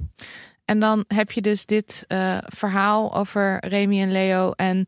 En 0.66 0.80
dan 0.80 1.04
heb 1.08 1.32
je 1.32 1.42
dus 1.42 1.66
dit 1.66 2.06
eh, 2.08 2.38
verhaal 2.46 3.16
over 3.16 3.66
Remy 3.68 4.02
en 4.02 4.12
Leo. 4.12 4.52
En 4.52 4.86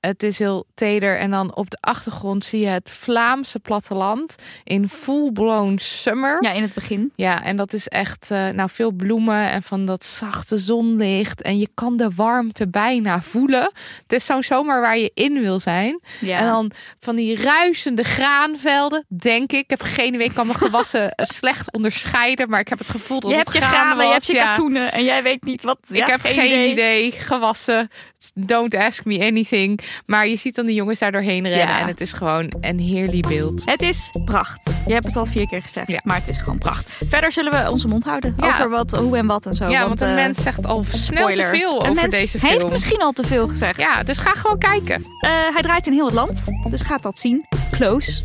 het 0.00 0.22
is 0.22 0.38
heel 0.38 0.66
teder. 0.74 1.18
En 1.18 1.30
dan 1.30 1.56
op 1.56 1.70
de 1.70 1.78
achtergrond 1.80 2.44
zie 2.44 2.60
je 2.60 2.66
het 2.66 2.90
Vlaamse 2.90 3.58
platteland 3.58 4.34
in 4.64 4.88
full-blown 4.88 5.76
summer. 5.78 6.42
Ja, 6.44 6.50
in 6.52 6.62
het 6.62 6.74
begin. 6.74 7.12
Ja, 7.14 7.42
en 7.44 7.56
dat 7.56 7.72
is 7.72 7.88
echt 7.88 8.30
eh, 8.30 8.48
nou, 8.48 8.68
veel 8.72 8.90
bloemen 8.90 9.50
en 9.50 9.62
van 9.62 9.84
dat 9.84 10.04
zachte 10.04 10.58
zonlicht. 10.58 11.42
En 11.42 11.58
je 11.58 11.68
kan 11.74 11.96
de 11.96 12.10
warmte 12.14 12.68
bijna 12.68 13.20
voelen. 13.22 13.70
Het 14.02 14.12
is 14.12 14.24
zo'n 14.24 14.42
zomer 14.42 14.80
waar 14.80 14.98
je 14.98 15.10
in 15.14 15.40
wil 15.40 15.60
zijn. 15.60 16.00
Ja. 16.20 16.38
En 16.38 16.46
dan 16.46 16.70
van 17.00 17.16
die 17.16 17.36
ruisende 17.42 18.02
graanvelden, 18.02 19.04
denk 19.08 19.52
ik. 19.52 19.58
Ik 19.66 19.70
heb 19.70 19.82
geen 19.82 20.14
idee, 20.14 20.26
ik 20.26 20.34
kan 20.34 20.46
mijn 20.46 20.58
gewassen 20.58 21.12
slecht 21.38 21.72
onderscheiden. 21.72 22.48
Maar 22.48 22.60
ik 22.60 22.68
heb 22.68 22.78
het 22.78 22.90
gevoel 22.90 23.20
dat 23.20 23.30
je 23.30 23.36
het 23.36 23.46
hebt 23.52 23.58
je 23.58 23.64
graan 23.64 23.80
granen, 23.80 23.96
je 23.96 24.02
was. 24.04 24.12
hebt 24.12 24.26
je 24.26 24.34
Ja. 24.34 24.46
katoenen 24.52 24.92
en 24.92 25.04
jij 25.04 25.22
weet 25.22 25.44
niet 25.44 25.62
wat. 25.62 25.78
Ik 25.90 25.96
Ja, 25.96 26.06
heb 26.06 26.20
geen, 26.20 26.70
idee. 26.70 27.12
Gewassen. 27.12 27.88
Don't 28.34 28.74
ask 28.74 29.04
me 29.04 29.18
anything. 29.26 29.80
Maar 30.06 30.28
je 30.28 30.36
ziet 30.36 30.54
dan 30.54 30.66
de 30.66 30.74
jongens 30.74 30.98
daar 30.98 31.12
doorheen 31.12 31.42
rennen. 31.48 31.66
Ja. 31.74 31.80
En 31.80 31.86
het 31.86 32.00
is 32.00 32.12
gewoon 32.12 32.52
een 32.60 32.78
heerlijk 32.78 33.28
beeld. 33.28 33.62
Het 33.64 33.82
is 33.82 34.10
pracht. 34.24 34.70
Je 34.86 34.92
hebt 34.92 35.06
het 35.06 35.16
al 35.16 35.26
vier 35.26 35.46
keer 35.46 35.62
gezegd, 35.62 35.88
Ja. 35.88 36.00
maar 36.04 36.16
het 36.16 36.28
is 36.28 36.38
gewoon 36.38 36.58
pracht. 36.58 36.90
Verder 37.08 37.32
zullen 37.32 37.52
we 37.64 37.70
onze 37.70 37.88
mond 37.88 38.04
houden 38.04 38.34
Ja. 38.36 38.46
over 38.46 38.68
wat, 38.70 38.90
hoe 38.90 39.16
en 39.16 39.26
wat 39.26 39.46
en 39.46 39.54
zo. 39.54 39.68
ja, 39.68 39.86
want 39.88 40.00
een 40.00 40.08
eh, 40.08 40.14
mens 40.14 40.42
zegt 40.42 40.66
al 40.66 40.84
snel 40.88 41.28
te 41.34 41.44
veel 41.44 41.84
Een 41.84 41.90
over 41.90 42.08
deze 42.10 42.38
heeft 42.38 42.56
film. 42.58 42.70
misschien 42.72 43.00
al 43.02 43.12
te 43.12 43.24
veel 43.24 43.48
gezegd. 43.48 43.80
Ja, 43.80 44.02
dus 44.02 44.18
ga 44.18 44.30
gewoon 44.30 44.58
kijken. 44.58 45.02
Eh, 45.20 45.30
hij 45.30 45.62
draait 45.62 45.86
in 45.86 45.92
heel 45.92 46.04
het 46.04 46.14
land, 46.14 46.44
dus 46.68 46.82
gaat 46.82 47.02
dat 47.02 47.18
zien. 47.18 47.44
Close. 47.70 48.24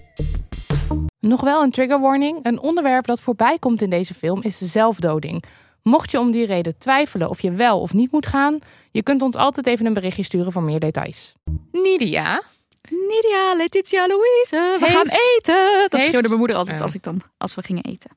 Nog 1.19 1.41
wel 1.41 1.63
een 1.63 1.71
trigger 1.71 1.99
warning. 1.99 2.39
Een 2.43 2.59
onderwerp 2.59 3.05
dat 3.05 3.21
voorbij 3.21 3.57
komt 3.59 3.81
in 3.81 3.89
deze 3.89 4.13
film 4.13 4.41
is 4.41 4.57
zelfdoding. 4.57 5.43
Mocht 5.83 6.11
je 6.11 6.19
om 6.19 6.31
die 6.31 6.45
reden 6.45 6.77
twijfelen 6.77 7.29
of 7.29 7.41
je 7.41 7.51
wel 7.51 7.79
of 7.79 7.93
niet 7.93 8.11
moet 8.11 8.27
gaan, 8.27 8.59
je 8.91 9.03
kunt 9.03 9.21
ons 9.21 9.35
altijd 9.35 9.67
even 9.67 9.85
een 9.85 9.93
berichtje 9.93 10.23
sturen 10.23 10.51
voor 10.51 10.63
meer 10.63 10.79
details. 10.79 11.33
Nidia, 11.71 12.41
Nidia, 12.89 13.53
Letitia, 13.55 14.07
Louise, 14.07 14.77
we 14.79 14.85
Heeft- 14.85 14.91
gaan 14.97 15.07
eten. 15.37 15.79
Dat 15.81 15.91
heeft- 15.91 16.05
schreeuwde 16.05 16.27
mijn 16.27 16.39
moeder 16.39 16.57
altijd 16.57 16.77
Ja. 16.77 16.83
als, 16.83 16.93
ik 16.95 17.03
dan, 17.03 17.21
als 17.37 17.55
we 17.55 17.61
gingen 17.63 17.83
eten. 17.83 18.09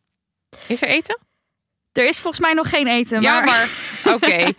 is 0.67 0.83
er 0.83 0.89
eten? 0.89 1.19
Er 1.93 2.09
is 2.09 2.19
volgens 2.19 2.43
mij 2.43 2.53
nog 2.53 2.69
geen 2.69 2.87
eten, 2.87 3.23
maar... 3.23 3.33
Ja, 3.33 3.41
maar 3.45 3.69
oké. 4.15 4.27
Eh, 4.27 4.53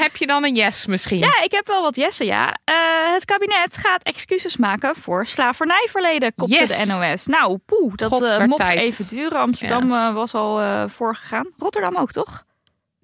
heb 0.00 0.16
je 0.16 0.26
dan 0.26 0.44
een 0.44 0.54
yes 0.54 0.86
misschien? 0.86 1.18
Ja, 1.18 1.42
ik 1.42 1.52
heb 1.52 1.66
wel 1.66 1.82
wat 1.82 1.96
jessen, 1.96 2.26
ja. 2.26 2.56
Eh, 2.64 2.74
het 3.12 3.24
kabinet 3.24 3.76
gaat 3.76 4.02
excuses 4.02 4.56
maken 4.56 4.94
voor 4.96 5.26
slavernijverleden, 5.26 6.34
kopte 6.34 6.54
Yes. 6.54 6.84
de 6.86 6.92
NOS. 6.92 7.26
Nou, 7.26 7.56
poeh, 7.66 7.92
dat 7.96 8.22
eh, 8.22 8.44
mocht 8.44 8.60
tijd. 8.60 8.78
even 8.78 9.06
duren. 9.08 9.38
Amsterdam 9.38 10.14
was 10.14 10.34
al 10.34 10.60
eh 10.60 10.84
voorgegaan. 10.88 11.46
Rotterdam 11.56 11.96
ook, 11.96 12.12
toch? 12.12 12.44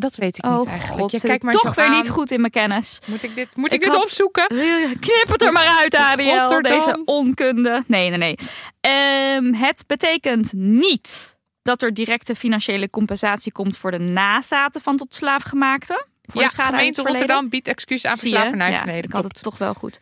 Dat 0.01 0.15
weet 0.17 0.39
ik 0.39 0.45
oh 0.45 0.59
niet 0.59 0.67
eigenlijk. 0.69 1.01
god, 1.01 1.11
Je 1.11 1.21
kijkt 1.21 1.43
maar 1.43 1.53
toch 1.53 1.75
weer 1.75 1.85
aan. 1.85 1.91
niet 2.01 2.09
goed 2.09 2.31
in 2.31 2.41
mijn 2.41 2.53
kennis. 2.53 2.99
Moet 3.07 3.23
ik 3.23 3.35
dit, 3.35 3.57
moet 3.57 3.67
Ik 3.67 3.73
ik 3.73 3.81
dit 3.81 3.89
had- 3.95 4.03
opzoeken? 4.03 4.47
Knip 5.07 5.25
het 5.29 5.43
er 5.43 5.53
maar 5.53 5.79
uit, 5.81 5.95
Ariel. 5.95 6.63
Deze 6.63 7.03
onkunde. 7.05 7.85
Nee, 7.87 8.09
nee, 8.09 8.19
nee. 8.19 8.35
Ehm, 8.81 9.53
het 9.53 9.85
betekent 9.87 10.53
niet 10.53 11.37
dat 11.63 11.83
er 11.83 11.95
directe 11.95 12.35
financiële 12.35 12.91
compensatie 12.91 13.53
komt 13.53 13.77
voor 13.77 13.91
de 13.91 13.99
nazaten 13.99 14.81
van 14.81 14.97
tot 14.97 15.15
slaafgemaakten. 15.15 16.07
Voor 16.23 16.41
Ja, 16.41 16.47
de 16.47 16.53
schade 16.55 16.77
gemeente. 16.77 17.03
Rotterdam 17.03 17.49
biedt 17.49 17.69
excuus 17.69 18.07
aan 18.07 18.17
verslavernijverleden. 18.17 18.95
Ja, 19.01 19.03
ik 19.03 19.13
had 19.13 19.25
het 19.25 19.43
toch 19.43 19.59
wel 19.59 19.75
goed. 19.75 19.99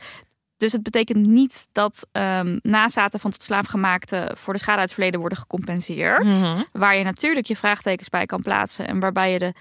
Dus 0.57 0.73
het 0.73 0.83
betekent 0.83 1.27
niet 1.27 1.69
dat 1.73 2.07
ehm, 2.13 2.59
nazaten 2.63 3.21
van 3.21 3.31
tot 3.31 3.43
slaafgemaakten 3.43 4.37
voor 4.37 4.53
de 4.53 4.59
schade 4.59 4.79
uit 4.79 4.85
het 4.89 4.95
verleden 4.95 5.21
worden 5.21 5.39
gecompenseerd. 5.39 6.25
Mhm. 6.25 6.63
Waar 6.73 6.97
je 6.97 7.05
natuurlijk 7.05 7.47
je 7.47 7.57
vraagtekens 7.57 8.09
bij 8.09 8.27
kan 8.27 8.43
plaatsen. 8.43 8.87
En 8.87 9.01
waarbij 9.01 9.33
je 9.33 9.39
de 9.39 9.53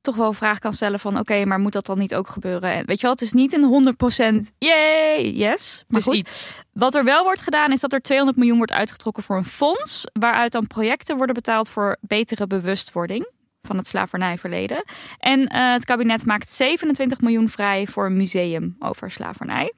toch 0.00 0.16
wel 0.16 0.26
een 0.26 0.34
vraag 0.34 0.58
kan 0.58 0.72
stellen 0.72 1.00
van... 1.00 1.18
oké, 1.18 1.44
maar 1.44 1.58
moet 1.58 1.72
dat 1.72 1.86
dan 1.86 1.98
niet 1.98 2.14
ook 2.14 2.28
gebeuren? 2.28 2.72
En 2.72 2.86
weet 2.86 2.96
je 2.96 3.02
wel, 3.02 3.12
het 3.12 3.20
is 3.20 3.32
niet 3.32 3.52
een 3.52 3.94
100% 4.42 4.56
yay, 4.58 5.30
yes. 5.32 5.84
Maar 5.86 6.02
goed, 6.02 6.14
iets. 6.14 6.54
wat 6.72 6.94
er 6.94 7.04
wel 7.04 7.22
wordt 7.24 7.42
gedaan 7.42 7.72
is 7.72 7.80
dat 7.80 7.92
er 7.92 8.00
200 8.00 8.38
miljoen 8.38 8.56
wordt 8.56 8.72
uitgetrokken 8.72 9.22
voor 9.22 9.36
een 9.36 9.44
fonds... 9.44 10.04
waaruit 10.12 10.52
dan 10.52 10.66
projecten 10.66 11.16
worden 11.16 11.34
betaald 11.34 11.70
voor 11.70 11.96
betere 12.00 12.46
bewustwording 12.46 13.28
van 13.62 13.76
het 13.76 13.86
slavernijverleden. 13.86 14.84
En 15.18 15.46
eh, 15.46 15.72
het 15.72 15.84
kabinet 15.84 16.26
maakt 16.26 16.50
27 16.50 17.20
miljoen 17.20 17.48
vrij 17.48 17.86
voor 17.86 18.06
een 18.06 18.16
museum 18.16 18.76
over 18.78 19.10
slavernij. 19.10 19.72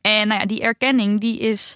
En 0.00 0.28
nou 0.28 0.40
ja, 0.40 0.46
die 0.46 0.60
erkenning, 0.60 1.20
die 1.20 1.38
is... 1.38 1.74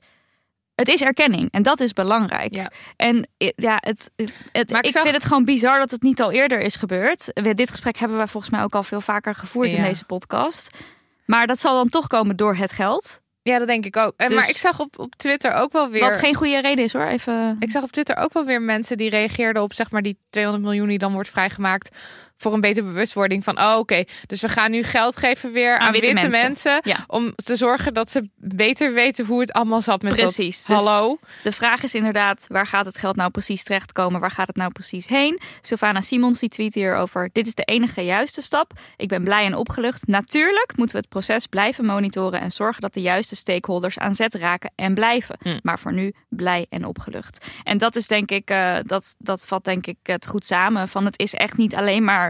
Het 0.74 0.88
is 0.88 1.02
erkenning 1.02 1.48
en 1.50 1.62
dat 1.62 1.80
is 1.80 1.92
belangrijk. 1.92 2.54
Ja. 2.54 2.70
En 2.96 3.28
ja, 3.36 3.78
het, 3.80 4.10
ik 4.16 4.30
ik 4.52 4.90
zag- 4.90 5.02
vind 5.02 5.14
het 5.14 5.24
gewoon 5.24 5.44
bizar 5.44 5.78
dat 5.78 5.90
het 5.90 6.02
niet 6.02 6.20
al 6.22 6.30
eerder 6.32 6.60
is 6.60 6.76
gebeurd. 6.76 7.30
Dit 7.54 7.70
gesprek 7.70 7.96
hebben 7.96 8.18
we 8.18 8.26
volgens 8.26 8.52
mij 8.52 8.62
ook 8.62 8.74
al 8.74 8.82
veel 8.82 9.00
vaker 9.00 9.34
gevoerd 9.34 9.70
in 9.72 9.82
deze 9.82 10.04
podcast. 10.04 10.78
Maar 11.26 11.46
dat 11.46 11.60
zal 11.60 11.74
dan 11.74 11.88
toch 11.88 12.06
komen 12.06 12.36
door 12.36 12.54
het 12.56 12.72
geld. 12.72 13.20
Ja, 13.42 13.58
dat 13.58 13.66
denk 13.68 13.84
ik 13.84 13.96
ook. 13.96 14.12
En, 14.16 14.28
Dus- 14.28 14.36
maar 14.36 14.48
ik 14.48 14.56
zag 14.56 14.80
op, 14.80 14.98
op 14.98 15.14
Twitter 15.14 15.52
ook 15.52 15.72
wel 15.72 15.90
weer... 15.90 16.00
Wat 16.10 16.16
geen 16.18 16.34
goede 16.34 16.60
reden 16.60 16.84
is 16.84 16.92
hoor. 16.92 17.06
Even. 17.06 17.56
Ik 17.58 17.70
zag 17.70 17.82
op 17.82 17.92
Twitter 17.92 18.16
ook 18.16 18.32
wel 18.32 18.44
weer 18.44 18.62
mensen 18.62 18.96
die 18.96 19.10
reageerden 19.10 19.62
op 19.62 19.72
zeg 19.72 19.90
maar 19.90 20.02
die 20.02 20.18
200 20.30 20.66
miljoen 20.66 20.88
die 20.88 20.98
dan 20.98 21.12
wordt 21.12 21.28
vrijgemaakt 21.28 21.96
voor 22.38 22.52
een 22.54 22.60
betere 22.60 22.86
bewustwording 22.86 23.44
van, 23.44 23.60
oh 23.60 23.74
oké, 23.78 24.04
dus 24.26 24.40
we 24.40 24.48
gaan 24.48 24.70
nu 24.70 24.82
geld 24.82 25.16
geven 25.16 25.52
weer 25.52 25.78
aan, 25.78 25.92
witte, 25.92 26.28
mensen, 26.28 26.80
Ja. 26.82 27.04
om 27.06 27.32
te 27.34 27.56
zorgen 27.56 27.94
dat 27.94 28.10
ze 28.10 28.28
beter 28.36 28.92
weten 28.92 29.26
hoe 29.26 29.40
het 29.40 29.52
allemaal 29.52 29.82
zat 29.82 30.02
met 30.02 30.12
Precies, 30.14 30.64
dat. 30.64 30.76
dus- 30.78 30.86
Hallo. 30.86 31.18
De 31.42 31.52
vraag 31.52 31.82
is 31.82 31.94
inderdaad, 31.94 32.44
waar 32.48 32.66
gaat 32.66 32.84
het 32.84 32.98
geld 32.98 33.16
nou 33.16 33.30
precies 33.30 33.62
terechtkomen? 33.64 34.20
Waar 34.20 34.30
gaat 34.30 34.46
het 34.46 34.56
nou 34.56 34.72
precies 34.72 35.06
heen? 35.06 35.40
Sylvana 35.60 36.00
Simons 36.00 36.38
die 36.40 36.48
tweet 36.48 36.74
hierover. 36.74 37.30
Dit 37.32 37.46
is 37.46 37.54
de 37.54 37.62
enige 37.64 38.02
juiste 38.04 38.42
stap. 38.42 38.72
Ik 38.96 39.08
ben 39.08 39.24
blij 39.24 39.44
en 39.44 39.54
opgelucht. 39.54 40.06
Natuurlijk 40.06 40.72
moeten 40.76 40.96
we 40.96 41.00
het 41.02 41.10
proces 41.10 41.46
blijven 41.46 41.84
monitoren 41.84 42.40
en 42.40 42.50
zorgen 42.50 42.80
dat 42.80 42.94
de 42.94 43.00
juiste 43.00 43.36
stakeholders 43.36 43.98
aan 43.98 44.14
zet 44.14 44.34
raken 44.34 44.72
en 44.74 44.94
blijven. 44.94 45.36
Hm. 45.42 45.58
Maar 45.62 45.78
voor 45.78 45.92
nu 45.92 46.14
blij 46.28 46.66
en 46.68 46.84
opgelucht. 46.84 47.46
En 47.62 47.78
dat 47.78 47.96
is 47.96 48.06
denk 48.06 48.30
ik, 48.30 48.50
eh, 48.50 48.76
dat, 48.82 49.14
dat 49.18 49.46
vat 49.46 49.64
denk 49.64 49.86
ik 49.86 49.96
het 50.02 50.26
goed 50.26 50.44
samen. 50.44 50.88
Van 50.88 51.04
het 51.04 51.18
is 51.18 51.34
echt 51.34 51.56
niet 51.56 51.74
alleen 51.74 52.04
maar 52.04 52.27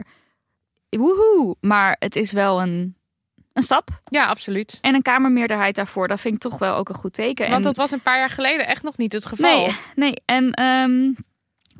woehoe, 0.88 1.56
maar 1.60 1.96
het 1.98 2.16
is 2.16 2.32
wel 2.32 2.60
een, 2.62 2.96
een 3.52 3.62
stap. 3.62 4.00
Ja, 4.04 4.26
absoluut. 4.26 4.78
En 4.80 4.94
een 4.94 5.02
kamermeerderheid 5.02 5.74
daarvoor, 5.74 6.08
dat 6.08 6.20
vind 6.20 6.34
ik 6.34 6.40
toch 6.40 6.58
wel 6.58 6.74
ook 6.74 6.88
een 6.88 6.94
goed 6.94 7.12
teken. 7.12 7.44
Want 7.44 7.56
en 7.56 7.62
dat 7.62 7.76
was 7.76 7.90
een 7.90 8.00
paar 8.00 8.18
jaar 8.18 8.30
geleden 8.30 8.66
echt 8.66 8.82
nog 8.82 8.96
niet 8.96 9.12
het 9.12 9.26
geval. 9.26 9.56
Nee, 9.66 9.76
nee. 9.94 10.14
En 10.24 10.52
ehm, 10.52 11.12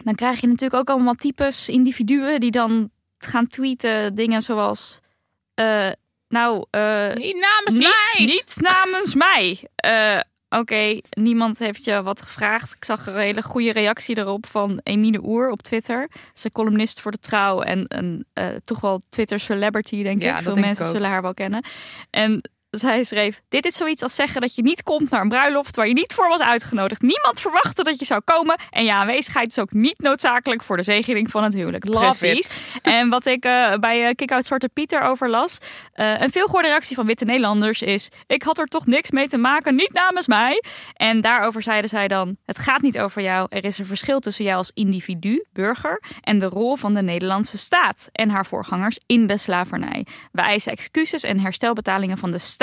dan 0.05 0.15
krijg 0.15 0.41
je 0.41 0.47
natuurlijk 0.47 0.81
ook 0.81 0.91
allemaal 0.97 1.15
types, 1.15 1.69
individuen 1.69 2.41
die 2.41 2.51
dan 2.51 2.91
gaan 3.19 3.47
tweeten 3.47 4.15
dingen 4.15 4.43
zoals... 4.43 5.01
eh, 5.55 5.89
nou, 6.29 6.65
eh, 6.71 7.15
Niet 7.15 7.37
namens 7.37 7.85
niet, 7.85 8.13
mij. 8.17 8.27
niet 8.27 8.57
namens 8.61 9.15
mij. 9.15 9.69
Eh, 9.77 10.21
Oké, 10.49 11.01
niemand 11.11 11.59
heeft 11.59 11.85
je 11.85 12.03
wat 12.03 12.23
gevraagd. 12.23 12.75
Ik 12.75 12.85
zag 12.85 13.07
een 13.07 13.17
hele 13.17 13.43
goede 13.43 13.73
reactie 13.73 14.19
erop 14.19 14.47
van 14.47 14.81
Emine 14.83 15.21
Oer 15.25 15.51
op 15.51 15.63
Twitter. 15.63 16.09
Ze 16.33 16.47
is 16.47 16.53
columnist 16.53 17.01
voor 17.01 17.11
de 17.11 17.19
Trouw 17.19 17.61
en 17.61 17.85
een 17.89 18.25
eh, 18.33 18.47
toch 18.65 18.81
wel 18.81 19.03
Twitter 19.09 19.41
celebrity, 19.41 20.03
denk 20.03 20.23
Ja, 20.23 20.37
ik. 20.37 20.43
Veel 20.43 20.57
mensen 20.57 20.87
zullen 20.87 21.09
haar 21.09 21.23
wel 21.23 21.35
kennen. 21.35 21.65
En 22.11 22.51
zij 22.71 23.05
schreef: 23.05 23.41
Dit 23.49 23.65
is 23.65 23.77
zoiets 23.77 24.03
als 24.03 24.15
zeggen 24.15 24.41
dat 24.41 24.55
je 24.55 24.63
niet 24.63 24.83
komt 24.83 25.11
naar 25.11 25.21
een 25.21 25.29
bruiloft 25.29 25.77
waar 25.77 25.89
je 25.89 25.93
niet 25.93 26.13
voor 26.13 26.29
was 26.29 26.41
uitgenodigd. 26.41 27.03
Niemand 27.03 27.41
verwachtte 27.41 27.83
dat 27.83 27.99
je 27.99 28.05
zou 28.05 28.21
komen. 28.25 28.59
En 28.71 28.85
je 28.85 28.93
aanwezigheid 28.93 29.49
is 29.49 29.59
ook 29.59 29.73
niet 29.73 29.99
noodzakelijk 29.99 30.63
voor 30.63 30.77
de 30.77 30.83
zegening 30.83 31.31
van 31.31 31.45
het 31.45 31.55
huwelijk. 31.55 31.89
Love 31.89 32.19
Precies. 32.19 32.69
En 32.83 33.09
wat 33.09 33.27
ik 33.27 33.45
eh, 33.45 33.75
bij 33.75 34.07
eh 34.07 34.15
Kick-Out 34.15 34.45
Zwarte 34.45 34.69
Pieter 34.69 35.03
over 35.03 35.31
las. 35.31 35.59
eh, 35.93 36.21
een 36.21 36.31
veelgehoorde 36.31 36.69
reactie 36.69 36.97
van 36.97 37.07
witte 37.07 37.25
Nederlanders 37.25 37.83
is: 37.83 38.09
Ik 38.27 38.43
had 38.43 38.59
er 38.59 38.67
toch 38.67 38.87
niks 38.87 39.11
mee 39.11 39.29
te 39.29 39.39
maken, 39.39 39.75
niet 39.75 39.93
namens 39.93 40.27
mij. 40.27 40.63
En 40.93 41.21
daarover 41.21 41.63
zeiden 41.63 41.91
zij 41.91 42.09
dan: 42.09 42.37
Het 42.45 42.59
gaat 42.59 42.83
niet 42.83 42.99
over 42.99 43.23
jou. 43.23 43.47
Er 43.49 43.65
is 43.65 43.79
een 43.79 43.87
verschil 43.87 44.21
tussen 44.21 44.45
jou 44.45 44.57
als 44.57 44.71
individu, 44.75 45.45
burger, 45.53 46.03
en 46.21 46.39
de 46.39 46.47
rol 46.47 46.77
van 46.77 46.95
de 46.95 47.03
Nederlandse 47.03 47.59
staat 47.59 48.09
en 48.13 48.31
haar 48.31 48.47
voorgangers 48.47 48.99
in 49.07 49.27
de 49.27 49.37
slavernij. 49.37 50.07
We 50.33 50.41
eisen 50.43 50.73
excuses 50.73 51.23
en 51.23 51.41
herstelbetalingen 51.41 52.19
van 52.19 52.31
de 52.31 52.39
staat 52.39 52.57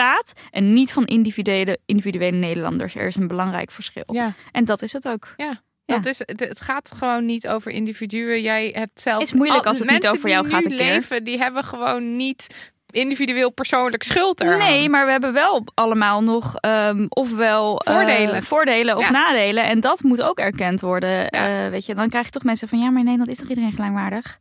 en 0.51 0.73
niet 0.73 0.93
van 0.93 1.05
individuele, 1.05 1.79
individuele 1.85 2.37
Nederlanders. 2.37 2.95
Er 2.95 3.07
is 3.07 3.15
een 3.15 3.27
belangrijk 3.27 3.71
verschil. 3.71 4.03
Ja, 4.05 4.33
En 4.51 4.65
dat 4.65 4.81
is 4.81 4.93
het 4.93 5.07
ook. 5.07 5.33
ja. 5.37 5.61
Ja. 5.87 5.95
Dat 5.95 6.05
is, 6.05 6.19
het, 6.19 6.39
het 6.39 6.61
gaat 6.61 6.91
gewoon 6.97 7.25
niet 7.25 7.47
over 7.47 7.71
individuen. 7.71 8.41
Jij 8.41 8.69
hebt 8.73 9.01
zelf. 9.01 9.21
Is 9.21 9.33
moeilijk 9.33 9.59
al- 9.63 9.67
als 9.67 9.79
het 9.79 9.89
niet 9.89 10.07
over 10.07 10.29
jou 10.29 10.43
die 10.43 10.53
gaat 10.53 10.65
keer. 10.67 10.75
leven, 10.77 11.23
die 11.23 11.37
hebben 11.37 11.63
gewoon 11.63 12.15
niet 12.15 12.71
individueel 12.89 13.49
persoonlijk 13.51 14.03
schuld 14.03 14.41
eraan. 14.41 14.57
Nee, 14.57 14.89
maar 14.89 15.05
we 15.05 15.11
hebben 15.11 15.33
wel 15.33 15.63
allemaal 15.73 16.23
nog 16.23 16.55
ehm, 16.55 17.05
ofwel 17.09 17.79
eh, 17.79 17.95
Voordelen. 17.95 18.43
voordelen 18.43 18.97
of 18.97 19.03
Ja. 19.03 19.09
nadelen. 19.11 19.63
En 19.63 19.79
dat 19.79 20.03
moet 20.03 20.21
ook 20.21 20.39
erkend 20.39 20.81
worden. 20.81 21.09
Ja. 21.09 21.65
Eh, 21.65 21.69
weet 21.69 21.85
je, 21.85 21.95
dan 21.95 22.09
krijg 22.09 22.25
je 22.25 22.31
toch 22.31 22.43
mensen 22.43 22.67
van 22.67 22.79
ja, 22.79 22.89
maar 22.89 22.99
in 22.99 23.03
Nederland 23.05 23.29
is 23.29 23.37
toch 23.37 23.49
iedereen 23.49 23.73
gelijkwaardig? 23.73 24.39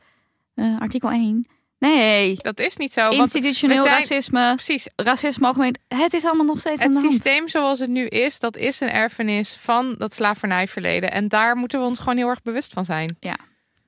Eh, 0.55 0.81
artikel 0.81 1.11
1. 1.11 1.47
Nee. 1.89 2.37
Dat 2.37 2.61
is 2.61 2.77
niet 2.77 2.93
zo. 2.93 3.11
Institutioneel 3.11 3.83
zijn- 3.83 3.95
racisme, 3.95 4.53
precies, 4.55 4.89
racisme 4.97 5.47
algemeen. 5.47 5.77
Het 5.89 6.13
is 6.15 6.25
allemaal 6.25 6.47
nog 6.47 6.59
steeds 6.59 6.83
aan 6.83 6.95
het 6.95 7.11
systeem 7.11 7.49
zoals 7.49 7.79
het 7.79 7.91
nu 7.91 8.07
is, 8.07 8.39
dat 8.39 8.57
is 8.57 8.81
een 8.81 8.91
erfenis 8.91 9.57
van 9.61 9.95
dat 9.99 10.15
slavernijverleden. 10.15 11.11
En 11.11 11.29
daar 11.29 11.57
moeten 11.57 11.81
we 11.81 11.87
ons 11.87 11.99
gewoon 11.99 12.17
heel 12.17 12.29
erg 12.29 12.43
bewust 12.43 12.73
van 12.73 12.85
zijn. 12.85 13.17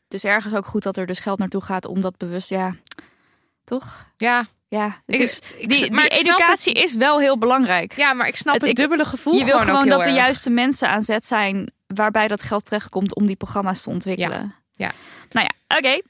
Dus 0.09 0.25
ergens 0.25 0.55
ook 0.55 0.67
goed 0.67 0.83
dat 0.83 0.97
er 0.97 1.07
dus 1.07 1.21
geld 1.21 1.39
naartoe 1.39 1.61
gaat 1.63 1.87
om 1.87 2.01
dat 2.01 2.17
bewust, 2.17 2.49
ja, 2.51 2.75
toch? 3.65 4.07
Ja, 4.17 4.47
Ja, 4.69 5.03
ik, 5.07 5.19
is, 5.21 5.41
ik- 5.57 5.69
die, 5.69 5.91
maar 5.93 6.03
die 6.09 6.19
educatie 6.19 6.73
is 6.75 6.95
wel 6.95 7.19
heel 7.19 7.39
belangrijk. 7.39 7.93
ja, 7.97 8.13
maar 8.13 8.27
ik 8.29 8.37
snap 8.37 8.61
Het- 8.61 8.77
dubbele 8.77 9.05
gevoel 9.05 9.35
je 9.39 9.45
wil 9.45 9.59
gewoon, 9.59 9.89
dat 9.89 10.05
de 10.05 10.11
juiste 10.11 10.51
mensen 10.51 10.89
aan 10.89 11.03
zet 11.03 11.27
zijn 11.27 11.71
waarbij 11.87 12.29
dat 12.29 12.43
geld 12.43 12.65
terechtkomt 12.65 13.15
om 13.15 13.27
die 13.27 13.37
programma's 13.37 13.83
te 13.83 13.91
ontwikkelen. 13.91 14.55
Ja. 14.73 14.91
Nou 15.31 15.47
ja, 15.69 15.77
oké. 15.77 16.01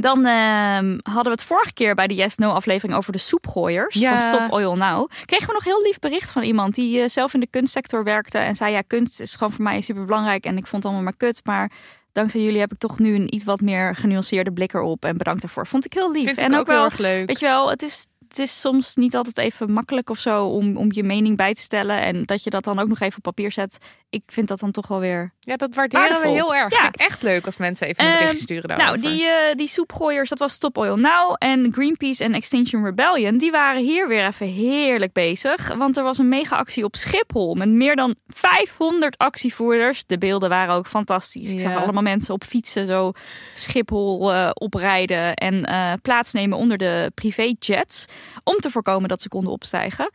Dan 0.00 0.26
ehm, 0.26 0.98
hadden 1.02 1.24
we 1.24 1.30
het 1.30 1.44
vorige 1.44 1.72
keer 1.72 1.94
bij 1.94 2.06
de 2.06 2.14
Yes 2.14 2.36
No 2.36 2.50
aflevering 2.50 2.96
over 2.96 3.12
de 3.12 3.18
soepgooiers 3.18 3.94
Ja. 3.94 4.18
van 4.18 4.32
Stop 4.32 4.52
Oil 4.52 4.76
Now. 4.76 5.10
Kregen 5.24 5.46
we 5.46 5.52
nog 5.52 5.64
heel 5.64 5.82
lief 5.82 5.98
bericht 5.98 6.30
van 6.30 6.42
iemand 6.42 6.74
die 6.74 7.00
eh, 7.00 7.08
zelf 7.08 7.34
in 7.34 7.40
de 7.40 7.46
kunstsector 7.50 8.04
werkte 8.04 8.38
en 8.38 8.54
zei 8.54 8.72
ja, 8.72 8.80
kunst 8.80 9.20
is 9.20 9.34
gewoon 9.34 9.52
voor 9.52 9.62
mij 9.64 9.80
super 9.80 10.04
belangrijk 10.04 10.44
en 10.44 10.56
ik 10.56 10.66
vond 10.66 10.82
het 10.82 10.84
allemaal 10.84 11.02
maar 11.02 11.16
kut, 11.16 11.40
maar 11.44 11.70
dankzij 12.12 12.40
jullie 12.40 12.60
heb 12.60 12.72
ik 12.72 12.78
toch 12.78 12.98
nu 12.98 13.14
een 13.14 13.34
iets 13.34 13.44
wat 13.44 13.60
meer 13.60 13.96
genuanceerde 13.96 14.52
blik 14.52 14.72
erop 14.74 15.04
en 15.04 15.16
bedankt 15.16 15.40
daarvoor. 15.40 15.66
Vond 15.66 15.84
ik 15.84 15.92
heel 15.92 16.12
lief. 16.12 16.26
Vind 16.26 16.38
en 16.38 16.52
ik 16.52 16.58
ook, 16.58 16.66
heel 16.66 16.76
wel 16.76 16.84
erg 16.84 16.98
leuk. 16.98 17.26
Weet 17.26 17.40
je 17.40 17.46
wel, 17.46 17.70
het 17.70 17.82
is, 17.82 18.06
het 18.36 18.42
is 18.44 18.60
soms 18.60 18.96
niet 18.96 19.16
altijd 19.16 19.38
even 19.38 19.72
makkelijk 19.72 20.10
of 20.10 20.18
zo 20.18 20.46
om, 20.46 20.76
om 20.76 20.88
je 20.90 21.02
mening 21.02 21.36
bij 21.36 21.54
te 21.54 21.60
stellen. 21.60 22.00
En 22.00 22.22
dat 22.22 22.44
je 22.44 22.50
dat 22.50 22.64
dan 22.64 22.78
ook 22.78 22.88
nog 22.88 23.00
even 23.00 23.16
op 23.16 23.22
papier 23.22 23.52
zet. 23.52 23.78
Ik 24.10 24.22
vind 24.26 24.48
dat 24.48 24.60
dan 24.60 24.70
toch 24.70 24.88
wel 24.88 24.98
weer. 24.98 25.32
Ja, 25.40 25.56
dat 25.56 25.74
waarderen 25.74 26.08
Waardevol. 26.08 26.32
we 26.32 26.38
heel 26.38 26.54
erg. 26.54 26.70
Ja. 26.72 26.80
Vind 26.80 26.94
ik 26.94 27.00
echt 27.00 27.22
leuk 27.22 27.46
als 27.46 27.56
mensen 27.56 27.86
even 27.86 28.04
een 28.04 28.10
Ehm, 28.10 28.18
berichtje 28.18 28.42
sturen 28.42 28.68
daarover. 28.68 29.00
Nou, 29.00 29.14
die, 29.14 29.26
eh, 29.26 29.54
die 29.56 29.66
soepgooiers, 29.66 30.28
dat 30.28 30.38
was 30.38 30.52
Stop 30.52 30.76
Oil 30.76 30.96
Now. 30.96 31.34
En 31.38 31.72
Greenpeace 31.72 32.24
en 32.24 32.34
Extinction 32.34 32.84
Rebellion, 32.84 33.38
die 33.38 33.50
waren 33.50 33.82
hier 33.82 34.08
weer 34.08 34.26
even 34.26 34.46
heerlijk 34.46 35.12
bezig. 35.12 35.74
Want 35.74 35.96
er 35.96 36.02
was 36.02 36.18
een 36.18 36.28
mega-actie 36.28 36.84
op 36.84 36.96
Schiphol 36.96 37.54
met 37.54 37.68
meer 37.68 37.96
dan 37.96 38.14
500 38.26 39.18
actievoerders. 39.18 40.06
De 40.06 40.18
beelden 40.18 40.48
waren 40.48 40.74
ook 40.74 40.86
fantastisch. 40.86 41.52
Ik 41.52 41.60
zag 41.60 41.82
allemaal 41.82 42.02
mensen 42.02 42.34
op 42.34 42.44
fietsen 42.44 42.86
zo 42.86 43.12
Schiphol 43.54 44.32
eh, 44.32 44.50
oprijden 44.54 45.34
en 45.34 45.64
eh, 45.64 45.92
plaatsnemen 46.02 46.58
onder 46.58 46.78
de 46.78 47.12
privéjets. 47.14 48.06
Om 48.44 48.56
te 48.56 48.70
voorkomen 48.70 49.08
dat 49.08 49.22
ze 49.22 49.28
konden 49.28 49.52
opstijgen. 49.52 50.10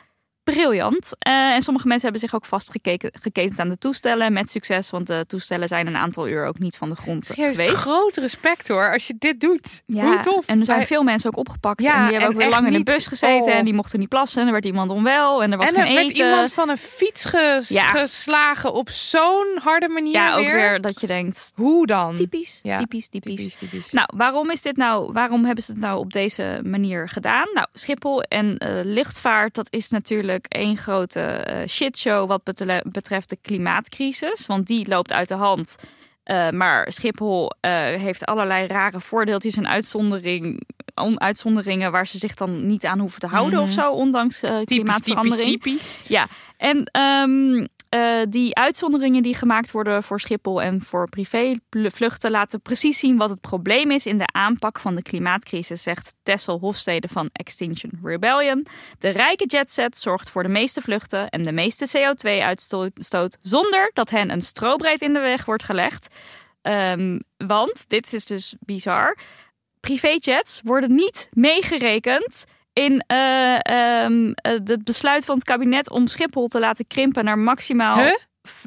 Briljant. 0.53 1.15
Eh, 1.19 1.33
en 1.33 1.61
sommige 1.61 1.87
mensen 1.87 2.09
hebben 2.09 2.29
zich 2.29 2.35
ook 2.37 2.45
vastgeketend 2.45 3.59
aan 3.59 3.69
de 3.69 3.77
toestellen 3.77 4.33
met 4.33 4.51
succes. 4.51 4.89
Want 4.89 5.07
de 5.07 5.23
toestellen 5.27 5.67
zijn 5.67 5.87
een 5.87 5.95
aantal 5.95 6.27
uur 6.27 6.45
ook 6.45 6.59
niet 6.59 6.77
van 6.77 6.89
de 6.89 6.95
grond 6.95 7.29
geweest. 7.33 7.73
groot 7.75 8.15
respect 8.17 8.67
hoor, 8.67 8.91
als 8.93 9.07
je 9.07 9.13
dit 9.19 9.39
doet. 9.41 9.81
Ja, 9.85 10.03
Hoe 10.03 10.19
tof. 10.19 10.47
En 10.47 10.59
er 10.59 10.65
zijn 10.65 10.87
veel 10.87 11.03
mensen 11.03 11.29
ook 11.31 11.37
opgepakt. 11.37 11.81
Ja, 11.81 11.93
en 11.95 12.01
die 12.01 12.11
hebben 12.11 12.29
en 12.29 12.35
ook 12.35 12.41
weer 12.41 12.49
lang 12.49 12.67
in 12.67 12.73
de 12.73 12.83
bus 12.83 13.07
gezeten. 13.07 13.51
oh. 13.51 13.57
En 13.57 13.65
die 13.65 13.73
mochten 13.73 13.99
niet 13.99 14.09
plassen. 14.09 14.39
En 14.41 14.45
er 14.47 14.53
werd 14.53 14.65
iemand 14.65 14.91
onwel. 14.91 15.43
En 15.43 15.51
er 15.51 15.57
was 15.57 15.69
en 15.71 15.75
geen 15.81 15.87
er 15.89 15.95
werd 15.95 16.07
eten. 16.09 16.25
iemand 16.29 16.53
van 16.53 16.69
een 16.69 16.77
fiets 16.77 17.25
ges- 17.25 17.69
Ja. 17.69 17.83
geslagen 17.91 18.73
op 18.73 18.89
zo'n 18.89 19.57
harde 19.63 19.87
manier 19.87 20.13
ja, 20.13 20.31
ook 20.33 20.45
weer. 20.45 20.55
weer 20.55 20.81
dat 20.81 21.01
je 21.01 21.07
denkt, 21.07 21.51
Hoe 21.55 21.85
dan? 21.87 22.15
typisch, 22.15 22.59
Ja, 22.63 22.77
typisch, 22.77 23.07
typisch. 23.07 23.35
Typisch, 23.35 23.55
typisch. 23.55 23.91
Nou, 23.91 24.07
waarom 24.15 24.49
is 24.51 24.61
dit 24.61 24.77
nou? 24.77 25.11
Waarom 25.11 25.45
hebben 25.45 25.63
ze 25.63 25.71
het 25.71 25.79
nou 25.81 25.99
op 25.99 26.13
deze 26.13 26.61
manier 26.63 27.09
gedaan? 27.09 27.47
Nou, 27.53 27.67
Schiphol 27.73 28.21
en 28.21 28.57
eh, 28.57 28.69
luchtvaart, 28.83 29.55
dat 29.55 29.67
is 29.69 29.89
natuurlijk 29.89 30.38
één 30.47 30.77
grote 30.77 31.19
eh, 31.21 31.67
shitshow 31.67 32.27
wat 32.27 32.43
betreft 32.91 33.29
de 33.29 33.37
klimaatcrisis. 33.41 34.45
Want 34.45 34.67
die 34.67 34.87
loopt 34.87 35.13
uit 35.13 35.27
de 35.27 35.33
hand. 35.33 35.75
Eh, 36.23 36.49
maar 36.49 36.91
Schiphol 36.91 37.51
eh, 37.59 37.71
heeft 37.81 38.25
allerlei 38.25 38.67
rare 38.67 38.99
voordeeltjes 39.01 39.55
en 39.55 39.67
uitzondering, 39.67 40.61
on- 40.95 41.21
uitzonderingen 41.21 41.91
waar 41.91 42.07
ze 42.07 42.17
zich 42.17 42.33
dan 42.33 42.65
niet 42.65 42.85
aan 42.85 42.99
hoeven 42.99 43.19
te 43.19 43.27
houden 43.27 43.59
Mhm. 43.59 43.67
of 43.67 43.73
zo, 43.73 43.91
ondanks 43.91 44.41
eh, 44.41 44.49
typisch, 44.49 44.65
typisch, 44.65 44.73
klimaatverandering. 45.03 45.61
typisch. 45.61 45.99
En 46.57 46.83
ehm, 46.91 47.65
eh, 47.89 48.21
die 48.29 48.55
uitzonderingen 48.55 49.23
die 49.23 49.35
gemaakt 49.35 49.71
worden 49.71 50.03
voor 50.03 50.19
Schiphol 50.19 50.61
en 50.61 50.81
voor 50.81 51.09
privévluchten 51.09 52.31
laten 52.31 52.61
precies 52.61 52.99
zien 52.99 53.17
wat 53.17 53.29
het 53.29 53.41
probleem 53.41 53.91
is 53.91 54.05
in 54.05 54.17
de 54.17 54.27
aanpak 54.31 54.79
van 54.79 54.95
de 54.95 55.01
klimaatcrisis, 55.01 55.83
zegt 55.83 56.13
Tessel 56.23 56.59
Hofstede 56.59 57.07
van 57.07 57.29
Extinction 57.31 57.99
Rebellion. 58.03 58.65
De 58.97 59.09
rijke 59.09 59.45
jetset 59.45 59.97
zorgt 59.97 60.29
voor 60.29 60.43
de 60.43 60.49
meeste 60.49 60.81
vluchten 60.81 61.29
en 61.29 61.43
de 61.43 61.51
meeste 61.51 61.87
CO2-uitstoot 61.97 63.37
zonder 63.41 63.91
dat 63.93 64.09
hen 64.09 64.31
een 64.31 64.41
strobreed 64.41 65.01
in 65.01 65.13
de 65.13 65.19
weg 65.19 65.45
wordt 65.45 65.63
gelegd. 65.63 66.07
Ehm, 66.61 67.19
want, 67.37 67.89
dit 67.89 68.13
is 68.13 68.25
dus 68.25 68.55
bizar, 68.59 69.17
privéjets 69.79 70.61
worden 70.63 70.95
niet 70.95 71.29
meegerekend 71.33 72.45
in 72.73 73.03
eh, 73.07 74.07
het 74.43 74.83
besluit 74.83 75.25
van 75.25 75.35
het 75.35 75.43
kabinet 75.43 75.89
om 75.89 76.07
Schiphol 76.07 76.47
te 76.47 76.59
laten 76.59 76.87
krimpen 76.87 77.23
naar 77.23 77.37
maximaal? 77.37 77.97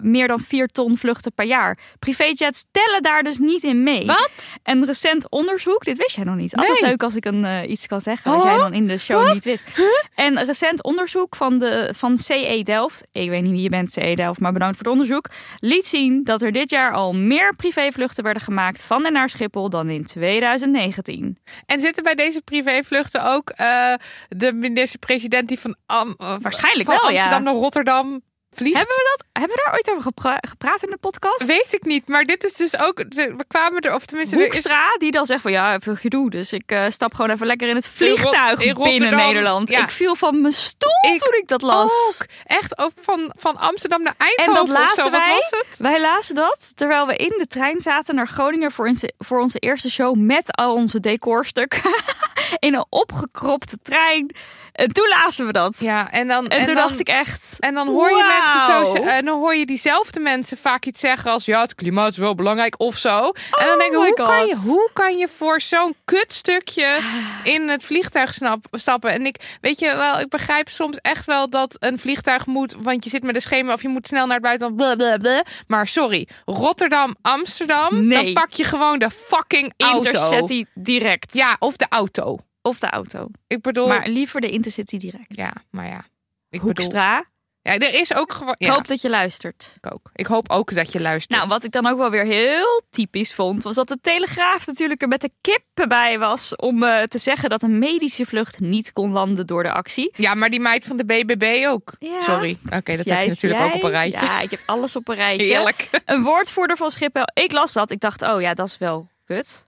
Meer 0.02 0.28
dan 0.28 0.40
4 0.40 0.66
ton 0.66 0.96
vluchten 0.96 1.32
per 1.34 1.44
jaar. 1.46 1.78
Privéjets 1.98 2.64
tellen 2.70 3.02
daar 3.02 3.22
dus 3.22 3.38
niet 3.38 3.62
in 3.62 3.82
mee. 3.82 4.06
Wat? 4.06 4.30
En 4.62 4.84
recent 4.86 5.30
onderzoek, 5.30 5.84
dit 5.84 5.96
wist 5.96 6.16
jij 6.16 6.24
nog 6.24 6.36
niet. 6.36 6.56
Altijd 6.56 6.80
Nee. 6.80 6.90
leuk 6.90 7.02
als 7.02 7.16
ik 7.16 7.24
een, 7.24 7.44
eh, 7.44 7.70
iets 7.70 7.86
kan 7.86 8.00
zeggen 8.00 8.30
wat 8.30 8.40
Oh? 8.42 8.46
jij 8.48 8.56
dan 8.58 8.72
in 8.74 8.86
de 8.86 8.98
show 8.98 9.32
niet 9.32 9.44
wist. 9.44 9.66
En 10.14 10.44
recent 10.44 10.82
onderzoek 10.82 11.36
van, 11.36 11.58
de, 11.58 11.94
van 11.96 12.18
CE 12.18 12.60
Delft, 12.64 13.04
ik 13.12 13.28
weet 13.28 13.42
niet 13.42 13.50
wie 13.52 13.62
je 13.62 13.68
bent 13.68 13.92
CE 13.92 14.12
Delft, 14.14 14.40
maar 14.40 14.52
bedankt 14.52 14.76
voor 14.76 14.84
het 14.86 14.94
onderzoek, 14.94 15.28
liet 15.58 15.86
zien 15.86 16.24
dat 16.24 16.42
er 16.42 16.52
dit 16.52 16.70
jaar 16.70 16.92
al 16.92 17.12
meer 17.14 17.54
privévluchten 17.56 18.24
werden 18.24 18.42
gemaakt 18.42 18.82
van 18.82 19.06
en 19.06 19.12
naar 19.12 19.28
Schiphol 19.30 19.70
dan 19.70 19.88
in 19.88 20.04
2019. 20.04 21.38
En 21.66 21.80
zitten 21.80 22.02
bij 22.02 22.14
deze 22.14 22.42
privévluchten 22.42 23.24
ook 23.24 23.50
eh, 23.50 23.94
de 24.28 24.52
minister-president 24.52 25.48
die 25.48 25.58
van, 25.58 25.76
Am- 25.86 26.14
Waarschijnlijk 26.40 26.88
van 26.90 26.98
wel, 27.00 27.10
ja. 27.10 27.14
Amsterdam 27.16 27.42
naar 27.42 27.54
Rotterdam 27.62 28.22
vliegt? 28.54 28.76
Hebben 28.76 28.94
we 28.96 29.14
dat? 29.16 29.26
Hebben 29.42 29.56
we 29.56 29.62
daar 29.64 29.74
ooit 29.74 29.90
over 29.90 30.02
gepra- 30.02 30.38
gepraat 30.48 30.82
in 30.82 30.90
de 30.90 30.96
podcast? 30.96 31.44
Weet 31.46 31.72
ik 31.72 31.84
niet, 31.84 32.08
maar 32.08 32.24
dit 32.24 32.44
is 32.44 32.54
dus 32.54 32.78
ook. 32.78 32.98
We 33.08 33.34
we 33.36 33.44
kwamen 33.48 33.80
er, 33.80 33.94
of 33.94 34.04
tenminste, 34.04 34.34
er 34.36 34.40
is 34.42 34.46
Hoekstra, 34.48 34.88
die 34.98 35.10
dan 35.10 35.26
zegt 35.26 35.42
van 35.42 35.52
ja, 35.52 35.78
veel 35.80 35.94
gedoe. 35.96 36.30
Dus 36.30 36.52
ik 36.52 36.62
eh, 36.66 36.84
stap 36.88 37.14
gewoon 37.14 37.30
even 37.30 37.46
lekker 37.46 37.68
in 37.68 37.74
het 37.76 37.88
vliegtuig 37.88 38.60
in 38.60 38.74
binnen 38.74 39.16
Nederland. 39.16 39.68
ja. 39.68 39.82
Ik 39.82 39.88
viel 39.88 40.14
van 40.14 40.40
mijn 40.40 40.52
stoel 40.52 41.12
Ik 41.12 41.18
toen 41.18 41.34
ik 41.34 41.48
dat 41.48 41.62
las. 41.62 41.90
ook 41.90 42.26
echt 42.44 42.78
ook 42.78 42.92
van, 43.00 43.32
van 43.38 43.56
Amsterdam 43.56 44.02
naar 44.02 44.14
En 44.18 44.26
Eindhoven. 44.36 44.74
dat 44.74 44.84
of 44.86 44.90
zo. 44.94 45.02
lazen 45.02 45.10
Wat 45.12 45.20
wij. 45.20 45.34
was 45.34 45.50
het? 45.68 45.78
Wij 45.78 46.00
lazen 46.00 46.34
dat 46.34 46.72
terwijl 46.74 47.06
we 47.06 47.16
in 47.16 47.34
de 47.36 47.46
trein 47.46 47.80
zaten 47.80 48.14
naar 48.14 48.28
Groningen 48.28 48.72
voor 48.72 48.86
onze, 48.86 49.12
voor 49.18 49.40
onze 49.40 49.58
eerste 49.58 49.90
show 49.90 50.16
met 50.16 50.56
al 50.56 50.74
onze 50.74 51.00
decorstukken. 51.00 51.80
in 52.58 52.74
een 52.74 52.86
opgekropte 52.88 53.76
trein. 53.82 54.34
En 54.72 54.92
toen 54.92 55.08
lazen 55.08 55.46
we 55.46 55.52
dat. 55.52 55.76
Ja, 55.78 56.10
en 56.10 56.28
dan, 56.28 56.48
en, 56.48 56.64
toen 56.64 56.74
dan, 56.74 56.88
dacht 56.88 57.00
ik 57.00 57.08
echt. 57.08 57.56
En 57.58 57.74
dan 57.74 57.88
hoor 57.88 58.08
je 58.08 58.40
mensen 58.40 58.86
zo, 58.86 59.02
en 59.02 59.24
dan 59.24 59.38
hoor 59.38 59.54
je 59.54 59.66
diezelfde 59.66 60.20
mensen 60.20 60.56
vaak 60.58 60.84
iets 60.84 61.00
zeggen 61.00 61.30
als 61.30 61.44
ja, 61.44 61.60
het 61.60 61.74
klimaat 61.74 62.10
is 62.10 62.16
wel 62.16 62.34
belangrijk 62.34 62.80
of 62.80 62.96
zo. 62.96 63.18
en 63.58 63.66
dan 63.66 63.78
denk 63.78 63.92
ik, 63.92 63.98
Oh 63.98 64.04
hoe 64.04 64.14
kan, 64.14 64.46
je, 64.46 64.56
hoe 64.56 64.90
kan 64.92 65.18
je 65.18 65.28
voor 65.28 65.60
zo'n 65.60 65.94
kutstukje 66.04 66.98
in 67.44 67.68
het 67.68 67.84
vliegtuig 67.84 68.34
snap, 68.34 68.64
stappen? 68.70 69.12
En 69.12 69.26
ik 69.26 69.58
weet 69.60 69.78
je 69.78 69.96
wel, 69.96 70.20
ik 70.20 70.28
begrijp 70.28 70.68
soms 70.68 70.98
echt 71.00 71.26
wel 71.26 71.50
dat 71.50 71.76
een 71.78 71.98
vliegtuig 71.98 72.46
moet, 72.46 72.74
want 72.78 73.04
je 73.04 73.10
zit 73.10 73.22
met 73.22 73.34
een 73.34 73.42
schema 73.42 73.72
of 73.72 73.82
je 73.82 73.88
moet 73.88 74.06
snel 74.06 74.26
naar 74.26 74.34
het 74.34 74.44
buitenland. 74.44 74.76
blablabla. 74.76 75.42
Maar 75.66 75.86
sorry, 75.88 76.28
Rotterdam, 76.44 77.16
Amsterdam, 77.22 78.06
Nee. 78.06 78.24
dan 78.24 78.32
pak 78.32 78.50
je 78.50 78.64
gewoon 78.64 78.98
de 78.98 79.10
fucking 79.10 79.72
auto. 79.76 79.96
Intercity 79.96 80.64
direct. 80.74 81.34
Ja, 81.34 81.56
of 81.58 81.76
de 81.76 81.86
auto. 81.88 82.38
Of 82.62 82.78
de 82.78 82.90
auto. 82.90 83.28
Ik 83.46 83.60
bedoel, 83.60 83.88
Maar 83.88 84.08
liever 84.08 84.40
de 84.40 84.50
Intercity 84.50 84.98
direct. 84.98 85.24
ja, 85.36 85.52
maar 85.70 85.86
ja. 85.86 85.98
Ik 85.98 86.04
bedoel, 86.50 86.66
Hoekstra, 86.66 87.24
ja, 87.62 87.72
er 87.78 87.94
is 87.94 88.14
ook 88.14 88.32
gewoon. 88.32 88.54
ik 88.58 88.68
hoop 88.68 88.86
dat 88.88 89.00
je 89.00 89.08
luistert. 89.08 89.74
ik 89.80 89.92
ook. 89.92 90.10
Ik 90.14 90.26
hoop 90.26 90.50
ook 90.50 90.74
dat 90.74 90.92
je 90.92 91.00
luistert. 91.00 91.38
Nou, 91.38 91.48
wat 91.48 91.64
ik 91.64 91.70
dan 91.72 91.86
ook 91.86 91.98
wel 91.98 92.10
weer 92.10 92.24
heel 92.24 92.82
typisch 92.90 93.34
vond, 93.34 93.62
was 93.62 93.74
dat 93.74 93.88
de 93.88 93.98
Telegraaf 94.00 94.66
natuurlijk 94.66 95.02
er 95.02 95.08
met 95.08 95.20
de 95.20 95.30
kippen 95.40 95.88
bij 95.88 96.18
was 96.18 96.56
om 96.56 96.82
eh, 96.82 97.02
te 97.02 97.18
zeggen 97.18 97.50
dat 97.50 97.62
een 97.62 97.78
medische 97.78 98.26
vlucht 98.26 98.60
niet 98.60 98.92
kon 98.92 99.10
landen 99.12 99.46
door 99.46 99.62
de 99.62 99.72
actie. 99.72 100.10
Ja, 100.16 100.34
maar 100.34 100.50
die 100.50 100.60
meid 100.60 100.84
van 100.84 100.96
de 100.96 101.04
BBB 101.04 101.66
ook. 101.66 101.92
Ja. 101.98 102.20
Sorry. 102.20 102.58
Oké, 102.66 102.96
dat 102.96 103.04
Jij- 103.04 103.14
heb 103.16 103.24
je 103.24 103.28
natuurlijk 103.30 103.62
ook 103.62 103.74
op 103.74 103.82
een 103.82 103.90
rijtje. 103.90 104.24
Ja, 104.24 104.40
ik 104.40 104.50
heb 104.50 104.60
alles 104.66 104.96
op 104.96 105.08
een 105.08 105.14
rijtje. 105.16 105.46
Heerlijk. 105.52 105.88
Een 106.04 106.22
woordvoerder 106.22 106.76
van 106.76 106.90
Schiphol. 106.90 107.22
Ik 107.34 107.52
las 107.52 107.72
dat. 107.72 107.90
Ik 107.90 108.00
dacht, 108.00 108.22
oh 108.22 108.40
ja, 108.40 108.54
dat 108.54 108.66
is 108.66 108.78
wel 108.78 109.08
kut. 109.24 109.64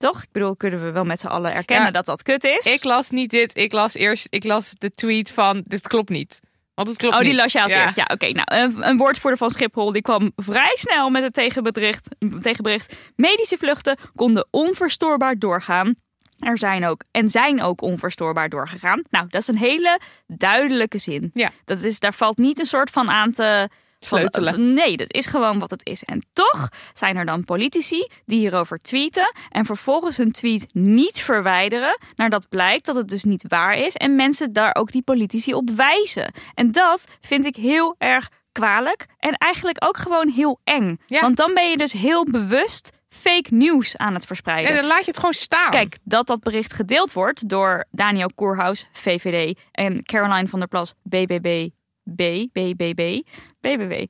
Toch? 0.00 0.22
Ik 0.22 0.28
bedoel, 0.32 0.56
kunnen 0.56 0.84
we 0.84 0.90
wel 0.90 1.04
met 1.04 1.20
z'n 1.20 1.26
allen 1.26 1.54
erkennen 1.54 1.86
Ja. 1.86 1.92
dat 1.92 2.04
dat 2.06 2.22
kut 2.22 2.44
is? 2.44 2.74
Ik 2.74 2.84
las 2.84 3.10
niet 3.10 3.30
dit. 3.30 3.56
Ik 3.56 3.72
las 3.72 3.94
eerst 3.94 4.26
ik 4.30 4.44
las 4.44 4.72
de 4.78 4.90
tweet 4.94 5.30
van 5.30 5.62
dit 5.66 5.88
klopt 5.88 6.08
niet. 6.08 6.40
Want 6.74 6.88
het 6.88 6.96
klopt 6.98 7.14
Oh, 7.14 7.20
die 7.20 7.30
niet. 7.30 7.38
las 7.40 7.52
je 7.52 7.62
als 7.62 7.72
Ja. 7.72 7.82
eerst. 7.82 7.96
Ja, 7.96 8.08
oké. 8.12 8.26
Nou, 8.28 8.46
een, 8.46 8.88
een 8.88 8.96
woordvoerder 8.96 9.38
van 9.38 9.50
Schiphol 9.50 9.92
die 9.92 10.02
kwam 10.02 10.32
vrij 10.36 10.72
snel 10.74 11.10
met 11.10 11.22
het 11.22 11.32
tegenbericht, 11.34 12.06
tegenbericht. 12.40 12.96
Medische 13.16 13.56
vluchten 13.56 13.96
konden 14.14 14.46
onverstoorbaar 14.50 15.38
doorgaan. 15.38 15.94
Er 16.38 16.58
zijn 16.58 16.86
ook 16.86 17.02
en 17.10 17.28
zijn 17.28 17.62
ook 17.62 17.82
onverstoorbaar 17.82 18.48
doorgegaan. 18.48 19.02
Nou, 19.10 19.26
dat 19.28 19.40
is 19.40 19.48
een 19.48 19.58
hele 19.58 20.00
duidelijke 20.26 20.98
zin. 20.98 21.30
Ja. 21.34 21.50
Dat 21.64 21.82
is, 21.82 21.98
daar 21.98 22.14
valt 22.14 22.38
niet 22.38 22.58
een 22.58 22.64
soort 22.66 22.90
van 22.90 23.10
aan 23.10 23.30
te 23.30 23.68
van- 24.00 24.18
Sleutelen. 24.18 24.72
nee, 24.74 24.96
dat 24.96 25.12
is 25.12 25.26
gewoon 25.26 25.58
wat 25.58 25.70
het 25.70 25.86
is. 25.86 26.04
En 26.04 26.26
toch 26.32 26.68
zijn 26.92 27.16
er 27.16 27.24
dan 27.24 27.44
politici 27.44 28.08
die 28.24 28.38
hierover 28.38 28.78
tweeten 28.78 29.32
en 29.48 29.64
vervolgens 29.64 30.16
hun 30.16 30.32
tweet 30.32 30.66
niet 30.72 31.20
verwijderen, 31.20 31.98
nadat 32.16 32.48
blijkt 32.48 32.86
dat 32.86 32.94
het 32.94 33.08
dus 33.08 33.24
niet 33.24 33.44
waar 33.48 33.76
is 33.78 33.94
en 33.94 34.14
mensen 34.16 34.52
daar 34.52 34.74
ook 34.74 34.92
die 34.92 35.02
politici 35.02 35.54
op 35.54 35.70
wijzen. 35.70 36.32
En 36.54 36.72
dat 36.72 37.04
vind 37.20 37.44
ik 37.44 37.56
heel 37.56 37.94
erg 37.98 38.28
kwalijk 38.52 39.06
en 39.18 39.32
eigenlijk 39.34 39.76
ook 39.84 39.96
gewoon 39.96 40.28
heel 40.28 40.60
eng. 40.64 40.98
Ja. 41.06 41.20
Want 41.20 41.36
dan 41.36 41.54
ben 41.54 41.70
je 41.70 41.76
dus 41.76 41.92
heel 41.92 42.24
bewust 42.24 42.90
fake 43.08 43.54
nieuws 43.54 43.96
aan 43.96 44.14
het 44.14 44.26
verspreiden. 44.26 44.70
En 44.70 44.76
dan 44.76 44.86
laat 44.86 44.98
je 45.00 45.04
het 45.10 45.16
gewoon 45.16 45.32
staan. 45.32 45.70
Kijk, 45.70 45.98
dat 46.04 46.26
dat 46.26 46.40
bericht 46.40 46.72
gedeeld 46.72 47.12
wordt 47.12 47.48
door 47.48 47.84
Daniel 47.90 48.30
Koerhuis, 48.34 48.88
VVD, 48.92 49.58
en 49.72 50.02
Caroline 50.02 50.48
van 50.48 50.58
der 50.58 50.68
Plas, 50.68 50.94
BBB, 51.02 51.68
BBB, 52.10 53.22
BBB. 53.60 54.06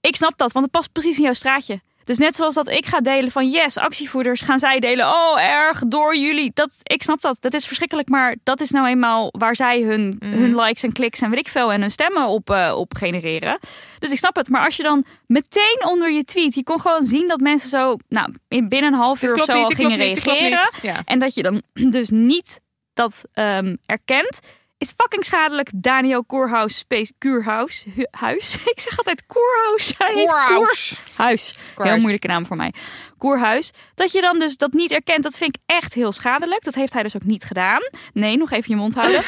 Ik 0.00 0.16
snap 0.16 0.38
dat, 0.38 0.52
want 0.52 0.64
het 0.64 0.74
past 0.74 0.92
precies 0.92 1.16
in 1.16 1.22
jouw 1.22 1.32
straatje. 1.32 1.80
Dus 2.06 2.18
net 2.18 2.36
zoals 2.36 2.54
dat 2.54 2.68
ik 2.68 2.86
ga 2.86 3.00
delen 3.00 3.30
van 3.30 3.50
yes, 3.50 3.78
actievoerders 3.78 4.40
gaan 4.40 4.58
zij 4.58 4.80
delen. 4.80 5.06
Oh, 5.06 5.40
erg 5.40 5.82
door 5.88 6.16
jullie. 6.16 6.50
Dat, 6.54 6.74
ik 6.82 7.02
snap 7.02 7.20
dat. 7.20 7.36
Dat 7.40 7.54
is 7.54 7.66
verschrikkelijk. 7.66 8.08
Maar 8.08 8.36
dat 8.42 8.60
is 8.60 8.70
nou 8.70 8.86
eenmaal 8.86 9.28
waar 9.38 9.56
zij 9.56 9.82
hun, 9.82 10.16
hun 10.24 10.60
likes 10.60 10.82
en 10.82 10.92
kliks 10.92 11.20
en 11.20 11.30
weet 11.30 11.38
ik 11.38 11.48
veel 11.48 11.72
en 11.72 11.80
hun 11.80 11.90
stemmen 11.90 12.26
op, 12.26 12.50
eh, 12.50 12.72
op 12.76 12.94
genereren. 12.96 13.58
Dus 13.98 14.10
ik 14.10 14.18
snap 14.18 14.36
het. 14.36 14.48
Maar 14.48 14.64
als 14.64 14.76
je 14.76 14.82
dan 14.82 15.04
meteen 15.26 15.82
onder 15.86 16.12
je 16.12 16.24
tweet, 16.24 16.54
je 16.54 16.62
kon 16.62 16.80
gewoon 16.80 17.04
zien 17.04 17.28
dat 17.28 17.40
mensen 17.40 17.68
zo, 17.68 17.96
nou, 18.08 18.34
in 18.48 18.68
binnen 18.68 18.92
een 18.92 18.98
half 18.98 19.22
uur 19.22 19.34
of 19.34 19.44
zo 19.44 19.52
niet, 19.52 19.62
al 19.62 19.70
gingen 19.70 19.98
niet, 19.98 20.18
reageren. 20.18 20.70
Ja. 20.82 21.02
En 21.04 21.18
dat 21.18 21.34
je 21.34 21.42
dan 21.42 21.62
dus 21.90 22.10
niet 22.10 22.60
dat 22.94 23.24
ehm, 23.32 23.76
erkent, 23.86 24.40
is 24.78 24.92
fucking 24.96 25.24
schadelijk. 25.24 25.70
Daniel 25.74 26.24
Koerhuis, 26.24 26.76
Space 26.76 27.12
Kuurhuis, 27.18 27.84
Hu- 27.94 28.06
huis. 28.10 28.56
Ik 28.74 28.80
zeg 28.80 28.98
altijd 28.98 29.26
Koerhuis. 29.26 29.96
Koerhuis. 29.96 30.98
Koerhuis. 31.14 31.54
Heel 31.76 31.98
moeilijke 31.98 32.26
naam 32.26 32.46
voor 32.46 32.56
mij. 32.56 32.72
Koerhuis. 33.18 33.70
Dat 33.94 34.12
je 34.12 34.20
dan 34.20 34.38
dus 34.38 34.56
dat 34.56 34.72
niet 34.72 34.92
erkent, 34.92 35.22
dat 35.22 35.36
vind 35.36 35.56
ik 35.56 35.62
echt 35.66 35.94
heel 35.94 36.12
schadelijk. 36.12 36.64
Dat 36.64 36.74
heeft 36.74 36.92
hij 36.92 37.02
dus 37.02 37.16
ook 37.16 37.24
niet 37.24 37.44
gedaan. 37.44 37.80
Nee, 38.12 38.36
nog 38.36 38.50
even 38.50 38.70
je 38.70 38.76
mond 38.76 38.94
houden. 38.94 39.22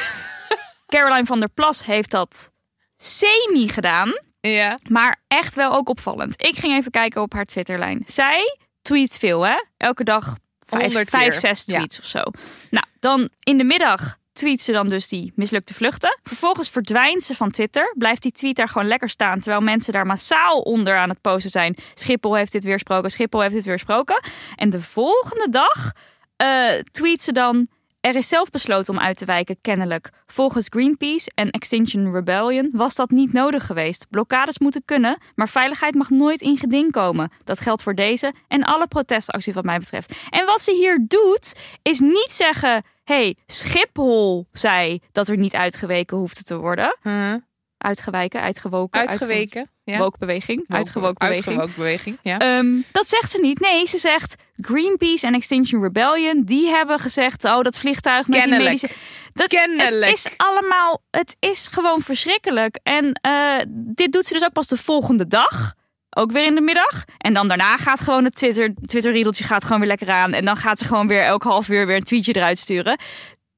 Caroline 0.86 1.26
van 1.26 1.38
der 1.40 1.48
Plas 1.48 1.84
heeft 1.84 2.10
dat 2.10 2.50
semi 2.96 3.68
gedaan. 3.68 4.12
Ja. 4.40 4.78
Maar 4.88 5.16
echt 5.28 5.54
wel 5.54 5.72
ook 5.74 5.88
opvallend. 5.88 6.42
Ik 6.42 6.58
ging 6.58 6.76
even 6.76 6.90
kijken 6.90 7.22
op 7.22 7.32
haar 7.32 7.44
Twitterlijn. 7.44 8.02
Zij 8.06 8.58
tweet 8.82 9.16
veel, 9.18 9.42
hè? 9.46 9.56
Elke 9.76 10.04
dag 10.04 10.36
vijf, 10.66 10.82
100 10.82 11.08
vijf 11.10 11.38
zes 11.38 11.64
Ja. 11.66 11.76
tweets 11.76 11.98
of 11.98 12.04
zo. 12.04 12.22
Nou, 12.70 12.84
dan 12.98 13.28
in 13.42 13.58
de 13.58 13.64
middag 13.64 14.17
tweet 14.38 14.62
ze 14.62 14.72
dan 14.72 14.86
dus 14.86 15.08
die 15.08 15.32
mislukte 15.34 15.74
vluchten. 15.74 16.20
Vervolgens 16.22 16.68
verdwijnt 16.68 17.22
ze 17.22 17.36
van 17.36 17.50
Twitter. 17.50 17.94
Blijft 17.96 18.22
die 18.22 18.32
tweet 18.32 18.56
daar 18.56 18.68
gewoon 18.68 18.88
lekker 18.88 19.08
staan. 19.08 19.40
Terwijl 19.40 19.62
mensen 19.62 19.92
daar 19.92 20.06
massaal 20.06 20.60
onder 20.60 20.96
aan 20.96 21.08
het 21.08 21.20
posten 21.20 21.50
zijn. 21.50 21.76
Schiphol 21.94 22.34
heeft 22.34 22.52
dit 22.52 22.64
weersproken. 22.64 23.10
Schiphol 23.10 23.40
heeft 23.40 23.54
dit 23.54 23.64
weersproken. 23.64 24.22
En 24.56 24.70
de 24.70 24.80
volgende 24.80 25.48
dag 25.48 25.92
eh, 26.36 26.82
tweet 26.90 27.22
ze 27.22 27.32
dan... 27.32 27.68
Er 28.00 28.16
is 28.16 28.28
zelf 28.28 28.50
besloten 28.50 28.94
om 28.94 29.00
uit 29.00 29.18
te 29.18 29.24
wijken, 29.24 29.58
kennelijk. 29.60 30.10
Volgens 30.26 30.66
Greenpeace 30.70 31.30
en 31.34 31.50
Extinction 31.50 32.12
Rebellion 32.12 32.70
was 32.72 32.94
dat 32.94 33.10
niet 33.10 33.32
nodig 33.32 33.66
geweest. 33.66 34.06
Blokkades 34.10 34.58
moeten 34.58 34.82
kunnen, 34.84 35.18
maar 35.34 35.48
veiligheid 35.48 35.94
mag 35.94 36.10
nooit 36.10 36.40
in 36.40 36.58
geding 36.58 36.92
komen. 36.92 37.32
Dat 37.44 37.60
geldt 37.60 37.82
voor 37.82 37.94
deze 37.94 38.32
en 38.48 38.62
alle 38.62 38.86
protestacties 38.86 39.54
wat 39.54 39.64
mij 39.64 39.78
betreft. 39.78 40.14
En 40.30 40.46
wat 40.46 40.60
ze 40.60 40.72
hier 40.72 41.04
doet, 41.08 41.60
is 41.82 42.00
niet 42.00 42.32
zeggen... 42.32 42.82
hey, 43.08 43.36
Schiphol 43.46 44.46
zei 44.52 45.00
dat 45.12 45.28
er 45.28 45.36
niet 45.36 45.54
uitgeweken 45.54 46.16
hoefde 46.16 46.42
te 46.42 46.56
worden. 46.56 46.96
Huh? 47.02 47.34
Uitgewijken, 47.78 48.40
uitgewoken. 48.40 49.08
Uitgeweken. 49.08 49.70
Ja. 49.84 49.98
Wookbeweging. 49.98 50.64
Uitgewoken 50.68 51.72
beweging. 51.76 52.18
Ja. 52.22 52.38
Ehm, 52.38 52.66
dat 52.92 53.08
zegt 53.08 53.30
ze 53.30 53.38
niet. 53.38 53.60
Nee, 53.60 53.86
ze 53.86 53.98
zegt 53.98 54.34
Greenpeace 54.54 55.26
en 55.26 55.34
Extinction 55.34 55.82
Rebellion, 55.82 56.42
die 56.44 56.68
hebben 56.68 56.98
gezegd, 56.98 57.44
oh, 57.44 57.60
dat 57.60 57.78
vliegtuig 57.78 58.28
met 58.28 58.38
Kennelijk. 58.38 58.80
die 58.80 58.88
medische... 58.88 59.06
Dat, 59.32 59.48
Kennelijk. 59.48 60.10
Het 60.10 60.26
is 60.26 60.28
allemaal, 60.36 61.02
het 61.10 61.36
is 61.38 61.68
gewoon 61.70 62.00
verschrikkelijk. 62.00 62.78
En 62.82 63.12
eh, 63.12 63.56
dit 63.70 64.12
doet 64.12 64.26
ze 64.26 64.32
dus 64.32 64.44
ook 64.44 64.52
pas 64.52 64.68
de 64.68 64.76
volgende 64.76 65.26
dag. 65.26 65.74
Ook 66.18 66.32
weer 66.32 66.44
in 66.44 66.54
de 66.54 66.60
middag. 66.60 67.04
En 67.18 67.34
dan 67.34 67.48
daarna 67.48 67.76
gaat 67.76 68.00
gewoon 68.00 68.24
het 68.24 68.34
Twitter, 68.34 68.74
Twitter 68.84 69.12
riedeltje 69.12 69.44
gaat 69.44 69.64
gewoon 69.64 69.78
weer 69.78 69.88
lekker 69.88 70.10
aan. 70.10 70.32
En 70.32 70.44
dan 70.44 70.56
gaat 70.56 70.78
ze 70.78 70.84
gewoon 70.84 71.08
weer 71.08 71.22
elk 71.22 71.42
half 71.42 71.68
uur 71.68 71.86
weer 71.86 71.96
een 71.96 72.02
tweetje 72.02 72.36
eruit 72.36 72.58
sturen. 72.58 72.98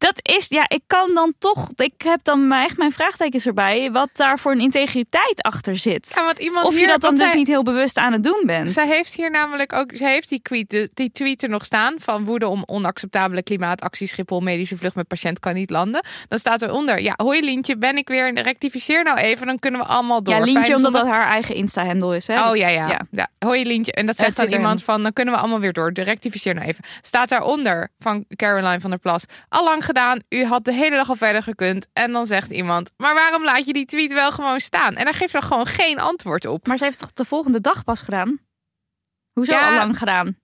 Dat 0.01 0.19
is, 0.23 0.47
ja, 0.49 0.65
ik 0.69 0.83
kan 0.87 1.15
dan 1.15 1.33
toch, 1.39 1.69
ik 1.77 2.03
heb 2.03 2.21
dan 2.23 2.53
echt 2.53 2.77
mijn 2.77 2.93
vraagtekens 2.93 3.47
erbij, 3.47 3.91
wat 3.93 4.09
daar 4.13 4.39
voor 4.39 4.53
een 4.53 4.61
integriteit 4.61 5.43
achter 5.43 5.77
zit. 5.77 6.13
Ja, 6.15 6.25
want 6.25 6.39
iemand 6.39 6.67
of 6.67 6.73
je 6.73 6.79
hier, 6.79 6.89
dat 6.89 7.01
dan 7.01 7.15
dus 7.15 7.27
zij- 7.29 7.37
niet 7.37 7.47
heel 7.47 7.63
bewust 7.63 7.97
aan 7.97 8.13
het 8.13 8.23
doen 8.25 8.43
bent. 8.47 8.71
Zij 8.71 8.87
heeft 8.87 9.15
hier 9.15 9.31
namelijk 9.31 9.73
ook, 9.73 9.91
zij 9.95 10.13
heeft 10.13 10.29
die 10.29 10.43
tweet, 10.43 10.89
die 10.95 11.11
tweet 11.13 11.43
er 11.43 11.49
nog 11.49 11.65
staan 11.65 11.95
van 11.99 12.25
woede 12.25 12.47
om 12.47 12.63
onacceptabele 12.67 13.43
klimaatactie 13.43 14.07
Schiphol 14.07 14.41
medische 14.41 14.77
vlucht 14.77 14.95
met 14.95 15.09
patiënt 15.09 15.39
kan 15.39 15.55
niet 15.55 15.71
landen. 15.71 16.05
Dan 16.29 16.39
staat 16.39 16.63
eronder, 16.63 17.01
ja, 17.01 17.15
hoi 17.17 17.41
Lientje, 17.45 17.77
ben 17.77 17.97
ik 17.97 18.09
weer, 18.09 18.35
rectificeer 18.35 19.05
nou 19.05 19.19
even, 19.19 19.47
dan 19.47 19.59
kunnen 19.59 19.81
we 19.81 19.87
allemaal 19.87 20.23
door. 20.23 20.35
ja, 20.35 20.41
Lientje, 20.41 20.77
omdat 20.77 20.93
dat 20.93 21.07
haar 21.07 21.27
eigen 21.29 21.55
Insta-handle 21.55 22.17
is. 22.17 22.27
Hè? 22.27 22.35
Oh 22.39 22.47
Dat- 22.47 22.59
ja, 22.59 22.69
ja, 22.69 23.01
ja. 23.11 23.29
Hoi 23.39 23.65
Lientje. 23.65 23.93
En 23.93 24.07
dat 24.07 24.17
zegt 24.17 24.29
dan 24.29 24.37
Twitter 24.37 24.59
iemand 24.59 24.85
van, 24.85 25.03
dan 25.03 25.13
kunnen 25.13 25.35
we 25.35 25.41
allemaal 25.41 25.61
weer 25.61 25.73
door. 25.73 25.93
Rectificeer 25.93 26.55
nou 26.55 26.67
even. 26.67 26.85
Staat 27.03 27.29
daaronder 27.29 27.89
van 27.99 28.25
Caroline 28.37 28.81
van 28.81 28.91
der 28.91 28.99
Plas. 28.99 29.25
Al 29.49 29.65
lang 29.65 29.85
gedaan, 29.95 30.21
u 30.29 30.45
had 30.45 30.65
de 30.65 30.73
hele 30.73 30.97
dag 30.97 31.09
al 31.09 31.15
verder 31.17 31.43
gekund. 31.43 31.87
En 31.93 32.13
dan 32.13 32.27
zegt 32.27 32.51
iemand, 32.51 32.91
maar 32.97 33.15
waarom 33.15 33.45
laat 33.45 33.67
je 33.67 33.73
die 33.73 33.85
tweet 33.85 34.13
wel 34.13 34.33
gewoon 34.33 34.61
staan? 34.61 34.95
En 34.97 35.05
daar 35.05 35.15
geeft 35.15 35.31
ze 35.31 35.43
gewoon 35.43 35.67
geen 35.67 35.99
antwoord 35.99 36.45
op. 36.47 36.67
Maar 36.67 36.79
ze 36.79 36.85
heeft 36.85 36.99
toch 36.99 37.13
de 37.13 37.25
volgende 37.25 37.61
dag 37.61 37.85
pas 37.85 38.01
gedaan? 38.01 38.39
Hoezo 39.33 39.53
Ja. 39.53 39.69
al 39.71 39.77
lang 39.77 39.99
gedaan? 39.99 40.37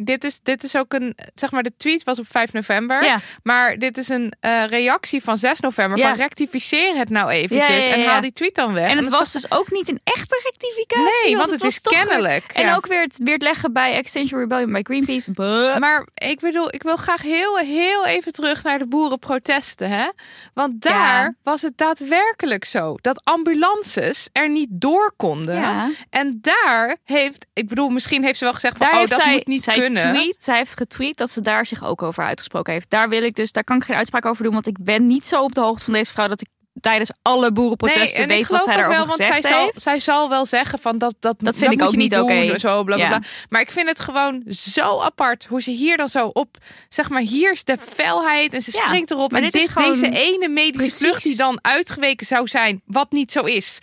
Dit 0.00 0.24
is, 0.24 0.38
dit 0.42 0.64
is 0.64 0.76
ook 0.76 0.92
een, 0.92 1.16
zeg 1.34 1.50
maar, 1.50 1.62
de 1.62 1.72
tweet 1.76 2.04
was 2.04 2.18
op 2.18 2.26
5 2.30 2.52
november. 2.52 3.04
Ja. 3.04 3.20
Maar 3.42 3.78
dit 3.78 3.98
is 3.98 4.08
een 4.08 4.32
eh, 4.40 4.64
reactie 4.66 5.22
van 5.22 5.38
6 5.38 5.60
november. 5.60 5.98
Ja. 5.98 6.08
Van 6.08 6.16
rectificeer 6.16 6.96
het 6.96 7.10
nou 7.10 7.30
eventjes. 7.30 7.84
Ja, 7.84 7.92
En 7.92 8.04
haal 8.04 8.20
die 8.20 8.32
tweet 8.32 8.54
dan 8.54 8.72
weg. 8.72 8.90
En 8.90 8.98
het 8.98 9.08
was 9.08 9.32
dus 9.32 9.50
ook 9.50 9.70
niet 9.70 9.88
een 9.88 10.00
echte 10.04 10.40
rectificatie. 10.44 11.24
Nee, 11.24 11.36
want 11.36 11.50
het 11.50 11.64
is 11.64 11.80
weer- 11.82 11.98
kennelijk. 12.04 12.44
En 12.52 12.74
ook 12.74 12.86
weer 12.86 13.00
het, 13.00 13.16
weer 13.22 13.32
het 13.34 13.42
leggen 13.42 13.72
bij 13.72 13.94
Extinction 13.94 14.40
Rebellion 14.40 14.72
bij 14.72 14.82
Greenpeace. 14.82 15.30
Buh. 15.30 15.76
Maar 15.78 16.06
ik 16.14 16.40
bedoel, 16.40 16.74
ik 16.74 16.82
wil 16.82 16.96
graag 16.96 17.22
heel, 17.22 17.56
heel 17.56 18.06
even 18.06 18.32
terug 18.32 18.62
naar 18.62 18.78
de 18.78 18.86
boerenprotesten. 18.86 19.88
Hè? 19.90 20.08
Want 20.54 20.80
daar 20.82 21.34
was 21.42 21.62
het 21.62 21.78
daadwerkelijk 21.78 22.64
zo 22.64 22.94
dat 23.00 23.20
ambulances 23.24 24.28
er 24.32 24.48
niet 24.48 24.68
door 24.70 25.12
konden. 25.16 25.54
Ja. 25.60 25.90
En 26.10 26.38
daar 26.40 26.96
heeft, 27.04 27.46
ik 27.52 27.68
bedoel, 27.68 27.88
misschien 27.88 28.24
heeft 28.24 28.38
ze 28.38 28.44
wel 28.44 28.52
gezegd 28.54 28.76
van, 28.76 28.86
Daar 28.86 29.00
oh, 29.02 29.06
dat 29.08 29.20
zij, 29.20 29.32
moet 29.32 29.46
niet 29.46 29.62
zij 29.62 29.72
kunnen. 29.74 29.84
Tweet, 29.94 30.36
zij 30.38 30.56
heeft 30.56 30.76
getweet 30.76 31.16
dat 31.16 31.30
ze 31.30 31.40
daar 31.40 31.66
zich 31.66 31.84
ook 31.84 32.02
over 32.02 32.24
uitgesproken 32.24 32.72
heeft. 32.72 32.90
Daar 32.90 33.08
wil 33.08 33.22
ik 33.22 33.34
dus, 33.34 33.52
daar 33.52 33.64
kan 33.64 33.76
ik 33.76 33.84
geen 33.84 33.96
uitspraak 33.96 34.26
over 34.26 34.44
doen, 34.44 34.52
want 34.52 34.66
ik 34.66 34.76
ben 34.84 35.06
niet 35.06 35.26
zo 35.26 35.42
op 35.42 35.54
de 35.54 35.60
hoogte 35.60 35.84
van 35.84 35.92
deze 35.92 36.12
vrouw 36.12 36.28
dat 36.28 36.40
ik 36.40 36.48
tijdens 36.80 37.10
alle 37.22 37.52
boerenprotesten 37.52 38.22
en 38.22 38.28
weet 38.28 38.48
wat 38.48 38.64
zij 38.64 38.76
daarover 38.76 38.98
wel, 38.98 39.06
want 39.06 39.16
zij 39.18 39.26
gezegd 39.26 39.54
zal, 39.54 39.64
heeft. 39.64 39.82
zij 39.82 40.00
zal 40.00 40.28
wel 40.28 40.46
zeggen 40.46 40.78
van 40.78 40.98
dat 40.98 41.14
dat, 41.20 41.36
Dat 41.38 41.58
vind 41.58 41.72
ik 41.72 41.78
moet 41.78 41.88
ook 41.88 41.96
niet 41.96 42.16
oké. 42.16 42.58
Zo, 42.58 42.84
bla, 42.84 42.96
bla, 42.96 43.04
Ja. 43.04 43.18
bla. 43.18 43.28
Maar 43.48 43.60
ik 43.60 43.70
vind 43.70 43.88
het 43.88 44.00
gewoon 44.00 44.42
zo 44.48 45.00
apart 45.00 45.44
hoe 45.46 45.62
ze 45.62 45.70
hier 45.70 45.96
dan 45.96 46.08
zo 46.08 46.26
op, 46.26 46.56
zeg 46.88 47.08
maar, 47.10 47.20
hier 47.20 47.52
is 47.52 47.64
de 47.64 47.76
felheid 47.78 48.54
en 48.54 48.62
ze 48.62 48.70
Ja, 48.76 48.84
springt 48.86 49.10
erop. 49.10 49.32
En 49.32 49.50
dit 49.50 49.74
deze 49.74 50.08
ene 50.10 50.48
medische 50.48 50.76
Precies. 50.78 50.98
vlucht 50.98 51.22
die 51.22 51.36
dan 51.36 51.58
uitgeweken 51.62 52.26
zou 52.26 52.48
zijn, 52.48 52.82
wat 52.84 53.12
niet 53.12 53.32
zo 53.32 53.40
is, 53.40 53.78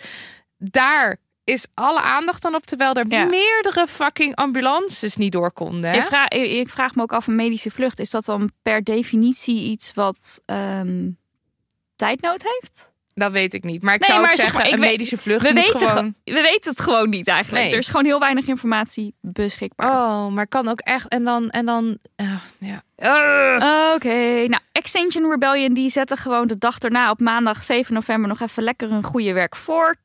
daar 0.58 1.16
is 1.44 1.66
alle 1.74 2.00
aandacht 2.00 2.42
dan 2.42 2.54
op, 2.54 2.66
terwijl 2.66 2.94
er 2.94 3.04
Ja. 3.08 3.24
meerdere 3.24 3.86
fucking 3.88 4.34
ambulances 4.36 5.16
niet 5.16 5.32
door 5.32 5.52
konden. 5.52 5.90
Hè? 5.90 5.96
Ik 5.96 6.02
vraag, 6.02 6.28
ik, 6.28 6.68
vraag 6.70 6.94
me 6.94 7.02
ook 7.02 7.12
af, 7.12 7.26
een 7.26 7.34
medische 7.36 7.70
vlucht, 7.70 7.98
is 7.98 8.10
dat 8.10 8.24
dan 8.24 8.50
per 8.62 8.84
definitie 8.84 9.62
iets 9.70 9.94
wat 9.94 10.40
ehm, 10.46 11.08
tijdnood 11.96 12.42
heeft? 12.42 12.92
Dat 13.14 13.32
weet 13.32 13.54
ik 13.54 13.64
niet. 13.64 13.82
Maar 13.82 13.94
ik 13.94 14.00
Nee, 14.00 14.08
zou 14.10 14.20
maar 14.22 14.36
zeggen, 14.36 14.54
maar, 14.56 14.66
ik 14.66 14.72
een 14.72 14.80
weet- 14.80 14.90
medische 14.90 15.16
vlucht 15.16 15.42
We 15.42 15.52
moet 15.54 15.64
weten, 15.72 15.88
gewoon... 15.88 16.14
ge- 16.24 16.32
we 16.32 16.40
weten 16.40 16.70
het 16.70 16.80
gewoon 16.80 17.08
niet 17.08 17.28
eigenlijk. 17.28 17.64
Nee. 17.64 17.72
Er 17.72 17.78
is 17.78 17.86
gewoon 17.86 18.04
heel 18.04 18.18
weinig 18.18 18.46
informatie 18.46 19.14
beschikbaar. 19.20 19.90
Oh, 19.90 20.26
maar 20.32 20.46
kan 20.46 20.68
ook 20.68 20.80
echt. 20.80 21.08
En 21.08 21.24
dan, 21.24 21.50
en 21.50 21.66
dan, 21.66 21.98
ah, 22.16 22.34
ja. 22.58 22.82
Oké, 23.94 24.46
nou, 24.48 24.58
Extinction 24.72 25.30
Rebellion 25.30 25.74
die 25.74 25.90
zetten 25.90 26.16
gewoon 26.16 26.46
de 26.46 26.58
dag 26.58 26.78
erna 26.78 27.10
op 27.10 27.20
maandag 27.20 27.64
7 27.64 27.94
november 27.94 28.28
nog 28.28 28.40
even 28.40 28.62
lekker 28.62 28.88
hun 28.90 29.04
goede 29.04 29.32
werk 29.32 29.56
voort. 29.56 29.96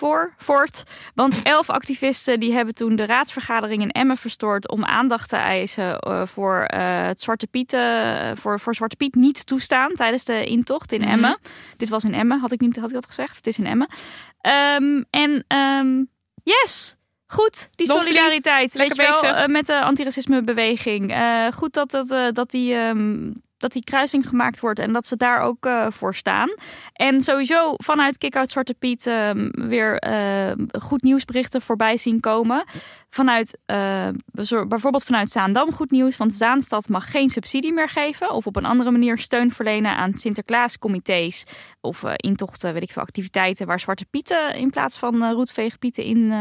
Voor, 0.00 0.34
voort. 0.36 0.82
Want 1.14 1.42
elf 1.42 1.70
activisten 1.70 2.40
die 2.40 2.52
hebben 2.52 2.74
toen 2.74 2.96
de 2.96 3.06
raadsvergadering 3.06 3.82
in 3.82 3.90
Emmen 3.90 4.16
verstoord 4.16 4.68
om 4.68 4.84
aandacht 4.84 5.28
te 5.28 5.36
eisen 5.36 5.98
eh, 5.98 6.22
voor 6.26 6.62
eh, 6.62 7.06
het 7.06 7.22
Zwarte 7.22 7.46
Piet, 7.46 7.72
eh, 7.72 8.30
voor, 8.34 8.60
voor 8.60 8.74
Zwarte 8.74 8.96
Piet 8.96 9.14
niet 9.14 9.46
toestaan 9.46 9.94
tijdens 9.94 10.24
de 10.24 10.44
intocht 10.44 10.92
in 10.92 11.00
Mhm. 11.00 11.08
Emmen. 11.10 11.38
Dit 11.76 11.88
was 11.88 12.04
in 12.04 12.14
Emmen, 12.14 12.38
had 12.40 12.52
ik 12.52 12.60
niet 12.60 12.76
had 12.76 12.88
ik 12.88 12.94
dat 12.94 13.06
gezegd? 13.06 13.36
Het 13.36 13.46
is 13.46 13.58
in 13.58 13.66
Emmen. 13.66 13.88
Ehm, 14.40 15.02
en 15.10 15.44
ehm, 15.46 16.04
yes, 16.42 16.96
goed, 17.26 17.68
die 17.70 17.86
solidariteit, 17.86 18.74
weet 18.74 18.96
je 18.96 19.02
wel, 19.02 19.20
bezig. 19.20 19.46
met 19.46 19.66
de 19.66 19.80
antiracismebeweging. 19.80 21.10
Eh 21.12 21.46
goed 21.52 21.72
dat, 21.72 21.90
dat, 21.90 22.34
dat, 22.34 22.50
die, 22.50 22.74
ehm, 22.74 23.30
dat 23.60 23.72
die 23.72 23.84
kruising 23.84 24.28
gemaakt 24.28 24.60
wordt 24.60 24.78
en 24.78 24.92
dat 24.92 25.06
ze 25.06 25.16
daar 25.16 25.40
ook 25.40 25.66
eh, 25.66 25.86
voor 25.90 26.14
staan. 26.14 26.48
En 26.92 27.20
sowieso 27.20 27.74
vanuit 27.76 28.18
Kick-Out 28.18 28.50
Zwarte 28.50 28.74
Piet 28.74 29.06
ehm, 29.06 29.50
weer 29.68 29.98
eh, 29.98 30.52
goed 30.80 31.02
nieuwsberichten 31.02 31.62
voorbij 31.62 31.96
zien 31.96 32.20
komen. 32.20 32.64
Vanuit, 33.10 33.58
eh, 33.66 34.08
bezor- 34.24 34.66
bijvoorbeeld 34.66 35.04
vanuit 35.04 35.30
Zaandam 35.30 35.72
goed 35.72 35.90
nieuws, 35.90 36.16
want 36.16 36.34
Zaanstad 36.34 36.88
mag 36.88 37.10
geen 37.10 37.28
subsidie 37.28 37.72
meer 37.72 37.88
geven 37.88 38.30
of 38.30 38.46
op 38.46 38.56
een 38.56 38.64
andere 38.64 38.90
manier 38.90 39.18
steun 39.18 39.52
verlenen 39.52 39.96
aan 39.96 40.14
Sinterklaascomité's 40.14 41.44
of 41.80 42.04
eh, 42.04 42.12
intochten, 42.16 42.72
weet 42.72 42.82
ik 42.82 42.92
veel, 42.92 43.02
activiteiten 43.02 43.66
waar 43.66 43.80
Zwarte 43.80 44.04
Pieten 44.10 44.54
in 44.54 44.70
plaats 44.70 44.98
van 44.98 45.22
eh 45.22 45.32
roetveegpieten 45.32 46.04
in 46.04 46.32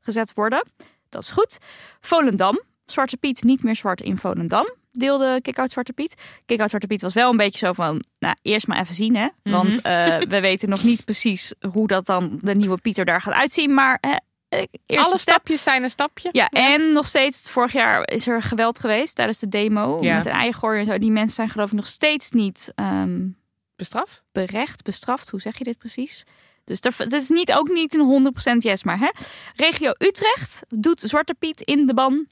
gezet 0.00 0.32
worden. 0.34 0.66
Dat 1.08 1.22
is 1.22 1.30
goed. 1.30 1.58
Volendam, 2.00 2.60
Zwarte 2.86 3.16
Piet 3.16 3.42
niet 3.42 3.62
meer 3.62 3.76
zwart 3.76 4.00
in 4.00 4.16
Volendam. 4.16 4.66
Deelde 4.98 5.40
Kick-Out 5.42 5.70
Zwarte 5.70 5.92
Piet. 5.92 6.14
Kick-Out 6.46 6.68
Zwarte 6.68 6.86
Piet 6.86 7.02
was 7.02 7.14
wel 7.14 7.30
een 7.30 7.36
beetje 7.36 7.66
zo 7.66 7.72
van... 7.72 8.04
Nou, 8.18 8.34
eerst 8.42 8.66
maar 8.66 8.80
even 8.80 8.94
zien, 8.94 9.16
hè. 9.16 9.28
Want 9.42 9.80
eh, 9.82 10.18
we 10.18 10.40
weten 10.40 10.68
nog 10.68 10.84
niet 10.84 11.04
precies 11.04 11.54
hoe 11.72 11.86
dat 11.86 12.06
dan 12.06 12.38
de 12.42 12.54
nieuwe 12.54 12.78
Pieter 12.80 13.04
daar 13.04 13.22
gaat 13.22 13.34
uitzien. 13.34 13.74
Maar 13.74 13.98
eh, 14.00 14.58
eerste 14.86 15.08
Alle 15.08 15.18
stap. 15.18 15.18
stapjes 15.18 15.62
zijn 15.62 15.82
een 15.82 15.90
stapje. 15.90 16.28
Ja, 16.32 16.48
en 16.48 16.92
nog 16.92 17.06
steeds, 17.06 17.50
vorig 17.50 17.72
jaar 17.72 18.08
is 18.10 18.26
er 18.26 18.42
geweld 18.42 18.78
geweest 18.78 19.14
tijdens 19.14 19.38
de 19.38 19.48
demo. 19.48 19.98
Ja. 20.02 20.16
Met 20.16 20.26
een 20.26 20.32
eigen 20.32 20.74
en 20.74 20.84
zo. 20.84 20.98
Die 20.98 21.10
mensen 21.10 21.34
zijn 21.34 21.48
geloof 21.48 21.68
ik 21.68 21.76
nog 21.76 21.86
steeds 21.86 22.30
niet 22.30 22.72
ehm, 22.74 23.28
Bestraf? 23.76 24.22
berecht, 24.32 24.82
bestraft. 24.82 25.30
Hoe 25.30 25.40
zeg 25.40 25.58
je 25.58 25.64
dit 25.64 25.78
precies? 25.78 26.24
Dus 26.64 26.80
dat 26.80 27.12
is 27.12 27.28
niet, 27.28 27.52
ook 27.52 27.68
niet 27.68 27.94
een 27.94 28.32
100% 28.54 28.56
yes, 28.58 28.84
maar 28.84 28.98
hè. 28.98 29.08
Regio 29.54 29.92
Utrecht 29.98 30.62
doet 30.68 31.00
Zwarte 31.00 31.34
Piet 31.34 31.60
in 31.60 31.86
de 31.86 31.94
ban. 31.94 32.26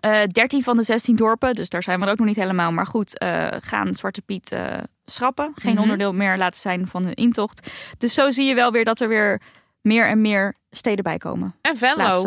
Eh 0.00 0.22
13 0.32 0.62
van 0.62 0.76
de 0.76 0.82
16 0.82 1.16
dorpen, 1.16 1.54
dus 1.54 1.68
daar 1.68 1.82
zijn 1.82 2.00
we 2.00 2.06
ook 2.06 2.18
nog 2.18 2.26
niet 2.26 2.36
helemaal. 2.36 2.72
Maar 2.72 2.86
goed, 2.86 3.18
eh, 3.18 3.46
gaan 3.60 3.94
Zwarte 3.94 4.22
Piet 4.22 4.52
eh, 4.52 4.76
schrappen. 5.04 5.52
Geen 5.54 5.72
Mhm. 5.72 5.82
onderdeel 5.82 6.12
meer 6.12 6.36
laten 6.36 6.60
zijn 6.60 6.86
van 6.88 7.04
hun 7.04 7.14
intocht. 7.14 7.70
Dus 7.98 8.14
zo 8.14 8.30
zie 8.30 8.44
je 8.44 8.54
wel 8.54 8.70
weer 8.72 8.84
dat 8.84 9.00
er 9.00 9.08
weer 9.08 9.40
meer 9.82 10.06
en 10.08 10.20
meer 10.20 10.54
steden 10.70 11.04
bij 11.04 11.18
komen. 11.18 11.54
En 11.60 11.76
Venlo. 11.76 12.22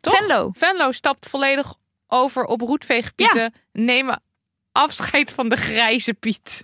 Toch? 0.00 0.16
Venlo. 0.16 0.50
Venlo 0.56 0.92
stapt 0.92 1.28
volledig 1.28 1.74
over 2.06 2.44
op 2.44 2.60
roetveegpieten. 2.60 3.54
Nemen 3.72 4.22
afscheid 4.72 5.32
van 5.32 5.48
de 5.48 5.56
grijze 5.56 6.14
Piet. 6.14 6.62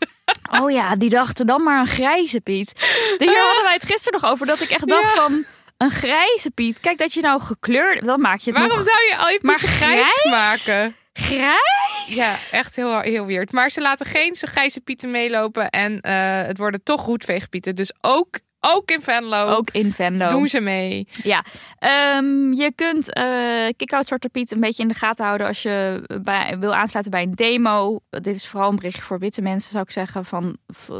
Oh 0.60 0.70
ja, 0.70 0.96
die 0.96 1.10
dachten 1.10 1.46
dan 1.46 1.62
maar 1.62 1.80
een 1.80 1.86
grijze 1.86 2.40
Piet. 2.40 2.72
Hier 3.18 3.42
hadden 3.42 3.62
wij 3.62 3.72
het 3.72 3.84
gisteren 3.84 4.20
nog 4.20 4.30
over 4.30 4.46
dat 4.46 4.60
ik 4.60 4.70
echt 4.70 4.88
dacht 4.88 5.14
Ja. 5.14 5.22
van... 5.22 5.44
Een 5.80 5.90
grijze 5.90 6.50
Piet. 6.50 6.80
Kijk 6.80 6.98
dat 6.98 7.12
je 7.12 7.20
nou 7.20 7.40
gekleurd... 7.40 8.04
Dan 8.04 8.20
maak 8.20 8.38
je 8.38 8.50
het 8.50 8.58
Waarom 8.58 8.76
nog 8.76 8.86
zou 8.86 8.98
je 9.08 9.16
al 9.16 9.28
je 9.28 9.38
Maar 9.42 9.58
grijs, 9.58 10.12
grijs? 10.22 10.24
maken? 10.24 10.96
grijs. 11.12 12.16
Ja, 12.16 12.58
echt 12.58 12.76
heel, 12.76 13.00
heel 13.00 13.26
weird. 13.26 13.52
Maar 13.52 13.70
ze 13.70 13.80
laten 13.80 14.06
geen 14.06 14.34
grijze 14.40 14.80
pieten 14.80 15.10
meelopen. 15.10 15.70
En 15.70 16.00
eh, 16.00 16.46
het 16.46 16.58
worden 16.58 16.82
toch 16.82 17.06
roetveegpieten. 17.06 17.76
Dus 17.76 17.92
ook, 18.00 18.38
ook 18.60 18.90
in 18.90 19.02
Venlo 19.02 19.48
Ook 19.48 19.70
in 19.70 19.92
Venlo. 19.92 20.28
doen 20.28 20.48
ze 20.48 20.60
mee. 20.60 21.06
Ja, 21.22 21.44
Ehm, 21.78 22.52
je 22.52 22.72
kunt 22.74 23.12
eh 23.12 23.66
Kick-Out 23.76 24.06
Zwarte 24.06 24.28
Piet 24.28 24.50
een 24.52 24.60
beetje 24.60 24.82
in 24.82 24.88
de 24.88 24.94
gaten 24.94 25.24
houden 25.24 25.46
als 25.46 25.62
je 25.62 26.02
bij, 26.22 26.56
wil 26.58 26.74
aansluiten 26.74 27.12
bij 27.12 27.22
een 27.22 27.34
demo. 27.34 28.00
Dit 28.10 28.34
is 28.36 28.46
vooral 28.46 28.68
een 28.70 28.76
berichtje 28.76 29.02
voor 29.02 29.18
witte 29.18 29.42
mensen, 29.42 29.70
zou 29.70 29.84
ik 29.84 29.90
zeggen, 29.90 30.24
van 30.24 30.56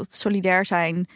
solidair 0.09 0.65
zijn. 0.65 1.07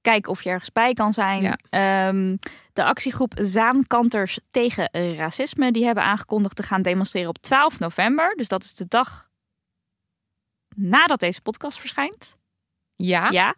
Kijk 0.00 0.28
of 0.28 0.42
je 0.42 0.50
ergens 0.50 0.72
bij 0.72 0.92
kan 0.94 1.12
zijn. 1.12 1.42
Ja. 1.42 1.56
Ehm, 1.70 2.36
de 2.72 2.84
actiegroep 2.84 3.32
Zaankanters 3.40 4.40
tegen 4.50 5.16
racisme, 5.16 5.72
die 5.72 5.84
hebben 5.84 6.04
aangekondigd 6.04 6.56
te 6.56 6.62
gaan 6.62 6.82
demonstreren 6.82 7.28
op 7.28 7.38
12 7.38 7.78
november. 7.78 8.34
Dus 8.36 8.48
dat 8.48 8.62
is 8.62 8.74
de 8.74 8.86
dag 8.88 9.30
nadat 10.76 11.20
deze 11.20 11.42
podcast 11.42 11.78
verschijnt. 11.78 12.36
Ja. 12.96 13.30
Ja. 13.30 13.54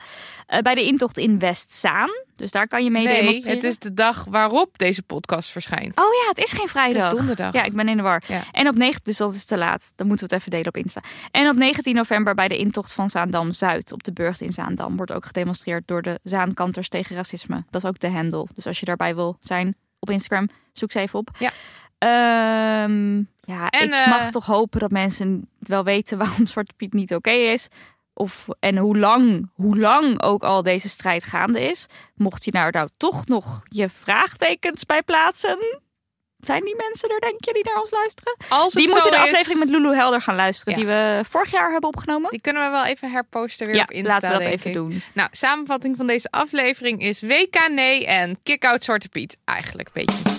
Eh, 0.46 0.58
bij 0.58 0.74
de 0.74 0.84
intocht 0.84 1.18
in 1.18 1.38
Westzaan. 1.38 2.10
Dus 2.36 2.50
daar 2.50 2.68
kan 2.68 2.84
je 2.84 2.90
mee 2.90 3.04
nee, 3.04 3.16
demonstreren. 3.16 3.56
het 3.56 3.64
is 3.64 3.78
de 3.78 3.94
dag 3.94 4.24
waarop 4.28 4.78
deze 4.78 5.02
podcast 5.02 5.50
verschijnt. 5.50 5.98
Oh 5.98 6.04
ja, 6.22 6.28
het 6.28 6.38
is 6.38 6.50
geen 6.50 6.60
het 6.60 6.70
vrijdag. 6.70 7.12
is 7.12 7.18
donderdag. 7.18 7.52
Ja, 7.52 7.62
ik 7.62 7.72
ben 7.72 7.88
in 7.88 7.96
de 7.96 8.02
war. 8.02 8.22
Ja. 8.26 8.42
En 8.52 8.68
op 8.68 8.74
9, 8.74 9.00
dus 9.02 9.16
dat 9.16 9.34
is 9.34 9.44
te 9.44 9.58
laat. 9.58 9.92
Dan 9.96 10.06
moeten 10.06 10.28
we 10.28 10.34
het 10.34 10.42
even 10.42 10.56
delen 10.56 10.68
op 10.68 10.76
Insta. 10.76 11.02
En 11.30 11.48
op 11.48 11.56
19 11.56 11.94
november 11.94 12.34
bij 12.34 12.48
de 12.48 12.56
intocht 12.56 12.92
van 12.92 13.10
Zaandam 13.10 13.52
Zuid 13.52 13.92
op 13.92 14.02
de 14.04 14.12
burcht 14.12 14.40
in 14.40 14.52
Zaandam 14.52 14.96
wordt 14.96 15.12
ook 15.12 15.24
gedemonstreerd 15.24 15.88
door 15.88 16.02
de 16.02 16.20
Zaankanters 16.22 16.88
tegen 16.88 17.16
racisme. 17.16 17.64
Dat 17.70 17.82
is 17.82 17.88
ook 17.88 17.98
de 17.98 18.10
handle. 18.10 18.46
Dus 18.54 18.66
als 18.66 18.80
je 18.80 18.86
daarbij 18.86 19.14
wil 19.14 19.36
zijn 19.40 19.76
op 19.98 20.10
Instagram, 20.10 20.48
zoek 20.72 20.92
ze 20.92 21.00
even 21.00 21.18
op. 21.18 21.30
Ja. 21.38 21.50
Ehm, 21.98 23.16
ja, 23.40 23.68
En, 23.68 23.86
ik 23.86 23.92
eh, 23.92 24.08
mag 24.08 24.30
toch 24.30 24.46
hopen 24.46 24.80
dat 24.80 24.90
mensen 24.90 25.48
wel 25.58 25.84
weten 25.84 26.18
waarom 26.24 26.46
Zwarte 26.46 26.74
Piet 26.76 26.92
niet 26.92 27.14
oké 27.14 27.30
is. 27.30 27.68
Of, 28.14 28.46
en 28.60 28.76
hoe 28.76 28.98
lang, 28.98 29.50
hoe 29.54 29.78
lang 29.78 30.22
ook 30.22 30.42
al 30.42 30.62
deze 30.62 30.88
strijd 30.88 31.24
gaande 31.24 31.60
is. 31.60 31.86
Mocht 32.14 32.44
je 32.44 32.50
nou, 32.50 32.70
nou 32.70 32.88
toch 32.96 33.26
nog 33.26 33.62
je 33.68 33.88
vraagtekens 33.88 34.84
bij 34.84 35.02
plaatsen. 35.02 35.82
Zijn 36.38 36.64
die 36.64 36.76
mensen 36.76 37.08
er, 37.08 37.20
denk 37.20 37.44
je, 37.44 37.52
die 37.52 37.64
naar 37.64 37.80
ons 37.80 37.90
luisteren? 37.90 38.36
Als 38.48 38.72
Die 38.72 38.88
moeten 38.88 39.10
de 39.10 39.16
is, 39.16 39.22
aflevering 39.22 39.58
met 39.58 39.68
Lulu 39.68 39.94
Helder 39.94 40.20
gaan 40.20 40.34
luisteren. 40.34 40.72
Ja. 40.72 40.78
Die 40.78 40.88
we 40.88 41.24
vorig 41.28 41.50
jaar 41.50 41.70
hebben 41.70 41.88
opgenomen. 41.88 42.30
Die 42.30 42.40
kunnen 42.40 42.64
we 42.64 42.70
wel 42.70 42.84
even 42.84 43.10
herposten 43.10 43.66
weer 43.66 43.74
ja, 43.74 43.82
op 43.82 43.90
Insta, 43.90 44.12
laten 44.12 44.30
we 44.30 44.38
dat 44.38 44.52
even 44.52 44.70
ik. 44.70 44.76
doen. 44.76 45.02
Nou, 45.14 45.28
samenvatting 45.32 45.96
van 45.96 46.06
deze 46.06 46.30
aflevering 46.30 47.00
is 47.00 47.22
WK 47.22 47.68
nee 47.70 48.06
en 48.06 48.38
kick-out 48.42 48.84
Zwarte 48.84 49.08
Piet. 49.08 49.36
Eigenlijk 49.44 49.90
een 49.92 50.04
beetje. 50.06 50.34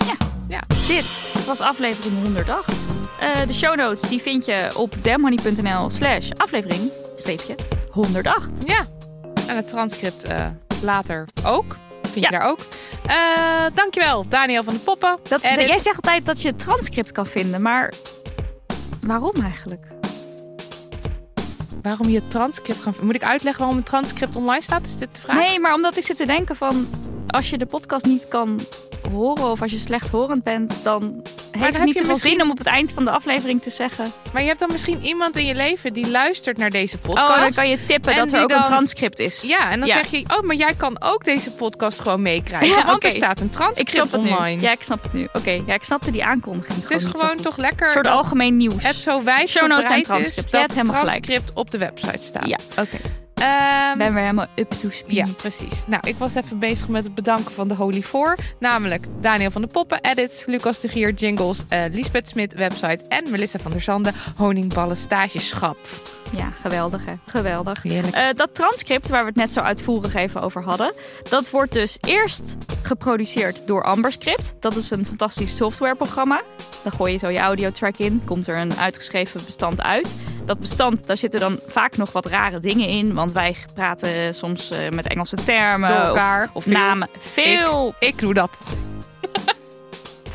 Dit 0.86 1.32
was 1.46 1.60
aflevering 1.60 2.22
108. 2.22 2.72
Eh, 3.20 3.46
de 3.46 3.52
show 3.52 3.76
notes 3.76 4.00
die 4.00 4.20
vind 4.20 4.44
je 4.44 4.70
op 4.76 5.02
demhoney.nl 5.02 5.90
slash 5.90 6.30
aflevering 6.30 6.90
streepje 7.16 7.54
108. 7.90 8.50
Ja. 8.64 8.86
En 9.46 9.56
het 9.56 9.68
transcript 9.68 10.24
eh, 10.24 10.46
later 10.82 11.28
ook. 11.44 11.76
Vind 12.02 12.14
Ja. 12.14 12.30
je 12.30 12.38
daar 12.38 12.48
ook. 12.50 12.58
Eh, 13.06 13.74
dankjewel, 13.74 14.28
Daniel 14.28 14.64
van 14.64 14.74
de 14.74 14.80
Poppen. 14.80 15.18
Dat, 15.22 15.42
Edit. 15.42 15.66
jij 15.68 15.78
zegt 15.78 15.96
altijd 15.96 16.26
dat 16.26 16.42
je 16.42 16.48
het 16.48 16.58
transcript 16.58 17.12
kan 17.12 17.26
vinden, 17.26 17.62
maar 17.62 17.92
waarom 19.00 19.34
eigenlijk? 19.42 19.86
Waarom 21.82 22.08
je 22.08 22.14
het 22.16 22.30
transcript 22.30 22.82
kan... 22.82 22.94
Moet 23.00 23.14
ik 23.14 23.22
uitleggen 23.24 23.60
waarom 23.60 23.76
het 23.78 23.86
transcript 23.86 24.36
online 24.36 24.62
staat? 24.62 24.86
Is 24.86 24.96
dit 24.96 25.14
de 25.14 25.20
vraag? 25.20 25.36
Nee, 25.36 25.60
maar 25.60 25.74
omdat 25.74 25.96
ik 25.96 26.04
zit 26.04 26.16
te 26.16 26.26
denken 26.26 26.56
van... 26.56 26.88
als 27.26 27.50
je 27.50 27.58
de 27.58 27.66
podcast 27.66 28.04
niet 28.04 28.28
kan 28.28 28.60
horen 29.12 29.50
of 29.50 29.62
als 29.62 29.70
je 29.70 29.78
slechthorend 29.78 30.42
bent... 30.42 30.74
dan 30.82 31.22
heeft 31.50 31.76
het 31.76 31.84
niet 31.84 31.96
zoveel 31.96 32.12
misschien- 32.12 32.32
zin 32.32 32.42
om 32.42 32.50
op 32.50 32.58
het 32.58 32.66
eind 32.66 32.92
van 32.92 33.04
de 33.04 33.10
aflevering 33.10 33.62
te 33.62 33.70
zeggen... 33.70 34.06
Maar 34.32 34.42
je 34.42 34.48
hebt 34.48 34.60
dan 34.60 34.72
misschien 34.72 35.04
iemand 35.04 35.36
in 35.36 35.46
je 35.46 35.54
leven 35.54 35.92
die 35.92 36.08
luistert 36.10 36.56
naar 36.56 36.70
deze 36.70 36.98
podcast. 36.98 37.30
oh, 37.34 37.40
dan 37.40 37.52
kan 37.52 37.68
je 37.68 37.84
tippen 37.84 38.12
En 38.12 38.18
dat 38.18 38.32
er 38.32 38.42
ook 38.42 38.50
een 38.50 38.62
transcript 38.62 39.18
is. 39.18 39.42
Ja, 39.42 39.70
en 39.70 39.78
dan 39.78 39.88
Ja. 39.88 39.94
zeg 39.96 40.10
je... 40.10 40.24
Oh, 40.36 40.40
maar 40.42 40.56
jij 40.56 40.74
kan 40.76 41.02
ook 41.02 41.24
deze 41.24 41.50
podcast 41.50 42.00
gewoon 42.00 42.22
meekrijgen. 42.22 42.68
Ja, 42.76 42.84
want 42.86 43.04
er 43.04 43.12
staat 43.12 43.40
een 43.40 43.50
transcript 43.50 44.12
online. 44.14 44.60
Ja, 44.60 44.72
ik 44.72 44.82
snap 44.82 45.02
het 45.02 45.12
nu. 45.12 45.28
Oké, 45.32 45.62
ja, 45.66 45.74
ik 45.74 45.82
snapte 45.82 46.10
die 46.10 46.24
aankondiging 46.24 46.82
het 46.82 46.90
is 46.90 47.04
gewoon 47.04 47.36
toch 47.36 47.56
lekker... 47.56 47.86
Een 47.86 47.92
soort 47.92 48.06
algemeen 48.06 48.56
nieuws. 48.56 48.82
Het 48.82 48.96
zo 48.96 49.22
wijd 49.22 49.48
Show 49.48 49.68
notes 49.68 49.88
en 49.90 49.96
is 49.96 50.02
transcript. 50.02 50.50
dat 50.50 50.74
het 50.74 50.84
transcript 50.86 51.50
op 51.54 51.70
de 51.70 51.78
website 51.78 52.22
staat. 52.22 52.46
Ja, 52.46 52.58
oké. 52.78 52.96
Ehm, 53.36 53.98
ben 53.98 54.14
weer 54.14 54.22
helemaal 54.22 54.46
up 54.54 54.70
to 54.70 54.90
speed. 54.90 55.12
Ja, 55.12 55.26
precies. 55.36 55.86
Nou, 55.86 56.08
ik 56.08 56.16
was 56.16 56.34
even 56.34 56.58
bezig 56.58 56.88
met 56.88 57.04
het 57.04 57.14
bedanken 57.14 57.54
van 57.54 57.68
de 57.68 57.74
Holy 57.74 58.02
Four. 58.02 58.38
Namelijk 58.58 59.06
Daniel 59.20 59.50
van 59.50 59.62
de 59.62 59.68
Poppen, 59.68 59.98
edits, 60.02 60.46
Lucas 60.46 60.80
de 60.80 60.88
Gier, 60.88 61.12
jingles, 61.12 61.62
eh 61.68 61.82
Lisbeth 61.92 62.28
Smit, 62.28 62.54
website 62.54 63.04
en 63.08 63.30
Melissa 63.30 63.58
van 63.58 63.70
der 63.70 63.80
Zanden, 63.80 64.14
honingballen, 64.36 64.96
stageschat. 64.96 66.16
Ja, 66.36 66.50
geweldig 66.60 67.06
hè. 67.06 67.12
Geweldig. 67.26 67.82
Heerlijk. 67.82 68.14
Eh, 68.14 68.28
dat 68.34 68.54
transcript 68.54 69.08
waar 69.08 69.22
we 69.22 69.28
het 69.28 69.36
net 69.36 69.52
zo 69.52 69.60
uitvoerig 69.60 70.14
even 70.14 70.42
over 70.42 70.62
hadden, 70.62 70.92
dat 71.28 71.50
wordt 71.50 71.72
dus 71.72 71.96
eerst 72.00 72.56
geproduceerd 72.82 73.66
door 73.66 73.84
Amberscript. 73.84 74.54
Dat 74.60 74.76
is 74.76 74.90
een 74.90 75.06
fantastisch 75.06 75.56
softwareprogramma. 75.56 76.42
Dan 76.82 76.92
gooi 76.92 77.12
je 77.12 77.18
zo 77.18 77.28
je 77.28 77.38
audiotrack 77.38 77.96
in, 77.96 78.22
komt 78.24 78.46
er 78.46 78.58
een 78.58 78.76
uitgeschreven 78.76 79.40
bestand 79.44 79.82
uit. 79.82 80.16
Dat 80.46 80.58
bestand, 80.58 81.06
daar 81.06 81.16
zitten 81.16 81.40
dan 81.40 81.60
vaak 81.66 81.96
nog 81.96 82.12
wat 82.12 82.26
rare 82.26 82.60
dingen 82.60 82.88
in, 82.88 83.14
want 83.14 83.32
wij 83.32 83.56
praten 83.74 84.34
soms 84.34 84.70
eh, 84.70 84.88
met 84.90 85.06
Engelse 85.08 85.36
termen 85.36 85.88
Door 85.88 85.98
elkaar. 85.98 86.50
of, 86.52 86.66
namen. 86.66 87.08
Veel 87.18 87.94
Ik 87.98 88.18
doe 88.18 88.34
dat. 88.34 88.58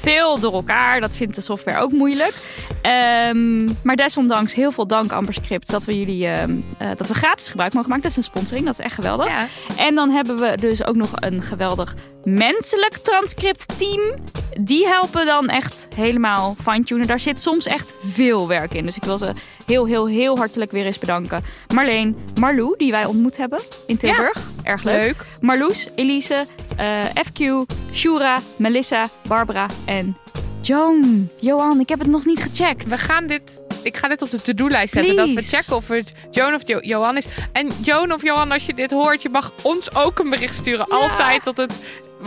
Veel 0.02 0.40
door 0.40 0.54
elkaar. 0.54 1.02
Dat 1.02 1.16
vindt 1.16 1.36
de 1.36 1.42
software 1.42 1.80
ook 1.80 1.92
moeilijk. 1.92 2.34
Ehm, 2.82 3.68
maar 3.84 3.96
desondanks 3.96 4.54
heel 4.54 4.72
veel 4.72 4.88
dank 4.88 5.12
Amberscript 5.12 5.72
dat 5.72 5.86
we 5.86 6.00
jullie 6.00 6.28
ehm, 6.28 6.56
eh, 6.78 6.90
dat 6.98 7.08
we 7.08 7.14
gratis 7.14 7.50
gebruik 7.50 7.74
mogen 7.74 7.90
maken. 7.90 8.04
Dat 8.04 8.12
is 8.12 8.18
een 8.18 8.32
sponsoring, 8.32 8.66
dat 8.66 8.80
is 8.80 8.86
echt 8.86 8.96
geweldig. 8.96 9.28
Ja. 9.28 9.48
En 9.78 9.96
dan 9.96 10.10
hebben 10.10 10.38
we 10.38 10.58
dus 10.58 10.86
ook 10.86 10.96
nog 10.96 11.12
een 11.16 11.42
geweldig 11.42 11.96
menselijk 12.24 12.98
transcript 12.98 13.78
team. 13.78 14.14
Die 14.60 14.88
helpen 14.88 15.26
dan 15.26 15.50
echt 15.50 15.88
helemaal 15.96 16.56
fine-tunen. 16.62 17.08
Daar 17.08 17.20
zit 17.20 17.42
soms 17.42 17.66
echt 17.66 17.94
veel 18.00 18.48
werk 18.48 18.74
in. 18.74 18.86
Dus 18.86 18.96
ik 18.96 19.04
wil 19.04 19.18
ze 19.18 19.32
heel, 19.66 19.86
heel, 19.86 20.08
heel 20.08 20.38
hartelijk 20.38 20.72
weer 20.72 20.86
eens 20.86 21.00
bedanken. 21.00 21.44
Marleen, 21.74 22.16
Marlou, 22.40 22.78
die 22.78 22.92
wij 22.92 23.06
ontmoet 23.06 23.38
hebben 23.38 23.60
in 23.88 23.98
Tilburg. 23.98 24.38
Erg 24.64 24.84
leuk. 24.84 25.04
Leuk. 25.04 25.26
Marloes, 25.42 25.88
Elise, 25.96 26.46
eh, 26.78 27.06
FQ, 27.06 27.66
Shura, 27.94 28.40
Melissa, 28.56 29.08
Barbara 29.28 29.66
en 29.86 30.18
Joan. 30.62 31.30
Johan, 31.40 31.80
ik 31.80 31.90
heb 31.90 32.00
het 32.00 32.08
nog 32.08 32.26
niet 32.26 32.42
gecheckt. 32.42 32.88
We 32.88 32.98
gaan 32.98 33.28
dit... 33.28 33.62
Ik 33.84 33.98
ga 33.98 34.08
dit 34.08 34.22
op 34.22 34.30
de 34.30 34.42
to-do-lijst 34.42 34.94
zetten. 34.94 35.16
Dat 35.16 35.32
we 35.34 35.42
checken 35.42 35.76
of 35.76 35.88
het 35.88 36.14
Joan 36.32 36.54
of 36.54 36.68
jo 36.68 36.80
Johan 36.80 37.18
is. 37.18 37.26
En 37.52 37.70
Joan 37.82 38.14
of 38.14 38.24
Johan, 38.24 38.52
als 38.52 38.66
je 38.66 38.74
dit 38.74 38.92
hoort, 38.92 39.22
je 39.22 39.30
mag 39.30 39.52
ons 39.62 39.96
ook 39.96 40.20
een 40.20 40.30
bericht 40.30 40.56
sturen. 40.56 40.86
Ja. 40.90 40.96
Altijd 40.98 41.44
tot 41.44 41.58
het... 41.58 41.80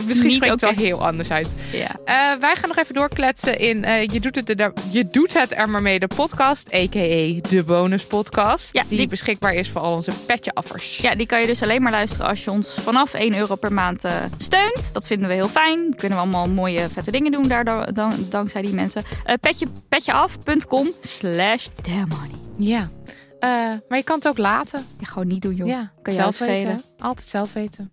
Misschien 0.05 0.31
spreekt 0.31 0.51
het 0.51 0.61
wel 0.61 0.85
heel 0.85 1.05
anders 1.05 1.31
uit. 1.31 1.55
Ja. 1.71 1.95
Eh, 2.05 2.39
wij 2.39 2.55
gaan 2.55 2.67
nog 2.69 2.77
even 2.77 2.93
doorkletsen 2.93 3.59
in 3.59 3.83
eh, 3.83 4.03
je, 4.05 4.19
doet 4.19 4.35
het 4.35 4.59
er, 4.59 4.73
je 4.89 5.07
doet 5.09 5.39
het 5.39 5.57
er 5.57 5.69
maar 5.69 5.81
mee, 5.81 5.99
de 5.99 6.07
podcast. 6.07 6.73
A.k.a. 6.73 7.49
de 7.49 7.63
bonus 7.65 8.05
podcast. 8.05 8.73
Ja, 8.73 8.83
die, 8.87 8.97
die- 8.97 9.07
beschikbaar 9.07 9.53
is 9.53 9.69
voor 9.69 9.81
al 9.81 9.93
onze 9.93 10.11
petje-affers. 10.25 10.97
ja, 10.97 11.15
die 11.15 11.25
kan 11.25 11.39
je 11.41 11.45
dus 11.47 11.61
alleen 11.63 11.81
maar 11.81 11.91
luisteren 11.91 12.27
als 12.27 12.43
je 12.43 12.51
ons 12.51 12.73
vanaf 12.73 13.13
1 13.13 13.37
euro 13.37 13.55
per 13.55 13.73
maand 13.73 14.03
eh, 14.03 14.15
steunt. 14.37 14.93
Dat 14.93 15.07
vinden 15.07 15.27
we 15.27 15.33
heel 15.33 15.47
fijn. 15.47 15.81
Dan 15.81 15.95
kunnen 15.95 16.17
we 16.17 16.23
allemaal 16.23 16.49
mooie 16.49 16.89
vette 16.89 17.11
dingen 17.11 17.31
doen 17.31 17.47
daardoor, 17.47 17.93
dan, 17.93 18.13
dankzij 18.29 18.61
die 18.61 18.73
mensen. 18.73 19.03
Petje, 19.39 19.67
petjeaf.com 19.89 20.87
slash 21.01 21.67
damnmoney. 21.81 22.29
Ja. 22.57 22.89
Maar 23.89 23.97
je 23.97 24.03
kan 24.03 24.15
het 24.15 24.27
ook 24.27 24.37
laten. 24.37 24.85
Ja, 24.99 25.05
gewoon 25.05 25.27
niet 25.27 25.41
doen 25.41 25.55
joh. 25.55 25.67
Ja, 25.67 25.91
kan 26.01 26.13
je 26.13 26.19
zelf 26.19 26.39
weten. 26.39 26.81
Altijd 26.99 27.27
zelf 27.29 27.53
weten. 27.53 27.91